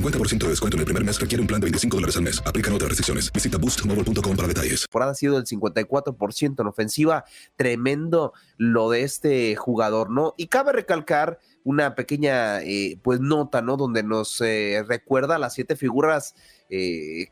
50% 0.00 0.38
de 0.38 0.48
descuento 0.48 0.76
en 0.76 0.80
el 0.80 0.84
primer 0.86 1.04
mes 1.04 1.20
requiere 1.20 1.42
un 1.42 1.46
plan 1.46 1.60
de 1.60 1.66
25 1.66 1.96
dólares 1.96 2.16
al 2.16 2.22
mes. 2.22 2.42
Aplican 2.44 2.72
otras 2.72 2.88
restricciones. 2.88 3.30
Visita 3.32 3.58
boostmobile.com 3.58 4.36
para 4.36 4.48
detalles. 4.48 4.86
Por 4.88 5.02
ha 5.02 5.14
sido 5.14 5.36
el 5.38 5.44
54% 5.44 6.60
en 6.60 6.66
ofensiva. 6.66 7.24
Tremendo 7.56 8.32
lo 8.56 8.90
de 8.90 9.02
este 9.02 9.56
jugador, 9.56 10.10
¿no? 10.10 10.34
Y 10.36 10.46
cabe 10.46 10.72
recalcar 10.72 11.38
una 11.64 11.94
pequeña, 11.94 12.62
eh, 12.62 12.98
pues, 13.02 13.20
nota, 13.20 13.60
¿no? 13.60 13.76
Donde 13.76 14.02
nos 14.02 14.40
eh, 14.40 14.82
recuerda 14.86 15.38
las 15.38 15.54
siete 15.54 15.76
figuras 15.76 16.34
eh, 16.70 17.28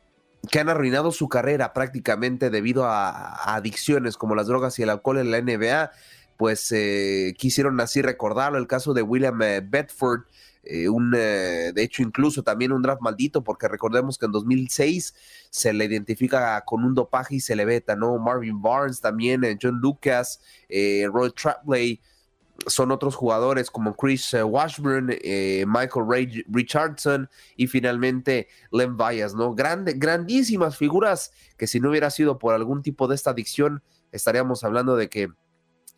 que 0.49 0.59
han 0.59 0.69
arruinado 0.69 1.11
su 1.11 1.27
carrera 1.27 1.73
prácticamente 1.73 2.49
debido 2.49 2.85
a, 2.85 3.09
a, 3.09 3.55
adicciones 3.55 4.15
como 4.17 4.35
las 4.35 4.47
drogas 4.47 4.77
y 4.79 4.83
el 4.83 4.89
alcohol 4.89 5.17
en 5.17 5.31
la 5.31 5.41
NBA. 5.41 5.91
Pues 6.37 6.73
quisieron 7.37 7.81
así 7.81 8.01
recordarlo. 8.01 8.57
El 8.57 8.67
caso 8.67 8.93
de 8.93 9.01
William 9.01 9.39
Bedford 9.39 10.21
eh, 10.63 10.89
un, 10.89 11.13
eh, 11.15 11.71
de 11.73 11.83
hecho, 11.83 12.03
incluso 12.03 12.43
también 12.43 12.71
un 12.71 12.81
draft 12.81 13.01
maldito, 13.01 13.43
porque 13.43 13.67
recordemos 13.67 14.17
que 14.17 14.25
en 14.25 14.31
2006 14.31 15.15
se 15.49 15.73
le 15.73 15.85
identifica 15.85 16.61
con 16.65 16.83
un 16.83 16.93
dopaje 16.93 17.35
y 17.35 17.39
se 17.39 17.55
le 17.55 17.65
veta, 17.65 17.95
¿no? 17.95 18.17
Marvin 18.17 18.61
Barnes 18.61 18.99
también, 19.01 19.43
eh, 19.43 19.57
John 19.61 19.79
Lucas, 19.81 20.41
Roy 20.69 21.31
Trapley, 21.31 22.01
son 22.67 22.91
otros 22.91 23.15
jugadores 23.15 23.71
como 23.71 23.95
Chris 23.95 24.33
Washburn, 24.33 25.07
Michael 25.07 26.05
Ray 26.05 26.43
Richardson 26.49 27.29
y 27.55 27.67
finalmente 27.67 28.49
Len 28.71 28.97
Vallas, 28.97 29.33
¿no? 29.33 29.55
Grande, 29.55 29.93
grandísimas 29.93 30.75
figuras 30.75 31.31
que 31.57 31.67
si 31.67 31.79
no 31.79 31.89
hubiera 31.89 32.09
sido 32.09 32.37
por 32.37 32.53
algún 32.53 32.81
tipo 32.83 33.07
de 33.07 33.15
esta 33.15 33.29
adicción, 33.31 33.81
estaríamos 34.11 34.65
hablando 34.65 34.97
de 34.97 35.09
que 35.09 35.29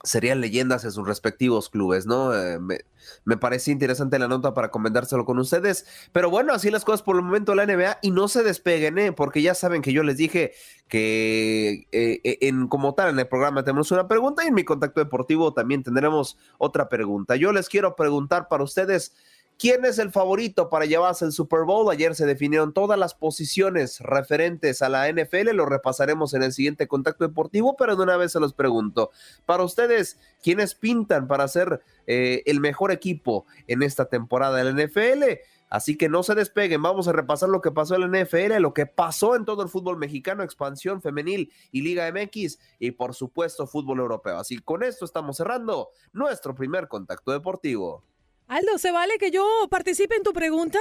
serían 0.04 0.42
leyendas 0.42 0.84
en 0.84 0.92
sus 0.92 1.08
respectivos 1.08 1.70
clubes, 1.70 2.06
¿no? 2.06 2.36
Eh, 2.36 2.60
me, 2.60 3.38
parece 3.38 3.72
interesante 3.72 4.20
la 4.20 4.28
nota 4.28 4.54
para 4.54 4.72
comentárselo 4.72 5.26
con 5.26 5.40
ustedes. 5.40 5.86
Pero 6.12 6.30
bueno, 6.30 6.54
así 6.54 6.72
las 6.72 6.86
cosas 6.86 7.02
por 7.02 7.16
el 7.16 7.24
momento 7.24 7.56
la 7.56 7.66
NBA 7.66 8.00
y 8.02 8.12
no 8.12 8.28
se 8.28 8.44
despeguen, 8.44 8.98
¿eh? 8.98 9.12
Porque 9.12 9.42
ya 9.42 9.54
saben 9.54 9.82
que 9.82 9.94
yo 9.94 10.04
les 10.04 10.18
dije 10.18 10.54
que 10.88 11.88
eh, 11.92 12.38
en 12.42 12.68
como 12.68 12.94
tal 12.94 13.10
en 13.10 13.20
el 13.20 13.28
programa 13.28 13.64
tenemos 13.64 13.92
una 13.92 14.08
pregunta 14.08 14.44
y 14.44 14.48
en 14.48 14.56
mi 14.56 14.64
contacto 14.64 15.00
deportivo 15.00 15.54
también 15.54 15.84
tendremos 15.84 16.38
otra 16.58 16.90
pregunta. 16.90 17.36
Yo 17.36 17.52
les 17.52 17.70
quiero 17.70 17.96
preguntar 17.96 18.48
para 18.48 18.64
ustedes. 18.64 19.14
¿Quién 19.62 19.86
es 19.86 20.00
el 20.00 20.10
favorito 20.10 20.72
para 20.72 20.86
llevarse 20.86 21.24
el 21.24 21.32
Super 21.32 21.66
Bowl? 21.66 21.92
Ayer 21.92 22.16
se 22.16 22.26
definieron 22.26 22.74
todas 22.74 22.98
las 22.98 23.14
posiciones 23.14 24.00
referentes 24.00 24.82
a 24.82 24.90
la 24.90 25.08
NFL, 25.08 25.52
lo 25.54 25.68
repasaremos 25.68 26.34
en 26.34 26.42
el 26.42 26.52
siguiente 26.52 26.88
contacto 26.88 27.28
deportivo, 27.28 27.76
pero 27.78 27.96
de 27.96 28.02
una 28.02 28.18
vez 28.18 28.32
se 28.32 28.40
los 28.40 28.56
pregunto. 28.56 29.12
Para 29.46 29.62
ustedes, 29.62 30.18
¿quiénes 30.42 30.74
pintan 30.74 31.28
para 31.28 31.48
ser 31.48 31.84
eh, 32.08 32.42
el 32.48 32.60
mejor 32.60 32.92
equipo 32.92 33.46
en 33.68 33.84
esta 33.84 34.06
temporada 34.06 34.58
de 34.58 34.64
la 34.64 34.72
NFL? 34.72 35.24
Así 35.70 35.96
que 35.96 36.10
no 36.10 36.24
se 36.24 36.34
despeguen, 36.34 36.82
vamos 36.82 37.08
a 37.08 37.12
repasar 37.12 37.50
lo 37.50 37.62
que 37.62 37.70
pasó 37.70 37.94
en 37.94 38.10
la 38.10 38.24
NFL, 38.24 38.60
lo 38.62 38.74
que 38.74 38.88
pasó 38.88 39.36
en 39.36 39.46
todo 39.46 39.62
el 39.62 39.70
fútbol 39.70 39.98
mexicano, 39.98 40.42
expansión 40.42 41.04
femenil 41.04 41.54
y 41.72 41.84
Liga 41.84 42.12
MX 42.12 42.58
y 42.80 42.90
por 42.90 43.14
supuesto 43.14 43.68
fútbol 43.68 44.00
europeo. 44.00 44.40
Así 44.40 44.58
que 44.58 44.64
con 44.64 44.82
esto 44.82 45.06
estamos 45.06 45.38
cerrando 45.38 45.92
nuestro 46.14 46.56
primer 46.56 46.88
contacto 46.88 47.32
deportivo. 47.32 48.04
Aldo, 48.52 48.78
¿se 48.78 48.92
vale 48.92 49.18
que 49.18 49.32
yo 49.32 49.48
participe 49.70 50.18
en 50.18 50.24
tu 50.24 50.34
pregunta? 50.34 50.78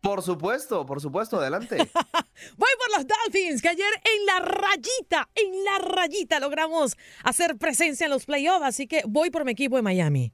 Por 0.00 0.22
supuesto, 0.22 0.86
por 0.86 1.00
supuesto, 1.00 1.38
adelante. 1.38 1.74
Voy 2.56 2.70
por 2.78 2.96
los 2.96 3.08
Dolphins, 3.08 3.60
que 3.60 3.70
ayer 3.70 3.92
en 4.04 4.24
la 4.24 4.38
rayita, 4.38 5.28
en 5.34 5.64
la 5.64 5.78
rayita 5.78 6.38
logramos 6.38 6.96
hacer 7.24 7.58
presencia 7.58 8.04
en 8.04 8.10
los 8.10 8.24
playoffs, 8.24 8.64
así 8.64 8.86
que 8.86 9.02
voy 9.04 9.30
por 9.30 9.44
mi 9.44 9.50
equipo 9.50 9.74
de 9.74 9.82
Miami. 9.82 10.32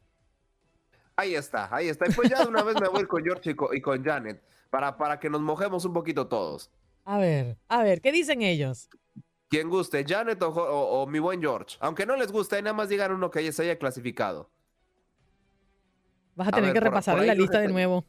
Ahí 1.16 1.34
está, 1.34 1.74
ahí 1.74 1.88
está. 1.88 2.06
Y 2.06 2.12
pues 2.12 2.28
ya 2.28 2.42
de 2.42 2.48
una 2.48 2.62
vez 2.62 2.78
me 2.78 2.88
voy 2.88 3.06
con 3.06 3.24
George 3.24 3.56
y 3.72 3.80
con, 3.80 4.04
Janet, 4.04 4.42
para, 4.68 4.98
para 4.98 5.18
que 5.18 5.30
nos 5.30 5.40
mojemos 5.40 5.86
un 5.86 5.94
poquito 5.94 6.28
todos. 6.28 6.70
A 7.06 7.16
ver, 7.16 7.56
a 7.68 7.82
ver, 7.82 8.02
¿qué 8.02 8.12
dicen 8.12 8.42
ellos? 8.42 8.90
Quien 9.48 9.70
guste, 9.70 10.04
Janet 10.06 10.42
o, 10.42 11.06
mi 11.06 11.18
buen 11.18 11.40
George. 11.40 11.78
Aunque 11.80 12.04
no 12.04 12.14
les 12.14 12.30
guste, 12.30 12.60
nada 12.60 12.74
más 12.74 12.90
digan 12.90 13.10
uno 13.10 13.30
que 13.30 13.50
se 13.52 13.62
haya 13.62 13.78
clasificado. 13.78 14.50
Vas 16.36 16.48
a 16.48 16.52
tener 16.52 16.72
que 16.72 16.80
repasar 16.80 17.18
la 17.18 17.34
lista 17.34 17.58
de 17.60 17.68
nuevo. 17.68 18.04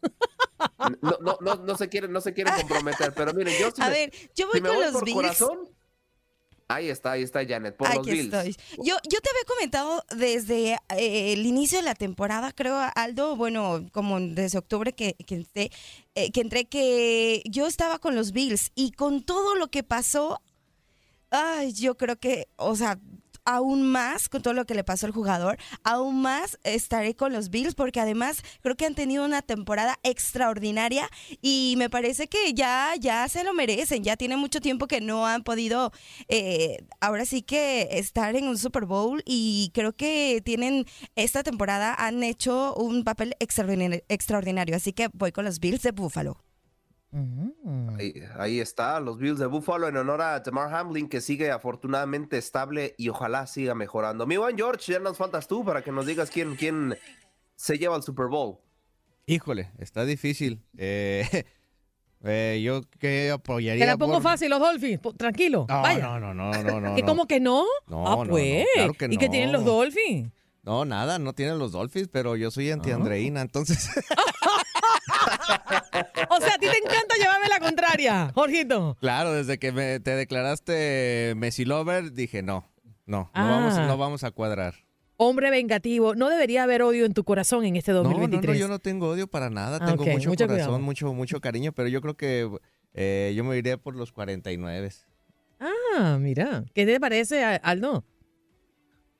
No, 1.01 1.17
no, 1.21 1.37
no, 1.39 1.55
no, 1.55 1.77
se 1.77 1.87
quieren, 1.87 2.11
no 2.11 2.19
se 2.19 2.33
quieren 2.33 2.53
comprometer, 2.59 3.13
pero 3.13 3.33
miren, 3.33 3.53
yo 3.59 3.69
A 3.79 3.89
ver, 3.89 4.11
yo 4.35 4.47
voy 4.47 4.59
con 4.59 4.79
los 4.79 5.01
Bills. 5.01 5.45
ahí 6.67 6.89
está, 6.89 7.11
ahí 7.11 7.23
está 7.23 7.45
Janet, 7.47 7.77
por 7.77 7.93
los 7.95 8.05
Bills. 8.05 8.57
Yo, 8.77 8.97
yo 9.09 9.21
te 9.21 9.29
había 9.29 9.43
comentado 9.47 10.03
desde 10.13 10.73
eh, 10.97 11.33
el 11.33 11.45
inicio 11.45 11.77
de 11.77 11.85
la 11.85 11.95
temporada, 11.95 12.51
creo, 12.51 12.77
Aldo, 12.95 13.37
bueno, 13.37 13.87
como 13.93 14.19
desde 14.19 14.57
octubre 14.57 14.93
que, 14.93 15.13
que, 15.13 15.35
entré, 15.35 15.71
eh, 16.15 16.31
que 16.31 16.41
entré, 16.41 16.65
que 16.65 17.43
yo 17.45 17.65
estaba 17.65 17.99
con 17.99 18.15
los 18.15 18.33
Bills 18.33 18.71
y 18.75 18.91
con 18.91 19.23
todo 19.23 19.55
lo 19.55 19.69
que 19.69 19.83
pasó, 19.83 20.41
ay, 21.29 21.71
yo 21.71 21.95
creo 21.95 22.17
que, 22.17 22.49
o 22.57 22.75
sea, 22.75 22.99
aún 23.47 23.87
más 23.87 24.27
con 24.27 24.41
todo 24.41 24.53
lo 24.53 24.65
que 24.65 24.75
le 24.75 24.83
pasó 24.83 25.05
al 25.05 25.13
jugador, 25.13 25.57
aún 25.83 26.21
más 26.21 26.59
estaré 26.63 27.15
con 27.15 27.31
los 27.31 27.49
Bills 27.49 27.75
porque 27.75 28.01
además 28.01 28.43
creo 28.61 28.75
que 28.75 28.85
han 28.85 28.93
tenido 28.93 29.23
una 29.23 29.41
temporada 29.41 29.97
extraordinaria 30.03 31.09
y 31.41 31.75
me 31.77 31.89
parece 31.89 32.27
que 32.27 32.53
ya, 32.53 32.93
ya 32.99 33.27
se 33.29 33.45
lo 33.45 33.53
merecen, 33.53 34.03
ya 34.03 34.17
tiene 34.17 34.35
mucho 34.35 34.59
tiempo 34.59 34.87
que 34.87 34.99
no 34.99 35.25
han 35.25 35.43
podido 35.43 35.93
eh, 36.27 36.85
ahora 36.99 37.25
sí 37.25 37.41
que 37.41 37.87
estar 37.91 38.35
en 38.35 38.49
un 38.49 38.57
Super 38.57 38.83
Bowl 38.85 39.23
y 39.25 39.71
creo 39.73 39.95
que 39.95 40.41
tienen 40.43 40.85
esta 41.15 41.41
temporada 41.41 41.95
han 41.97 42.23
hecho 42.23 42.75
un 42.75 43.05
papel 43.05 43.35
extraordinario, 43.39 44.03
extraordinario 44.09 44.75
así 44.75 44.91
que 44.91 45.07
voy 45.13 45.31
con 45.31 45.45
los 45.45 45.59
Bills 45.59 45.83
de 45.83 45.91
Buffalo. 45.91 46.46
Ahí, 48.37 48.59
está, 48.59 48.99
los 48.99 49.17
Bills 49.17 49.39
de 49.39 49.45
Buffalo 49.45 49.87
en 49.87 49.97
honor 49.97 50.21
a 50.21 50.43
Tamar 50.43 50.73
Hamlin, 50.73 51.09
que 51.09 51.21
sigue 51.21 51.51
afortunadamente 51.51 52.37
estable 52.37 52.93
y 52.97 53.09
ojalá 53.09 53.47
siga 53.47 53.73
mejorando. 53.75 54.27
Mi 54.27 54.37
buen 54.37 54.57
George, 54.57 54.91
ya 54.93 54.99
nos 54.99 55.17
faltas 55.17 55.47
tú 55.47 55.63
para 55.65 55.81
que 55.81 55.91
nos 55.91 56.05
digas 56.05 56.29
quién, 56.29 56.55
quién 56.55 56.95
se 57.55 57.77
lleva 57.77 57.95
el 57.95 58.03
Super 58.03 58.27
Bowl. 58.27 58.59
Híjole, 59.25 59.71
está 59.79 60.05
difícil. 60.05 60.61
Eh, 60.77 61.45
Eh, 62.23 62.61
yo 62.63 62.81
que 62.99 63.29
apoyaría. 63.31 63.83
Te 63.85 63.91
la 63.91 63.97
pongo 63.97 64.15
por- 64.15 64.23
fácil, 64.23 64.49
los 64.49 64.59
Dolphins. 64.59 64.99
Tranquilo. 65.17 65.65
No, 65.69 65.81
vaya. 65.81 65.99
no, 65.99 66.19
no, 66.19 66.33
no, 66.33 66.51
no, 66.63 66.81
no. 66.81 66.95
¿Que 66.95 67.01
no. 67.01 67.07
cómo 67.07 67.27
que 67.27 67.39
no? 67.39 67.63
No, 67.87 68.07
ah, 68.07 68.15
no, 68.15 68.25
no, 68.25 68.29
pues. 68.31 68.65
claro 68.73 68.93
que 68.93 69.05
¿Y 69.11 69.17
qué 69.17 69.29
tienen 69.29 69.51
los 69.51 69.63
no. 69.63 69.71
Dolphins? 69.71 70.31
No, 70.63 70.83
nada, 70.83 71.19
no 71.19 71.33
tienen 71.33 71.59
los 71.59 71.71
Dolphins, 71.71 72.09
pero 72.11 72.35
yo 72.35 72.51
soy 72.51 72.71
anti-Andreina, 72.71 73.41
entonces. 73.41 73.89
O 76.29 76.39
sea, 76.39 76.53
a 76.55 76.57
ti 76.57 76.67
te 76.67 76.77
encanta 76.77 77.15
llevarme 77.17 77.47
la 77.47 77.59
contraria, 77.59 78.31
Jorgito. 78.33 78.97
claro, 78.99 79.33
desde 79.33 79.57
que 79.59 79.71
me- 79.71 79.99
te 79.99 80.11
declaraste 80.15 81.33
Messi 81.37 81.65
Lover, 81.65 82.11
dije 82.13 82.41
no, 82.43 82.69
no, 83.05 83.29
no, 83.33 83.49
vamos, 83.49 83.73
Ah. 83.77 83.85
no 83.87 83.97
vamos 83.97 84.23
a 84.23 84.31
cuadrar. 84.31 84.75
Hombre 85.19 85.49
vengativo. 85.49 86.13
No 86.13 86.29
debería 86.29 86.61
haber 86.63 86.83
odio 86.83 87.05
en 87.05 87.13
tu 87.13 87.23
corazón 87.23 87.65
en 87.65 87.75
este 87.75 87.91
No, 87.91 88.03
no, 88.03 88.09
2023. 88.09 88.55
no, 88.55 88.59
yo 88.59 88.67
no 88.67 88.77
tengo 88.77 89.09
odio 89.09 89.25
para 89.27 89.49
nada, 89.49 89.79
Ah, 89.81 89.85
tengo 89.87 90.03
ok, 90.03 90.09
mucho 90.11 90.29
mucho 90.29 90.45
corazón, 90.45 90.65
cuidado. 90.67 90.79
mucho, 90.79 91.13
mucho 91.13 91.41
cariño, 91.41 91.71
pero 91.71 91.87
yo 91.89 92.01
creo 92.01 92.15
que 92.15 92.47
eh, 92.93 93.33
yo 93.35 93.43
me 93.43 93.57
iría 93.57 93.77
por 93.77 93.95
los 93.95 94.11
49. 94.11 94.91
Ah, 95.59 96.17
mira. 96.19 96.65
¿Qué 96.75 96.85
te 96.85 96.99
parece, 96.99 97.43
A- 97.43 97.55
Aldo? 97.55 98.05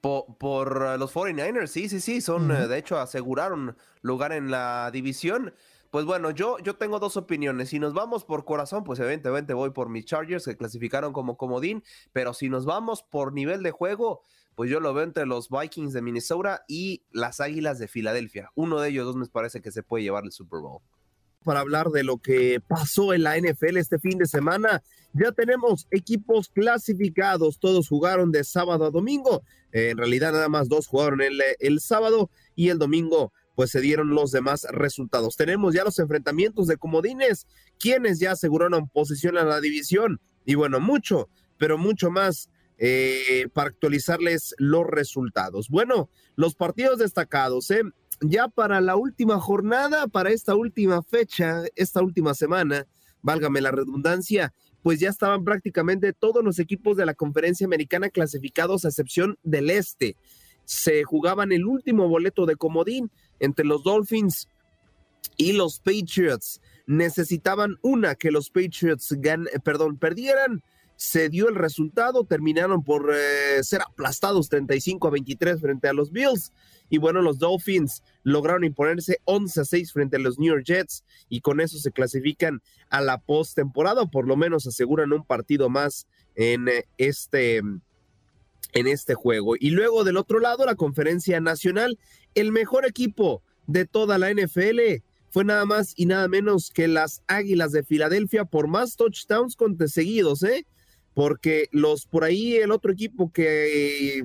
Po- 0.02 0.38
Por, 0.38 0.86
eh, 0.94 0.98
los 1.00 1.12
49ers, 1.12 1.68
sí, 1.68 1.90
sí, 1.90 2.00
sí, 2.00 2.22
son, 2.22 2.52
eh, 2.52 2.68
de 2.68 2.78
hecho, 2.78 3.00
aseguraron 3.00 3.76
lugar 4.02 4.32
en 4.32 4.52
la 4.52 4.92
división. 4.94 5.54
Pues 5.98 6.06
bueno, 6.06 6.30
yo, 6.30 6.60
yo 6.60 6.76
tengo 6.76 7.00
dos 7.00 7.18
opiniones. 7.18 7.70
Si 7.70 7.80
nos 7.80 7.96
vamos 7.96 8.24
por 8.24 8.46
corazón, 8.46 8.84
pues 8.84 9.00
evidentemente 9.00 9.56
voy 9.56 9.72
por 9.72 9.90
mis 9.90 10.06
Chargers, 10.06 10.46
que 10.46 10.56
clasificaron 10.56 11.12
como 11.12 11.38
comodín, 11.38 11.84
pero 12.14 12.36
si 12.36 12.50
nos 12.50 12.66
vamos 12.66 13.02
por 13.02 13.34
nivel 13.34 13.64
de 13.64 13.72
juego, 13.72 14.22
pues 14.54 14.70
yo 14.70 14.80
lo 14.80 14.94
veo 14.94 15.04
entre 15.04 15.26
los 15.26 15.50
Vikings 15.50 15.94
de 15.94 16.04
Minnesota 16.04 16.64
y 16.68 17.02
las 17.10 17.40
Águilas 17.40 17.80
de 17.80 17.88
Filadelfia. 17.88 18.52
Uno 18.54 18.80
de 18.80 18.90
ellos 18.90 19.08
dos 19.08 19.16
me 19.16 19.26
parece 19.26 19.60
que 19.60 19.72
se 19.72 19.82
puede 19.82 20.04
llevar 20.04 20.24
el 20.24 20.32
Super 20.32 20.60
Bowl. 20.60 20.84
Para 21.44 21.62
hablar 21.62 21.88
de 21.88 22.04
lo 22.04 22.20
que 22.20 22.62
pasó 22.68 23.12
en 23.16 23.24
la 23.24 23.36
NFL 23.36 23.78
este 23.78 23.98
fin 23.98 24.20
de 24.20 24.28
semana, 24.28 24.84
ya 25.14 25.32
tenemos 25.32 25.88
equipos 25.90 26.50
clasificados, 26.50 27.58
todos 27.58 27.90
jugaron 27.90 28.32
de 28.32 28.44
sábado 28.44 28.86
a 28.86 28.92
domingo. 28.92 29.42
Eh, 29.72 29.90
en 29.90 29.98
realidad 29.98 30.32
nada 30.32 30.48
más 30.48 30.70
dos 30.70 30.86
jugaron 30.86 31.22
el, 31.22 31.42
el 31.58 31.80
sábado 31.80 32.30
y 32.54 32.70
el 32.70 32.78
domingo 32.78 33.34
pues 33.58 33.72
se 33.72 33.82
dieron 33.82 34.12
los 34.12 34.32
demás 34.32 34.68
resultados. 34.70 35.36
Tenemos 35.36 35.74
ya 35.74 35.84
los 35.84 35.98
enfrentamientos 35.98 36.68
de 36.68 36.78
comodines, 36.78 37.48
quienes 37.80 38.20
ya 38.20 38.34
aseguraron 38.34 38.88
posición 38.88 39.36
en 39.36 39.50
la 39.50 39.60
división. 39.60 40.22
Y 40.46 40.54
bueno, 40.54 40.80
mucho, 40.80 41.28
pero 41.58 41.80
mucho 41.80 42.12
más 42.12 42.52
eh, 42.78 43.48
para 43.54 43.70
actualizarles 43.70 44.54
los 44.60 44.86
resultados. 44.86 45.70
Bueno, 45.70 46.08
los 46.36 46.54
partidos 46.54 47.00
destacados, 47.00 47.72
¿eh? 47.72 47.82
ya 48.22 48.48
para 48.48 48.80
la 48.80 48.96
última 48.96 49.40
jornada, 49.40 50.06
para 50.08 50.30
esta 50.30 50.54
última 50.54 51.02
fecha, 51.02 51.64
esta 51.76 52.04
última 52.04 52.36
semana, 52.36 52.86
válgame 53.24 53.60
la 53.60 53.72
redundancia, 53.72 54.54
pues 54.84 55.00
ya 55.00 55.10
estaban 55.10 55.44
prácticamente 55.44 56.14
todos 56.14 56.44
los 56.44 56.60
equipos 56.60 56.96
de 56.96 57.08
la 57.08 57.16
conferencia 57.16 57.66
americana 57.66 58.12
clasificados 58.12 58.86
a 58.86 58.90
excepción 58.90 59.40
del 59.42 59.72
este. 59.72 60.16
Se 60.68 61.06
jugaban 61.06 61.54
el 61.54 61.66
último 61.66 62.10
boleto 62.10 62.46
de 62.46 62.58
comodín 62.58 63.10
entre 63.40 63.64
los 63.64 63.84
Dolphins 63.84 64.50
y 65.38 65.54
los 65.54 65.80
Patriots. 65.80 66.60
Necesitaban 66.88 67.78
una 67.82 68.16
que 68.16 68.32
los 68.32 68.50
Patriots 68.50 69.14
gan 69.20 69.48
eh, 69.54 69.60
perdón, 69.64 69.98
perdieran. 69.98 70.62
Se 70.98 71.30
dio 71.30 71.48
el 71.48 71.56
resultado, 71.56 72.26
terminaron 72.26 72.84
por 72.84 73.14
eh, 73.14 73.64
ser 73.64 73.82
aplastados 73.82 74.50
35 74.50 75.08
a 75.08 75.12
23 75.12 75.62
frente 75.62 75.88
a 75.88 75.94
los 75.94 76.12
Bills. 76.12 76.52
Y 76.90 76.98
bueno, 76.98 77.22
los 77.22 77.40
Dolphins 77.40 78.04
lograron 78.24 78.66
imponerse 78.66 79.20
11 79.24 79.62
a 79.62 79.64
6 79.64 79.94
frente 79.94 80.18
a 80.18 80.20
los 80.20 80.38
New 80.38 80.52
York 80.52 80.66
Jets 80.66 81.06
y 81.30 81.40
con 81.40 81.62
eso 81.62 81.78
se 81.78 81.94
clasifican 81.94 82.62
a 82.90 83.00
la 83.00 83.20
postemporada, 83.20 84.02
o 84.02 84.12
por 84.12 84.28
lo 84.28 84.36
menos 84.36 84.68
aseguran 84.68 85.14
un 85.14 85.24
partido 85.24 85.70
más 85.70 86.08
en 86.36 86.68
eh, 86.68 86.84
este 86.98 87.62
en 88.74 88.88
este 88.88 89.16
juego. 89.16 89.56
Y 89.60 89.72
luego 89.72 90.04
del 90.04 90.18
otro 90.18 90.40
lado, 90.40 90.66
la 90.66 90.76
conferencia 90.76 91.40
nacional, 91.40 91.98
el 92.36 92.52
mejor 92.52 92.86
equipo 92.86 93.42
de 93.66 93.86
toda 93.86 94.18
la 94.18 94.32
NFL 94.32 95.04
fue 95.30 95.44
nada 95.44 95.66
más 95.66 95.94
y 95.96 96.06
nada 96.06 96.28
menos 96.28 96.70
que 96.70 96.88
las 96.88 97.22
Águilas 97.28 97.72
de 97.72 97.84
Filadelfia 97.84 98.46
por 98.46 98.68
más 98.68 98.96
touchdowns 98.96 99.56
conseguidos, 99.56 100.44
¿eh? 100.44 100.66
Porque 101.14 101.68
los 101.72 102.06
por 102.06 102.24
ahí 102.24 102.56
el 102.58 102.72
otro 102.72 102.92
equipo 102.92 103.32
que 103.32 104.24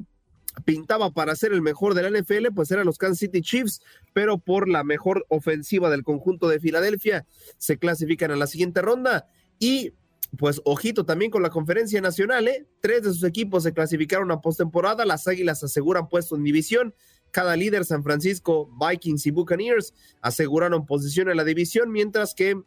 pintaba 0.64 1.10
para 1.10 1.34
ser 1.34 1.52
el 1.52 1.62
mejor 1.62 1.94
de 1.94 2.02
la 2.02 2.20
NFL, 2.20 2.48
pues 2.54 2.70
eran 2.70 2.86
los 2.86 2.98
Kansas 2.98 3.18
City 3.18 3.40
Chiefs, 3.40 3.80
pero 4.12 4.38
por 4.38 4.68
la 4.68 4.84
mejor 4.84 5.24
ofensiva 5.28 5.90
del 5.90 6.04
conjunto 6.04 6.48
de 6.48 6.60
Filadelfia 6.60 7.26
se 7.56 7.78
clasifican 7.78 8.30
a 8.30 8.36
la 8.36 8.46
siguiente 8.46 8.82
ronda 8.82 9.26
y 9.58 9.92
pues 10.38 10.60
ojito 10.64 11.04
también 11.04 11.30
con 11.30 11.42
la 11.42 11.50
conferencia 11.50 12.00
nacional, 12.00 12.48
¿eh? 12.48 12.66
Tres 12.80 13.02
de 13.02 13.10
sus 13.10 13.24
equipos 13.24 13.64
se 13.64 13.72
clasificaron 13.72 14.30
a 14.30 14.40
postemporada, 14.40 15.04
las 15.04 15.28
Águilas 15.28 15.62
aseguran 15.62 16.08
puesto 16.08 16.36
en 16.36 16.42
división, 16.42 16.94
cada 17.30 17.56
líder 17.56 17.84
San 17.84 18.02
Francisco, 18.02 18.70
Vikings 18.78 19.26
y 19.26 19.30
Buccaneers 19.30 19.94
aseguraron 20.20 20.86
posición 20.86 21.28
en 21.28 21.36
la 21.36 21.44
división, 21.44 21.90
mientras 21.90 22.34
que 22.34 22.62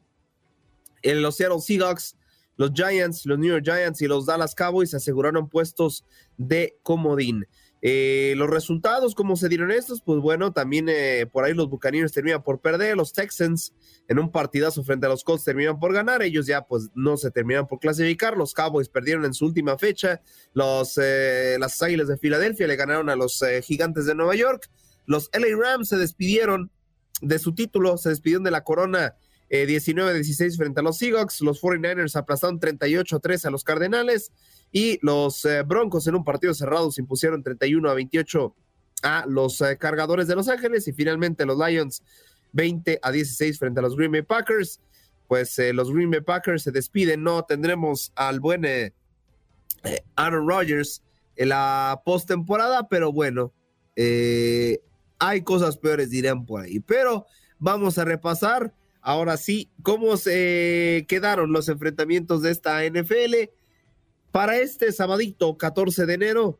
los 1.03 1.37
Seattle 1.37 1.61
Seahawks, 1.61 2.17
los 2.57 2.71
Giants, 2.73 3.25
los 3.25 3.37
New 3.37 3.49
York 3.49 3.63
Giants 3.63 4.01
y 4.01 4.07
los 4.07 4.25
Dallas 4.25 4.55
Cowboys 4.55 4.93
aseguraron 4.93 5.49
puestos 5.49 6.05
de 6.37 6.77
comodín. 6.83 7.47
Eh, 7.87 8.33
los 8.35 8.49
resultados, 8.49 9.13
¿cómo 9.13 9.35
se 9.35 9.47
dieron 9.47 9.69
estos? 9.69 10.01
Pues 10.01 10.19
bueno, 10.19 10.51
también 10.51 10.87
eh, 10.89 11.27
por 11.31 11.43
ahí 11.43 11.53
los 11.53 11.69
Buccaneers 11.69 12.11
terminan 12.11 12.41
por 12.41 12.59
perder, 12.59 12.97
los 12.97 13.13
Texans 13.13 13.75
en 14.07 14.17
un 14.17 14.31
partidazo 14.31 14.83
frente 14.83 15.05
a 15.05 15.09
los 15.09 15.23
Colts 15.23 15.43
terminan 15.43 15.77
por 15.77 15.93
ganar, 15.93 16.23
ellos 16.23 16.47
ya 16.47 16.65
pues 16.65 16.89
no 16.95 17.15
se 17.15 17.29
terminan 17.29 17.67
por 17.67 17.77
clasificar, 17.79 18.37
los 18.37 18.55
Cowboys 18.55 18.89
perdieron 18.89 19.23
en 19.23 19.35
su 19.35 19.45
última 19.45 19.77
fecha, 19.77 20.19
los, 20.53 20.97
eh, 20.99 21.57
las 21.59 21.79
Águilas 21.79 22.07
de 22.07 22.17
Filadelfia 22.17 22.65
le 22.65 22.75
ganaron 22.75 23.07
a 23.11 23.15
los 23.15 23.39
eh, 23.43 23.61
Gigantes 23.61 24.07
de 24.07 24.15
Nueva 24.15 24.33
York, 24.33 24.67
los 25.05 25.29
LA 25.31 25.55
Rams 25.55 25.89
se 25.89 25.97
despidieron 25.97 26.71
de 27.21 27.37
su 27.37 27.53
título, 27.53 27.99
se 27.99 28.09
despidieron 28.09 28.45
de 28.45 28.49
la 28.49 28.63
corona 28.63 29.15
eh, 29.49 29.65
19-16 29.67 30.57
frente 30.57 30.79
a 30.79 30.83
los 30.83 30.97
Seahawks, 30.97 31.41
los 31.41 31.61
49ers 31.61 32.15
aplastaron 32.15 32.59
38-3 32.59 33.45
a 33.45 33.49
los 33.49 33.63
Cardenales 33.63 34.31
y 34.71 34.99
los 35.01 35.45
eh, 35.45 35.63
Broncos 35.63 36.07
en 36.07 36.15
un 36.15 36.23
partido 36.23 36.53
cerrado 36.53 36.91
se 36.91 37.01
impusieron 37.01 37.43
31 37.43 37.89
a 37.89 37.93
28 37.93 38.55
a 39.05 39.25
los 39.27 39.61
eh, 39.61 39.77
Cargadores 39.77 40.27
de 40.27 40.35
Los 40.35 40.49
Ángeles 40.49 40.87
y 40.87 40.93
finalmente 40.93 41.45
los 41.45 41.57
Lions 41.57 42.03
20 42.53 42.99
a 43.01 43.11
16 43.11 43.59
frente 43.59 43.79
a 43.79 43.83
los 43.83 43.95
Green 43.95 44.11
Bay 44.11 44.23
Packers. 44.23 44.79
Pues 45.27 45.57
eh, 45.59 45.73
los 45.73 45.91
Green 45.91 46.11
Bay 46.11 46.21
Packers 46.21 46.63
se 46.63 46.71
despiden, 46.71 47.23
no 47.23 47.43
tendremos 47.43 48.11
al 48.15 48.39
buen 48.39 48.65
eh, 48.65 48.93
Aaron 50.15 50.47
Rodgers 50.47 51.03
en 51.35 51.49
la 51.49 52.01
postemporada, 52.05 52.87
pero 52.87 53.11
bueno, 53.11 53.51
hay 53.95 55.41
cosas 55.43 55.77
peores, 55.77 56.09
dirán 56.09 56.45
por 56.45 56.61
ahí. 56.61 56.79
Pero 56.79 57.25
vamos 57.59 57.97
a 57.97 58.05
repasar 58.05 58.73
ahora 59.05 59.37
sí 59.37 59.69
cómo 59.83 60.17
se 60.17 61.05
quedaron 61.07 61.53
los 61.53 61.69
enfrentamientos 61.69 62.41
de 62.41 62.51
esta 62.51 62.83
NFL. 62.83 63.51
Para 64.31 64.57
este 64.57 64.91
sabadito 64.91 65.57
14 65.57 66.07
de 66.07 66.13
enero 66.15 66.59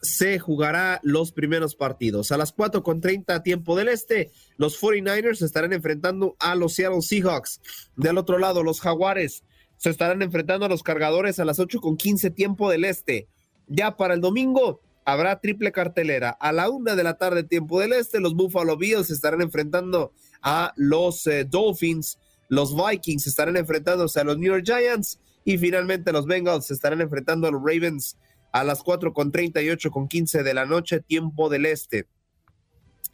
se 0.00 0.38
jugará 0.38 1.00
los 1.02 1.32
primeros 1.32 1.74
partidos. 1.74 2.30
A 2.30 2.36
las 2.36 2.52
4 2.52 2.84
con 2.84 3.00
30 3.00 3.42
tiempo 3.42 3.76
del 3.76 3.88
este, 3.88 4.30
los 4.56 4.80
49ers 4.80 5.36
se 5.36 5.44
estarán 5.44 5.72
enfrentando 5.72 6.36
a 6.38 6.54
los 6.54 6.74
Seattle 6.74 7.02
Seahawks. 7.02 7.60
Del 7.96 8.16
otro 8.16 8.38
lado, 8.38 8.62
los 8.62 8.80
Jaguares 8.80 9.42
se 9.76 9.90
estarán 9.90 10.22
enfrentando 10.22 10.66
a 10.66 10.68
los 10.68 10.84
cargadores 10.84 11.40
a 11.40 11.44
las 11.44 11.58
8 11.58 11.80
con 11.80 11.96
15 11.96 12.30
tiempo 12.30 12.70
del 12.70 12.84
este. 12.84 13.26
Ya 13.66 13.96
para 13.96 14.14
el 14.14 14.20
domingo 14.20 14.80
habrá 15.04 15.40
triple 15.40 15.72
cartelera. 15.72 16.30
A 16.30 16.52
la 16.52 16.70
una 16.70 16.94
de 16.94 17.02
la 17.02 17.18
tarde 17.18 17.42
tiempo 17.42 17.80
del 17.80 17.92
este, 17.92 18.20
los 18.20 18.34
Buffalo 18.34 18.76
Bills 18.76 19.08
se 19.08 19.14
estarán 19.14 19.42
enfrentando 19.42 20.12
a 20.42 20.72
los 20.76 21.26
eh, 21.26 21.44
Dolphins. 21.44 22.18
Los 22.48 22.74
Vikings 22.74 23.26
estarán 23.26 23.56
enfrentándose 23.56 24.20
a 24.20 24.24
los 24.24 24.38
New 24.38 24.52
York 24.52 24.64
Giants. 24.64 25.20
Y 25.44 25.58
finalmente 25.58 26.12
los 26.12 26.26
Bengals 26.26 26.70
estarán 26.70 27.00
enfrentando 27.00 27.46
a 27.46 27.50
los 27.50 27.60
Ravens 27.60 28.16
a 28.52 28.64
las 28.64 28.82
4 28.82 29.12
con 29.12 29.30
38 29.30 29.90
con 29.90 30.08
15 30.08 30.42
de 30.42 30.54
la 30.54 30.66
noche, 30.66 31.00
tiempo 31.00 31.48
del 31.48 31.66
este. 31.66 32.06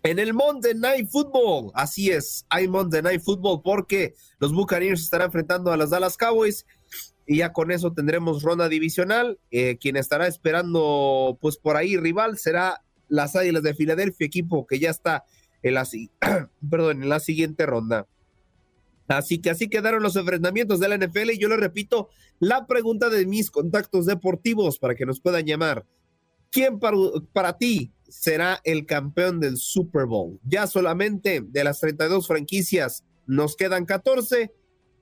En 0.03 0.19
el 0.19 0.35
Monday 0.35 0.75
Night 0.75 1.09
Football, 1.09 1.71
así 1.75 2.11
es, 2.11 2.45
hay 2.51 2.69
Monday 2.69 3.01
Night 3.01 3.23
Football 3.23 3.63
porque 3.63 4.15
los 4.39 4.53
Buccaneers 4.53 5.01
estarán 5.01 5.27
enfrentando 5.27 5.73
a 5.73 5.79
los 5.79 5.91
Dallas 5.91 6.19
Cowboys 6.19 6.67
y 7.27 7.39
ya 7.39 7.53
con 7.53 7.71
eso 7.71 7.93
tendremos 7.93 8.43
ronda 8.43 8.69
divisional. 8.69 9.39
Eh, 9.51 9.79
quien 9.79 9.97
estará 9.97 10.27
esperando, 10.27 11.39
pues 11.41 11.57
por 11.57 11.77
ahí 11.77 11.97
rival 11.97 12.37
será 12.37 12.85
las 13.09 13.35
Águilas 13.35 13.63
de 13.63 13.75
Filadelfia, 13.75 14.27
equipo 14.27 14.67
que 14.67 14.79
ya 14.79 14.91
está 14.91 15.25
en 15.65 15.75
la, 15.75 15.89
perdón, 16.71 17.03
en 17.03 17.09
la 17.09 17.19
siguiente 17.19 17.67
ronda. 17.67 18.07
Así 19.09 19.41
que 19.41 19.51
así 19.51 19.69
quedaron 19.69 20.03
los 20.03 20.17
enfrentamientos 20.17 20.79
de 20.79 20.89
la 20.89 20.97
NFL 20.97 21.31
y 21.33 21.39
yo 21.39 21.49
le 21.49 21.57
repito 21.57 22.09
la 22.39 22.67
pregunta 22.67 23.11
de 23.11 23.27
mis 23.27 23.51
contactos 23.51 24.07
deportivos 24.07 24.79
para 24.79 24.95
que 24.95 25.05
nos 25.05 25.21
puedan 25.21 25.45
llamar. 25.45 25.85
¿Quién 26.51 26.79
para, 26.79 26.97
para 27.33 27.59
ti 27.59 27.93
será 28.09 28.61
el 28.65 28.87
campeón 28.87 29.41
del 29.41 29.57
Super 29.57 30.07
Bowl? 30.07 30.39
Ya 30.45 30.69
solamente 30.69 31.43
de 31.45 31.65
las 31.65 31.81
32 31.81 32.27
franquicias 32.27 33.05
nos 33.27 33.57
quedan 33.57 33.85
14 33.85 34.53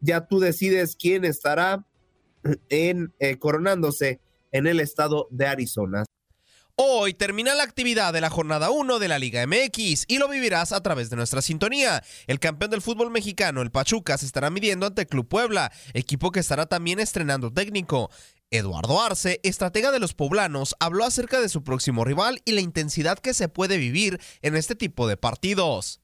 ya 0.02 0.26
tú 0.26 0.40
decides 0.40 0.96
quién 0.96 1.24
estará 1.24 1.86
en 2.68 3.14
eh, 3.20 3.38
coronándose 3.38 4.20
en 4.50 4.66
el 4.66 4.80
estado 4.80 5.28
de 5.30 5.46
Arizona. 5.46 6.04
Hoy 6.76 7.12
termina 7.12 7.54
la 7.54 7.64
actividad 7.64 8.14
de 8.14 8.22
la 8.22 8.30
jornada 8.30 8.70
1 8.70 8.98
de 8.98 9.06
la 9.06 9.18
Liga 9.18 9.46
MX 9.46 10.06
y 10.08 10.16
lo 10.16 10.26
vivirás 10.26 10.72
a 10.72 10.82
través 10.82 11.10
de 11.10 11.16
nuestra 11.16 11.42
sintonía. 11.42 12.02
El 12.26 12.40
campeón 12.40 12.70
del 12.70 12.80
fútbol 12.80 13.10
mexicano, 13.10 13.60
el 13.60 13.70
Pachuca, 13.70 14.16
se 14.16 14.24
estará 14.24 14.48
midiendo 14.48 14.86
ante 14.86 15.06
Club 15.06 15.28
Puebla, 15.28 15.70
equipo 15.92 16.30
que 16.30 16.40
estará 16.40 16.64
también 16.64 16.98
estrenando 16.98 17.52
técnico. 17.52 18.10
Eduardo 18.50 19.02
Arce, 19.02 19.38
estratega 19.42 19.92
de 19.92 19.98
los 19.98 20.14
poblanos, 20.14 20.74
habló 20.80 21.04
acerca 21.04 21.42
de 21.42 21.50
su 21.50 21.62
próximo 21.62 22.04
rival 22.04 22.40
y 22.46 22.52
la 22.52 22.62
intensidad 22.62 23.18
que 23.18 23.34
se 23.34 23.48
puede 23.48 23.76
vivir 23.76 24.18
en 24.40 24.56
este 24.56 24.74
tipo 24.74 25.06
de 25.06 25.18
partidos. 25.18 26.01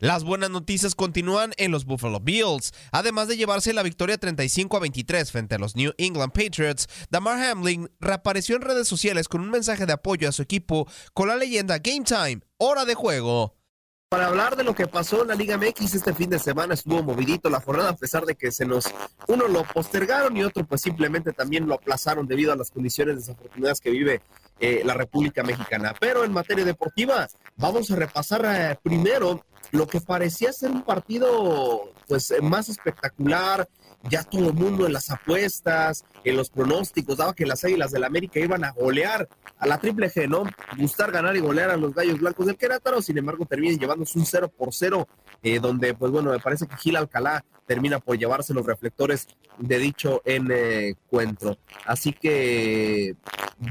Las 0.00 0.24
buenas 0.24 0.48
noticias 0.48 0.94
continúan 0.94 1.52
en 1.58 1.72
los 1.72 1.84
Buffalo 1.84 2.20
Bills. 2.20 2.72
Además 2.90 3.28
de 3.28 3.36
llevarse 3.36 3.74
la 3.74 3.82
victoria 3.82 4.16
35 4.16 4.78
a 4.78 4.80
23 4.80 5.30
frente 5.30 5.56
a 5.56 5.58
los 5.58 5.76
New 5.76 5.92
England 5.98 6.32
Patriots, 6.32 6.88
Damar 7.10 7.38
Hamlin 7.38 7.90
reapareció 8.00 8.56
en 8.56 8.62
redes 8.62 8.88
sociales 8.88 9.28
con 9.28 9.42
un 9.42 9.50
mensaje 9.50 9.84
de 9.84 9.92
apoyo 9.92 10.26
a 10.26 10.32
su 10.32 10.40
equipo 10.40 10.88
con 11.12 11.28
la 11.28 11.36
leyenda 11.36 11.80
Game 11.80 12.04
Time, 12.04 12.40
hora 12.56 12.86
de 12.86 12.94
juego. 12.94 13.60
Para 14.08 14.26
hablar 14.26 14.56
de 14.56 14.64
lo 14.64 14.74
que 14.74 14.88
pasó 14.88 15.22
en 15.22 15.28
la 15.28 15.36
Liga 15.36 15.56
MX 15.56 15.94
este 15.94 16.14
fin 16.14 16.30
de 16.30 16.40
semana, 16.40 16.74
estuvo 16.74 17.00
movidito 17.02 17.48
la 17.48 17.60
jornada, 17.60 17.90
a 17.90 17.96
pesar 17.96 18.24
de 18.24 18.34
que 18.34 18.50
se 18.50 18.66
nos, 18.66 18.86
uno 19.28 19.46
lo 19.46 19.62
postergaron 19.62 20.36
y 20.36 20.42
otro 20.42 20.66
pues 20.66 20.80
simplemente 20.80 21.32
también 21.32 21.68
lo 21.68 21.74
aplazaron 21.74 22.26
debido 22.26 22.52
a 22.52 22.56
las 22.56 22.72
condiciones 22.72 23.16
desafortunadas 23.16 23.80
que 23.80 23.90
vive 23.90 24.20
eh, 24.58 24.82
la 24.84 24.94
República 24.94 25.44
Mexicana. 25.44 25.94
Pero 26.00 26.24
en 26.24 26.32
materia 26.32 26.64
deportiva, 26.64 27.28
vamos 27.60 27.90
a 27.90 27.96
repasar 27.96 28.44
eh, 28.46 28.78
primero 28.82 29.44
lo 29.70 29.86
que 29.86 30.00
parecía 30.00 30.52
ser 30.52 30.70
un 30.70 30.82
partido 30.82 31.92
pues 32.08 32.34
más 32.42 32.68
espectacular, 32.68 33.68
ya 34.08 34.22
todo 34.24 34.48
el 34.48 34.54
mundo 34.54 34.86
en 34.86 34.92
las 34.92 35.10
apuestas, 35.10 36.04
en 36.24 36.36
los 36.36 36.50
pronósticos, 36.50 37.18
daba 37.18 37.34
que 37.34 37.46
las 37.46 37.64
Águilas 37.64 37.90
del 37.90 38.00
la 38.00 38.06
América 38.06 38.40
iban 38.40 38.64
a 38.64 38.70
golear 38.70 39.28
a 39.58 39.66
la 39.66 39.78
triple 39.78 40.10
G, 40.10 40.26
¿no? 40.28 40.44
Gustar 40.78 41.12
ganar 41.12 41.36
y 41.36 41.40
golear 41.40 41.70
a 41.70 41.76
los 41.76 41.94
Gallos 41.94 42.18
Blancos 42.18 42.46
del 42.46 42.56
Querétaro, 42.56 43.02
sin 43.02 43.18
embargo 43.18 43.44
terminan 43.44 43.78
llevándose 43.78 44.18
un 44.18 44.24
0 44.24 44.50
por 44.56 44.72
0, 44.72 45.06
eh, 45.42 45.60
donde 45.60 45.92
pues 45.94 46.10
bueno, 46.10 46.30
me 46.30 46.38
parece 46.38 46.66
que 46.66 46.76
Gil 46.76 46.96
Alcalá 46.96 47.44
termina 47.66 48.00
por 48.00 48.18
llevarse 48.18 48.54
los 48.54 48.66
reflectores 48.66 49.28
de 49.58 49.78
dicho 49.78 50.22
encuentro. 50.24 51.58
Así 51.84 52.12
que, 52.12 53.14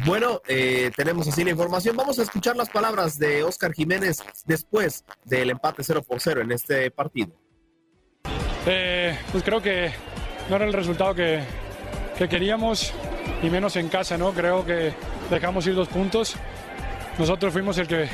bueno, 0.05 0.41
eh, 0.47 0.91
tenemos 0.95 1.27
así 1.27 1.43
la 1.43 1.49
información. 1.49 1.97
Vamos 1.97 2.19
a 2.19 2.23
escuchar 2.23 2.55
las 2.55 2.69
palabras 2.69 3.19
de 3.19 3.43
Oscar 3.43 3.73
Jiménez 3.73 4.23
después 4.45 5.03
del 5.25 5.49
empate 5.49 5.83
0 5.83 6.03
por 6.07 6.21
0 6.21 6.41
en 6.41 6.51
este 6.51 6.91
partido. 6.91 7.33
Eh, 8.65 9.17
pues 9.31 9.43
creo 9.43 9.61
que 9.61 9.91
no 10.49 10.55
era 10.55 10.65
el 10.65 10.73
resultado 10.73 11.13
que, 11.13 11.41
que, 12.17 12.27
queríamos 12.27 12.93
y 13.43 13.49
menos 13.49 13.75
en 13.75 13.89
casa, 13.89 14.17
¿no? 14.17 14.31
Creo 14.31 14.65
que 14.65 14.93
dejamos 15.29 15.65
ir 15.67 15.75
dos 15.75 15.87
puntos. 15.87 16.35
Nosotros 17.17 17.53
fuimos 17.53 17.77
el 17.77 17.87
que, 17.87 18.07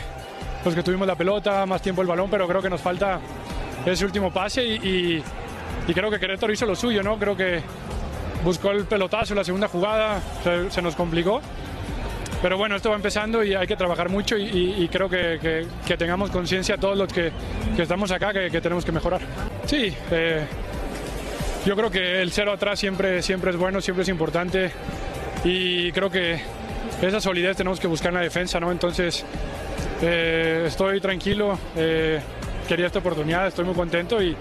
los 0.63 0.75
que 0.75 0.83
tuvimos 0.83 1.07
la 1.07 1.15
pelota, 1.15 1.65
más 1.65 1.81
tiempo 1.81 2.01
el 2.01 2.07
balón, 2.07 2.29
pero 2.29 2.47
creo 2.47 2.61
que 2.61 2.69
nos 2.69 2.81
falta 2.81 3.19
ese 3.85 4.05
último 4.05 4.31
pase 4.31 4.63
y 4.65 5.23
y 5.87 5.93
creo 5.93 6.09
que 6.09 6.19
Querétaro 6.19 6.51
hizo 6.51 6.65
lo 6.65 6.75
suyo, 6.75 7.03
¿no? 7.03 7.17
Creo 7.17 7.35
que 7.35 7.61
buscó 8.43 8.71
el 8.71 8.85
pelotazo 8.85 9.35
la 9.35 9.43
segunda 9.43 9.67
jugada, 9.67 10.21
se, 10.69 10.81
nos 10.81 10.95
complicó. 10.95 11.41
Pero 12.41 12.57
bueno, 12.57 12.75
esto 12.75 12.89
va 12.89 12.95
empezando 12.95 13.43
y 13.43 13.55
hay 13.55 13.65
que 13.65 13.75
trabajar 13.75 14.09
mucho 14.09 14.37
y, 14.37 14.87
creo 14.91 15.09
que, 15.09 15.65
tengamos 15.97 16.29
conciencia 16.31 16.77
todos 16.77 16.97
los 16.97 17.11
que, 17.11 17.31
estamos 17.77 18.11
acá 18.11 18.33
que, 18.33 18.61
tenemos 18.61 18.83
que 18.83 18.91
mejorar. 18.91 19.21
Sí, 19.65 19.95
eh, 20.11 20.45
yo 21.65 21.75
creo 21.75 21.89
que 21.89 22.21
el 22.21 22.31
cero 22.31 22.51
atrás 22.51 22.79
siempre, 22.79 23.21
siempre 23.21 23.51
es 23.51 23.57
bueno, 23.57 23.81
siempre 23.81 24.03
es 24.03 24.09
importante 24.09 24.71
y 25.43 25.91
creo 25.91 26.09
que 26.09 26.39
esa 27.01 27.19
solidez 27.19 27.57
tenemos 27.57 27.79
que 27.79 27.87
buscar 27.87 28.09
en 28.09 28.15
la 28.15 28.21
defensa, 28.21 28.59
¿no? 28.59 28.71
Entonces, 28.71 29.25
eh, 30.01 30.65
estoy 30.67 31.01
tranquilo, 31.01 31.57
eh, 31.75 32.19
quería 32.67 32.87
esta 32.87 32.99
oportunidad, 32.99 33.47
estoy 33.47 33.65
muy 33.65 33.73
contento 33.73 34.21
y, 34.21 34.35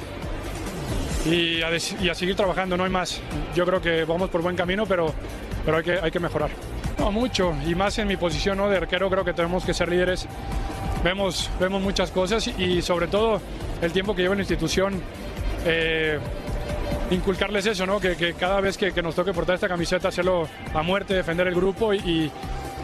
y 1.26 1.62
a, 1.62 2.14
seguir 2.14 2.36
trabajando, 2.36 2.76
no 2.76 2.84
hay 2.84 2.90
más. 2.90 3.20
Yo 3.54 3.64
creo 3.64 3.80
que 3.80 4.04
vamos 4.04 4.30
por 4.30 4.42
buen 4.42 4.56
camino, 4.56 4.84
pero, 4.86 5.12
pero 5.64 5.78
hay, 5.78 5.82
que, 5.82 5.98
hay 6.00 6.10
que 6.10 6.20
mejorar. 6.20 6.50
No, 6.98 7.10
mucho, 7.10 7.54
y 7.66 7.74
más 7.74 7.98
en 7.98 8.06
mi 8.06 8.16
posición 8.16 8.58
¿no? 8.58 8.68
de 8.68 8.76
arquero 8.76 9.10
creo 9.10 9.24
que 9.24 9.32
tenemos 9.32 9.64
que 9.64 9.74
ser 9.74 9.88
líderes. 9.88 10.26
Vemos, 11.02 11.50
vemos 11.58 11.82
muchas 11.82 12.10
cosas 12.10 12.46
y 12.46 12.80
sobre 12.82 13.08
todo 13.08 13.40
el 13.82 13.92
tiempo 13.92 14.14
que 14.14 14.22
llevo 14.22 14.34
en 14.34 14.38
la 14.38 14.42
institución, 14.42 15.02
eh, 15.66 16.18
inculcarles 17.10 17.66
eso, 17.66 17.86
¿no? 17.86 18.00
que, 18.00 18.16
que 18.16 18.34
cada 18.34 18.60
vez 18.60 18.76
que, 18.76 18.92
que, 18.92 19.02
nos 19.02 19.14
toque 19.14 19.32
portar 19.32 19.54
esta 19.54 19.68
camiseta, 19.68 20.08
hacerlo 20.08 20.48
a 20.72 20.82
muerte, 20.82 21.14
defender 21.14 21.46
el 21.46 21.54
grupo 21.54 21.92
y, 21.92 22.30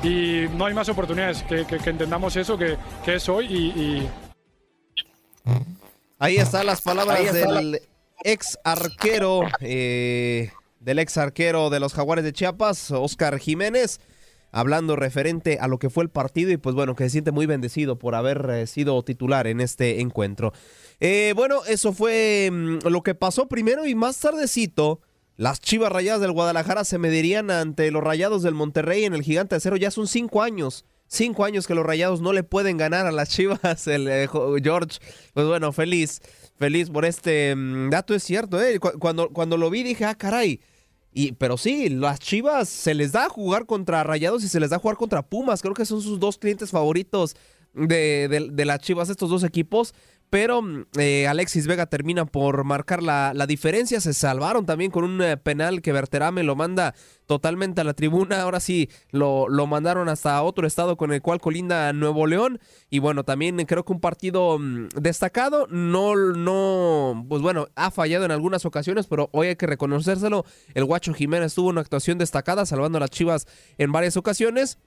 y 0.03 0.47
no 0.55 0.67
hay 0.67 0.75
más 0.75 0.89
oportunidades, 0.89 1.43
que, 1.45 1.67
que 1.67 1.91
entendamos 1.91 2.37
eso, 2.37 2.57
que, 2.57 2.77
es 3.07 3.29
hoy 3.29 3.47
y, 3.47 4.09
Ahí 6.19 6.37
están 6.37 6.67
las 6.67 6.83
palabras 6.83 7.33
del 7.33 7.81
ex 8.25 8.59
arquero, 8.63 9.43
eh, 9.61 10.51
del 10.79 10.99
ex 10.99 11.17
arquero 11.17 11.71
de 11.71 11.81
los 11.81 11.95
Jaguares 11.95 12.25
de 12.25 12.35
Chiapas, 12.35 12.91
Oscar 12.91 13.39
Jiménez, 13.39 14.01
hablando 14.53 14.97
referente 14.97 15.59
a 15.61 15.67
lo 15.67 15.79
que 15.79 15.91
fue 15.91 16.05
el 16.05 16.11
partido 16.11 16.51
y 16.51 16.59
pues 16.59 16.75
bueno, 16.75 16.95
que 16.95 17.05
se 17.05 17.11
siente 17.11 17.33
muy 17.33 17.47
bendecido 17.47 17.99
por 17.99 18.15
haber 18.15 18.49
eh, 18.51 18.67
sido 18.67 19.03
titular 19.03 19.47
en 19.47 19.61
este 19.61 20.01
encuentro. 20.01 20.53
Eh, 21.01 21.33
bueno, 21.35 21.63
eso 21.67 21.93
fue 21.93 22.51
mm, 22.53 22.89
lo 22.89 23.03
que 23.03 23.15
pasó 23.15 23.49
primero 23.49 23.87
y 23.87 23.95
más 23.95 24.19
tardecito. 24.19 25.01
Las 25.37 25.61
Chivas 25.61 25.91
Rayadas 25.91 26.21
del 26.21 26.33
Guadalajara 26.33 26.85
se 26.85 26.99
medirían 26.99 27.51
ante 27.51 27.91
los 27.91 28.05
Rayados 28.05 28.43
del 28.43 28.55
Monterrey 28.55 29.05
en 29.05 29.15
el 29.15 29.23
Gigante 29.23 29.57
de 29.57 29.61
Cero. 29.61 29.77
Ya 29.77 29.91
son 29.91 30.07
cinco 30.07 30.43
años 30.43 30.85
cinco 31.11 31.45
años 31.45 31.67
que 31.67 31.75
los 31.75 31.85
Rayados 31.85 32.21
no 32.21 32.33
le 32.33 32.45
pueden 32.45 32.77
ganar 32.77 33.07
a 33.07 33.13
las 33.13 33.31
Chivas. 33.31 33.87
El 33.89 34.29
George, 34.63 34.99
pues 35.35 35.47
bueno, 35.47 35.73
feliz 35.73 36.23
feliz 36.61 36.91
por 36.91 37.07
este 37.07 37.55
mm, 37.57 37.91
dato, 37.91 38.15
es 38.15 38.23
cierto, 38.23 38.63
¿eh? 38.63 38.79
Cuando, 38.79 39.31
cuando 39.31 39.57
lo 39.57 39.71
vi 39.71 39.83
dije, 39.83 40.05
ah, 40.05 40.15
caray. 40.15 40.61
Y, 41.13 41.33
pero 41.33 41.57
sí, 41.57 41.89
las 41.89 42.21
Chivas 42.21 42.69
se 42.69 42.95
les 42.95 43.13
da 43.13 43.29
jugar 43.29 43.67
contra 43.67 44.05
Rayados 44.05 44.45
y 44.45 44.49
se 44.49 44.61
les 44.61 44.71
da 44.71 44.79
jugar 44.79 44.97
contra 44.97 45.23
Pumas. 45.23 45.63
Creo 45.63 45.75
que 45.75 45.87
son 45.87 46.03
sus 46.03 46.21
dos 46.21 46.39
clientes 46.39 46.71
favoritos 46.71 47.35
de, 47.73 48.51
de 48.53 48.65
las 48.65 48.81
Chivas, 48.81 49.09
estos 49.09 49.31
dos 49.31 49.43
equipos 49.43 49.95
pero 50.31 50.63
mm, 50.63 50.87
eh, 50.99 51.27
Alexis 51.27 51.67
Vega 51.67 51.87
termina 51.87 52.25
por 52.25 52.65
marcar 52.65 53.03
la, 53.03 53.35
diferencia. 53.47 54.01
Se 54.01 54.15
salvaron 54.15 54.65
también 54.65 54.91
con 54.91 55.05
un 55.05 55.21
eh, 55.21 55.37
penal 55.37 55.83
que 55.83 55.93
Berterame 55.93 56.45
lo 56.45 56.55
manda 56.55 56.95
totalmente 57.27 57.81
a 57.81 57.85
la 57.85 57.95
tribuna. 57.95 58.41
Ahora 58.43 58.61
sí 58.61 58.89
lo, 59.11 59.49
lo, 59.49 59.67
mandaron 59.67 60.09
hasta 60.09 60.41
otro 60.43 60.67
estado 60.67 60.97
con 60.97 61.13
el 61.13 61.21
cual 61.21 61.41
colinda 61.41 61.93
Nuevo 61.93 62.27
León. 62.27 62.61
Y 62.89 63.01
bueno, 63.01 63.25
también 63.25 63.57
creo 63.67 63.85
que 63.85 63.93
un 63.93 64.01
partido 64.01 64.59
mm, 64.59 64.89
destacado. 65.01 65.67
No, 65.69 66.15
no, 66.15 67.27
pues 67.29 67.43
bueno, 67.43 67.67
ha 67.75 67.91
fallado 67.91 68.25
en 68.25 68.31
algunas 68.31 68.65
ocasiones, 68.65 69.07
pero 69.09 69.29
hoy 69.33 69.49
hay 69.49 69.57
que 69.57 69.67
reconocérselo. 69.67 70.45
El 70.75 70.85
Guacho 70.85 71.13
Jiménez 71.13 71.55
tuvo 71.55 71.69
una 71.69 71.81
actuación 71.81 72.19
destacada, 72.19 72.65
salvando 72.67 72.99
a 72.99 73.01
las 73.01 73.11
Chivas 73.11 73.47
en 73.79 73.91
varias 73.91 74.17
ocasiones 74.17 74.79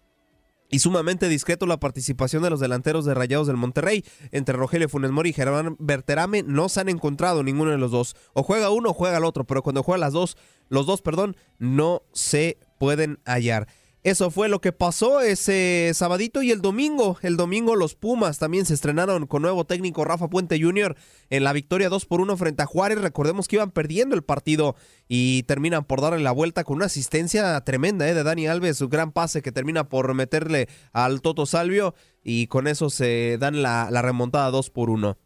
y 0.74 0.80
sumamente 0.80 1.30
discreto 1.30 1.68
la 1.68 1.80
participación 1.80 2.42
de 2.42 2.50
los 2.50 2.60
delanteros 2.60 3.06
de 3.06 3.14
Rayados 3.14 3.46
del 3.46 3.58
Monterrey. 3.58 4.04
Entre 4.32 4.58
Rogelio 4.58 4.90
Funes 4.90 5.12
Mori 5.12 5.30
y 5.30 5.34
Germán 5.34 5.76
Berterame 5.78 6.42
no 6.42 6.68
se 6.68 6.82
han 6.82 6.90
encontrado 6.90 7.44
ninguno 7.44 7.70
de 7.70 7.78
los 7.78 7.92
dos. 7.92 8.16
O 8.34 8.42
juega 8.42 8.72
uno 8.72 8.90
o 8.90 8.94
juega 8.96 9.18
el 9.18 9.24
otro, 9.24 9.44
pero 9.44 9.62
cuando 9.62 9.84
juega 9.84 10.00
las 10.00 10.14
dos, 10.14 10.36
los 10.70 10.88
dos, 10.88 11.04
perdón, 11.04 11.38
no 11.60 12.02
se 12.12 12.58
pueden 12.80 13.20
hallar. 13.24 13.68
Eso 14.04 14.32
fue 14.32 14.50
lo 14.50 14.60
que 14.60 14.74
pasó 14.74 15.22
ese 15.22 15.92
sabadito 15.94 16.42
y 16.42 16.52
el 16.52 16.62
domingo. 16.62 17.18
El 17.22 17.38
domingo 17.38 17.78
los 17.78 17.96
Pumas 17.96 18.38
también 18.38 18.66
se 18.66 18.74
estrenaron 18.74 19.28
con 19.28 19.42
nuevo 19.42 19.64
técnico 19.64 20.04
Rafa 20.04 20.30
Puente 20.30 20.62
Jr. 20.62 20.98
en 21.30 21.46
la 21.46 21.54
victoria 21.54 21.88
2 21.88 22.06
por 22.06 22.20
1 22.20 22.36
frente 22.36 22.64
a 22.64 22.66
Juárez. 22.66 23.00
Recordemos 23.00 23.48
que 23.48 23.56
iban 23.56 23.72
perdiendo 23.72 24.14
el 24.16 24.24
partido 24.24 24.76
y 25.08 25.44
terminan 25.44 25.86
por 25.86 26.02
darle 26.02 26.20
la 26.20 26.34
vuelta 26.34 26.66
con 26.66 26.76
una 26.76 26.88
asistencia 26.88 27.62
tremenda 27.62 28.06
eh, 28.10 28.14
de 28.14 28.24
Dani 28.24 28.46
Alves, 28.46 28.76
su 28.78 28.90
gran 28.90 29.14
pase 29.14 29.42
que 29.42 29.54
termina 29.54 29.88
por 29.88 30.14
meterle 30.14 30.68
al 30.92 31.22
Toto 31.22 31.46
Salvio 31.46 31.96
y 32.22 32.48
con 32.48 32.68
eso 32.68 32.90
se 32.90 33.38
dan 33.40 33.62
la, 33.62 33.88
la 33.90 34.02
remontada 34.02 34.52
2 34.52 34.70
por 34.70 34.90
1. 34.90 35.18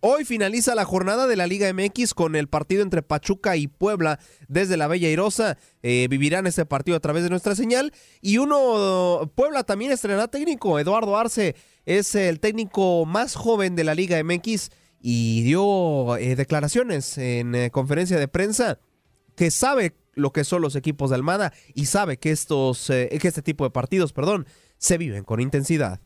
Hoy 0.00 0.24
finaliza 0.24 0.74
la 0.74 0.84
jornada 0.84 1.26
de 1.26 1.36
la 1.36 1.46
Liga 1.46 1.72
MX 1.72 2.12
con 2.12 2.36
el 2.36 2.48
partido 2.48 2.82
entre 2.82 3.02
Pachuca 3.02 3.56
y 3.56 3.66
Puebla 3.66 4.20
desde 4.46 4.76
la 4.76 4.88
Bella 4.88 5.08
Irosa. 5.08 5.56
Eh, 5.82 6.06
vivirán 6.10 6.46
este 6.46 6.66
partido 6.66 6.96
a 6.96 7.00
través 7.00 7.22
de 7.22 7.30
nuestra 7.30 7.54
señal. 7.54 7.92
Y 8.20 8.38
uno, 8.38 9.32
Puebla 9.34 9.64
también 9.64 9.92
estrenará 9.92 10.28
técnico. 10.28 10.78
Eduardo 10.78 11.16
Arce 11.16 11.56
es 11.86 12.14
el 12.14 12.40
técnico 12.40 13.06
más 13.06 13.34
joven 13.34 13.74
de 13.74 13.84
la 13.84 13.94
Liga 13.94 14.22
MX 14.22 14.70
y 15.00 15.42
dio 15.42 16.16
eh, 16.18 16.36
declaraciones 16.36 17.16
en 17.16 17.54
eh, 17.54 17.70
conferencia 17.70 18.18
de 18.18 18.28
prensa 18.28 18.78
que 19.34 19.50
sabe 19.50 19.96
lo 20.14 20.32
que 20.32 20.44
son 20.44 20.62
los 20.62 20.76
equipos 20.76 21.10
de 21.10 21.16
Almada 21.16 21.52
y 21.74 21.86
sabe 21.86 22.18
que 22.18 22.30
estos, 22.32 22.86
que 22.86 23.18
este 23.22 23.42
tipo 23.42 23.64
de 23.64 23.70
partidos, 23.70 24.12
perdón, 24.12 24.46
se 24.78 24.98
viven 24.98 25.24
con 25.24 25.40
intensidad. 25.40 26.00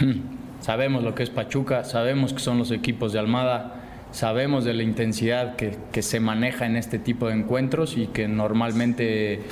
Hmm. 0.00 0.35
Sabemos 0.66 1.04
lo 1.04 1.14
que 1.14 1.22
es 1.22 1.30
Pachuca, 1.30 1.84
sabemos 1.84 2.32
que 2.32 2.40
son 2.40 2.58
los 2.58 2.72
equipos 2.72 3.12
de 3.12 3.20
Almada, 3.20 3.84
sabemos 4.10 4.64
de 4.64 4.74
la 4.74 4.82
intensidad 4.82 5.54
que, 5.54 6.02
se 6.02 6.18
maneja 6.18 6.66
en 6.66 6.74
este 6.74 6.98
tipo 6.98 7.28
de 7.28 7.34
encuentros 7.34 7.96
y 7.96 8.08
que 8.08 8.26
normalmente, 8.26 9.42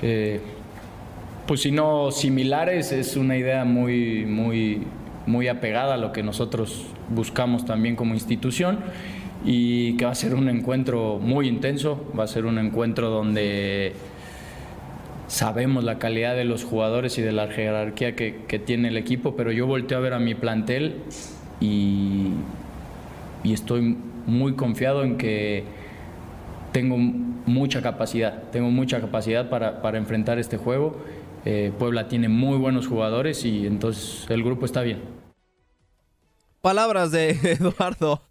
eh, 0.00 0.40
pues 1.44 1.62
si 1.62 1.72
no 1.72 2.12
similares, 2.12 2.92
es 2.92 3.16
una 3.16 3.36
idea 3.36 3.64
muy, 3.64 4.26
muy, 4.26 4.82
muy 5.26 5.48
apegada 5.48 5.94
a 5.94 5.96
lo 5.96 6.12
que 6.12 6.22
nosotros 6.22 6.86
buscamos 7.08 7.66
también 7.66 7.96
como 7.96 8.14
institución 8.14 8.78
y 9.44 9.96
que 9.96 10.04
va 10.04 10.12
a 10.12 10.14
ser 10.14 10.36
un 10.36 10.48
encuentro 10.48 11.18
muy 11.20 11.48
intenso, 11.48 12.12
va 12.16 12.22
a 12.22 12.28
ser 12.28 12.46
un 12.46 12.58
encuentro 12.58 13.10
donde 13.10 13.92
sabemos 15.28 15.84
la 15.84 15.98
calidad 15.98 16.34
de 16.34 16.44
los 16.44 16.64
jugadores 16.64 17.18
y 17.18 17.22
de 17.22 17.32
la 17.32 17.48
jerarquía 17.48 18.16
que, 18.16 18.62
tiene 18.66 18.88
el 18.88 18.96
equipo, 18.96 19.36
pero 19.36 19.52
yo 19.52 19.66
volteo 19.66 19.98
a 19.98 20.00
ver 20.00 20.14
a 20.14 20.18
mi 20.18 20.34
plantel 20.34 21.02
y, 21.60 22.32
y 23.44 23.52
estoy 23.52 23.96
muy 24.26 24.54
confiado 24.54 25.04
en 25.04 25.16
que 25.16 25.64
tengo 26.72 26.96
mucha 26.98 27.82
capacidad, 27.82 28.42
tengo 28.50 28.70
mucha 28.70 29.00
capacidad 29.00 29.48
para, 29.48 29.80
para 29.82 29.98
enfrentar 29.98 30.38
este 30.38 30.56
juego. 30.56 31.00
Eh, 31.44 31.72
Puebla 31.78 32.08
tiene 32.08 32.28
muy 32.28 32.58
buenos 32.58 32.88
jugadores 32.88 33.44
y 33.44 33.66
entonces 33.66 34.26
el 34.28 34.42
grupo 34.42 34.66
está 34.66 34.82
bien. 34.82 35.00
Palabras 36.60 37.12
de 37.12 37.30
Eduardo 37.42 38.22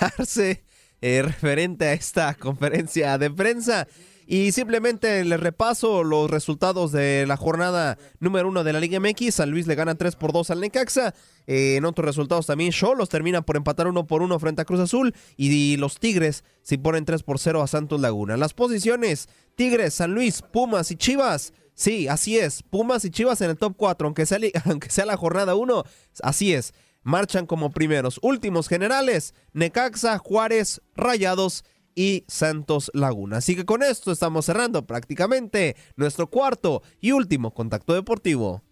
Arce 0.00 0.64
eh, 1.00 1.22
referente 1.22 1.84
a 1.84 1.92
esta 1.92 2.34
conferencia 2.34 3.18
de 3.18 3.30
prensa. 3.30 3.86
Y 4.26 4.52
simplemente 4.52 5.24
les 5.24 5.40
repaso 5.40 6.02
los 6.02 6.30
resultados 6.30 6.92
de 6.92 7.26
la 7.26 7.36
jornada 7.36 7.98
número 8.20 8.48
uno 8.48 8.64
de 8.64 8.72
la 8.72 8.80
Liga 8.80 9.00
MX. 9.00 9.34
San 9.34 9.50
Luis 9.50 9.66
le 9.66 9.74
gana 9.74 9.94
3 9.94 10.16
por 10.16 10.32
2 10.32 10.50
al 10.50 10.60
Necaxa. 10.60 11.14
Eh, 11.46 11.76
en 11.76 11.84
otros 11.84 12.06
resultados 12.06 12.46
también 12.46 12.72
Cholos 12.72 13.08
termina 13.08 13.42
por 13.42 13.56
empatar 13.56 13.86
1 13.86 14.06
por 14.06 14.22
1 14.22 14.38
frente 14.38 14.62
a 14.62 14.64
Cruz 14.64 14.80
Azul. 14.80 15.14
Y 15.36 15.76
los 15.76 15.98
Tigres 15.98 16.44
se 16.62 16.78
ponen 16.78 17.04
3 17.04 17.22
por 17.22 17.38
0 17.38 17.62
a 17.62 17.66
Santos 17.66 18.00
Laguna. 18.00 18.36
Las 18.36 18.54
posiciones, 18.54 19.28
Tigres, 19.56 19.94
San 19.94 20.14
Luis, 20.14 20.42
Pumas 20.42 20.90
y 20.90 20.96
Chivas. 20.96 21.52
Sí, 21.74 22.08
así 22.08 22.38
es. 22.38 22.62
Pumas 22.62 23.04
y 23.04 23.10
Chivas 23.10 23.40
en 23.40 23.50
el 23.50 23.58
top 23.58 23.74
4, 23.76 24.06
aunque 24.64 24.90
sea, 24.90 25.06
la 25.06 25.16
jornada 25.16 25.54
1. 25.54 25.84
Así 26.22 26.54
es. 26.54 26.72
Marchan 27.02 27.46
como 27.46 27.70
primeros. 27.70 28.18
Últimos 28.22 28.68
generales, 28.68 29.34
Necaxa, 29.52 30.16
Juárez, 30.18 30.80
Rayados 30.96 31.64
y 31.94 32.24
Santos 32.28 32.90
Laguna. 32.94 33.38
Así 33.38 33.56
que 33.56 33.64
con 33.64 33.82
esto 33.82 34.12
estamos 34.12 34.46
cerrando 34.46 34.86
prácticamente 34.86 35.76
nuestro 35.96 36.28
cuarto 36.28 36.82
y 37.00 37.12
último 37.12 37.52
contacto 37.52 37.94
deportivo. 37.94 38.62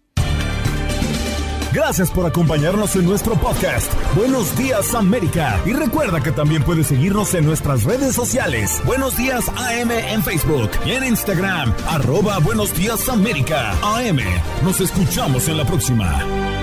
Gracias 1.73 2.11
por 2.11 2.27
acompañarnos 2.27 2.95
en 2.95 3.05
nuestro 3.05 3.33
podcast. 3.33 3.91
Buenos 4.15 4.55
días 4.55 4.93
América. 4.93 5.59
Y 5.65 5.73
recuerda 5.73 6.21
que 6.21 6.31
también 6.31 6.61
puedes 6.61 6.87
seguirnos 6.87 7.33
en 7.33 7.45
nuestras 7.45 7.83
redes 7.83 8.13
sociales. 8.13 8.79
Buenos 8.85 9.17
días 9.17 9.49
AM 9.49 9.89
en 9.89 10.21
Facebook 10.23 10.69
y 10.85 10.91
en 10.91 11.03
Instagram. 11.03 11.73
Arroba 11.87 12.37
Buenos 12.37 12.75
días 12.77 13.09
América. 13.09 13.71
AM. 13.81 14.19
Nos 14.63 14.81
escuchamos 14.81 15.47
en 15.47 15.57
la 15.57 15.65
próxima. 15.65 16.62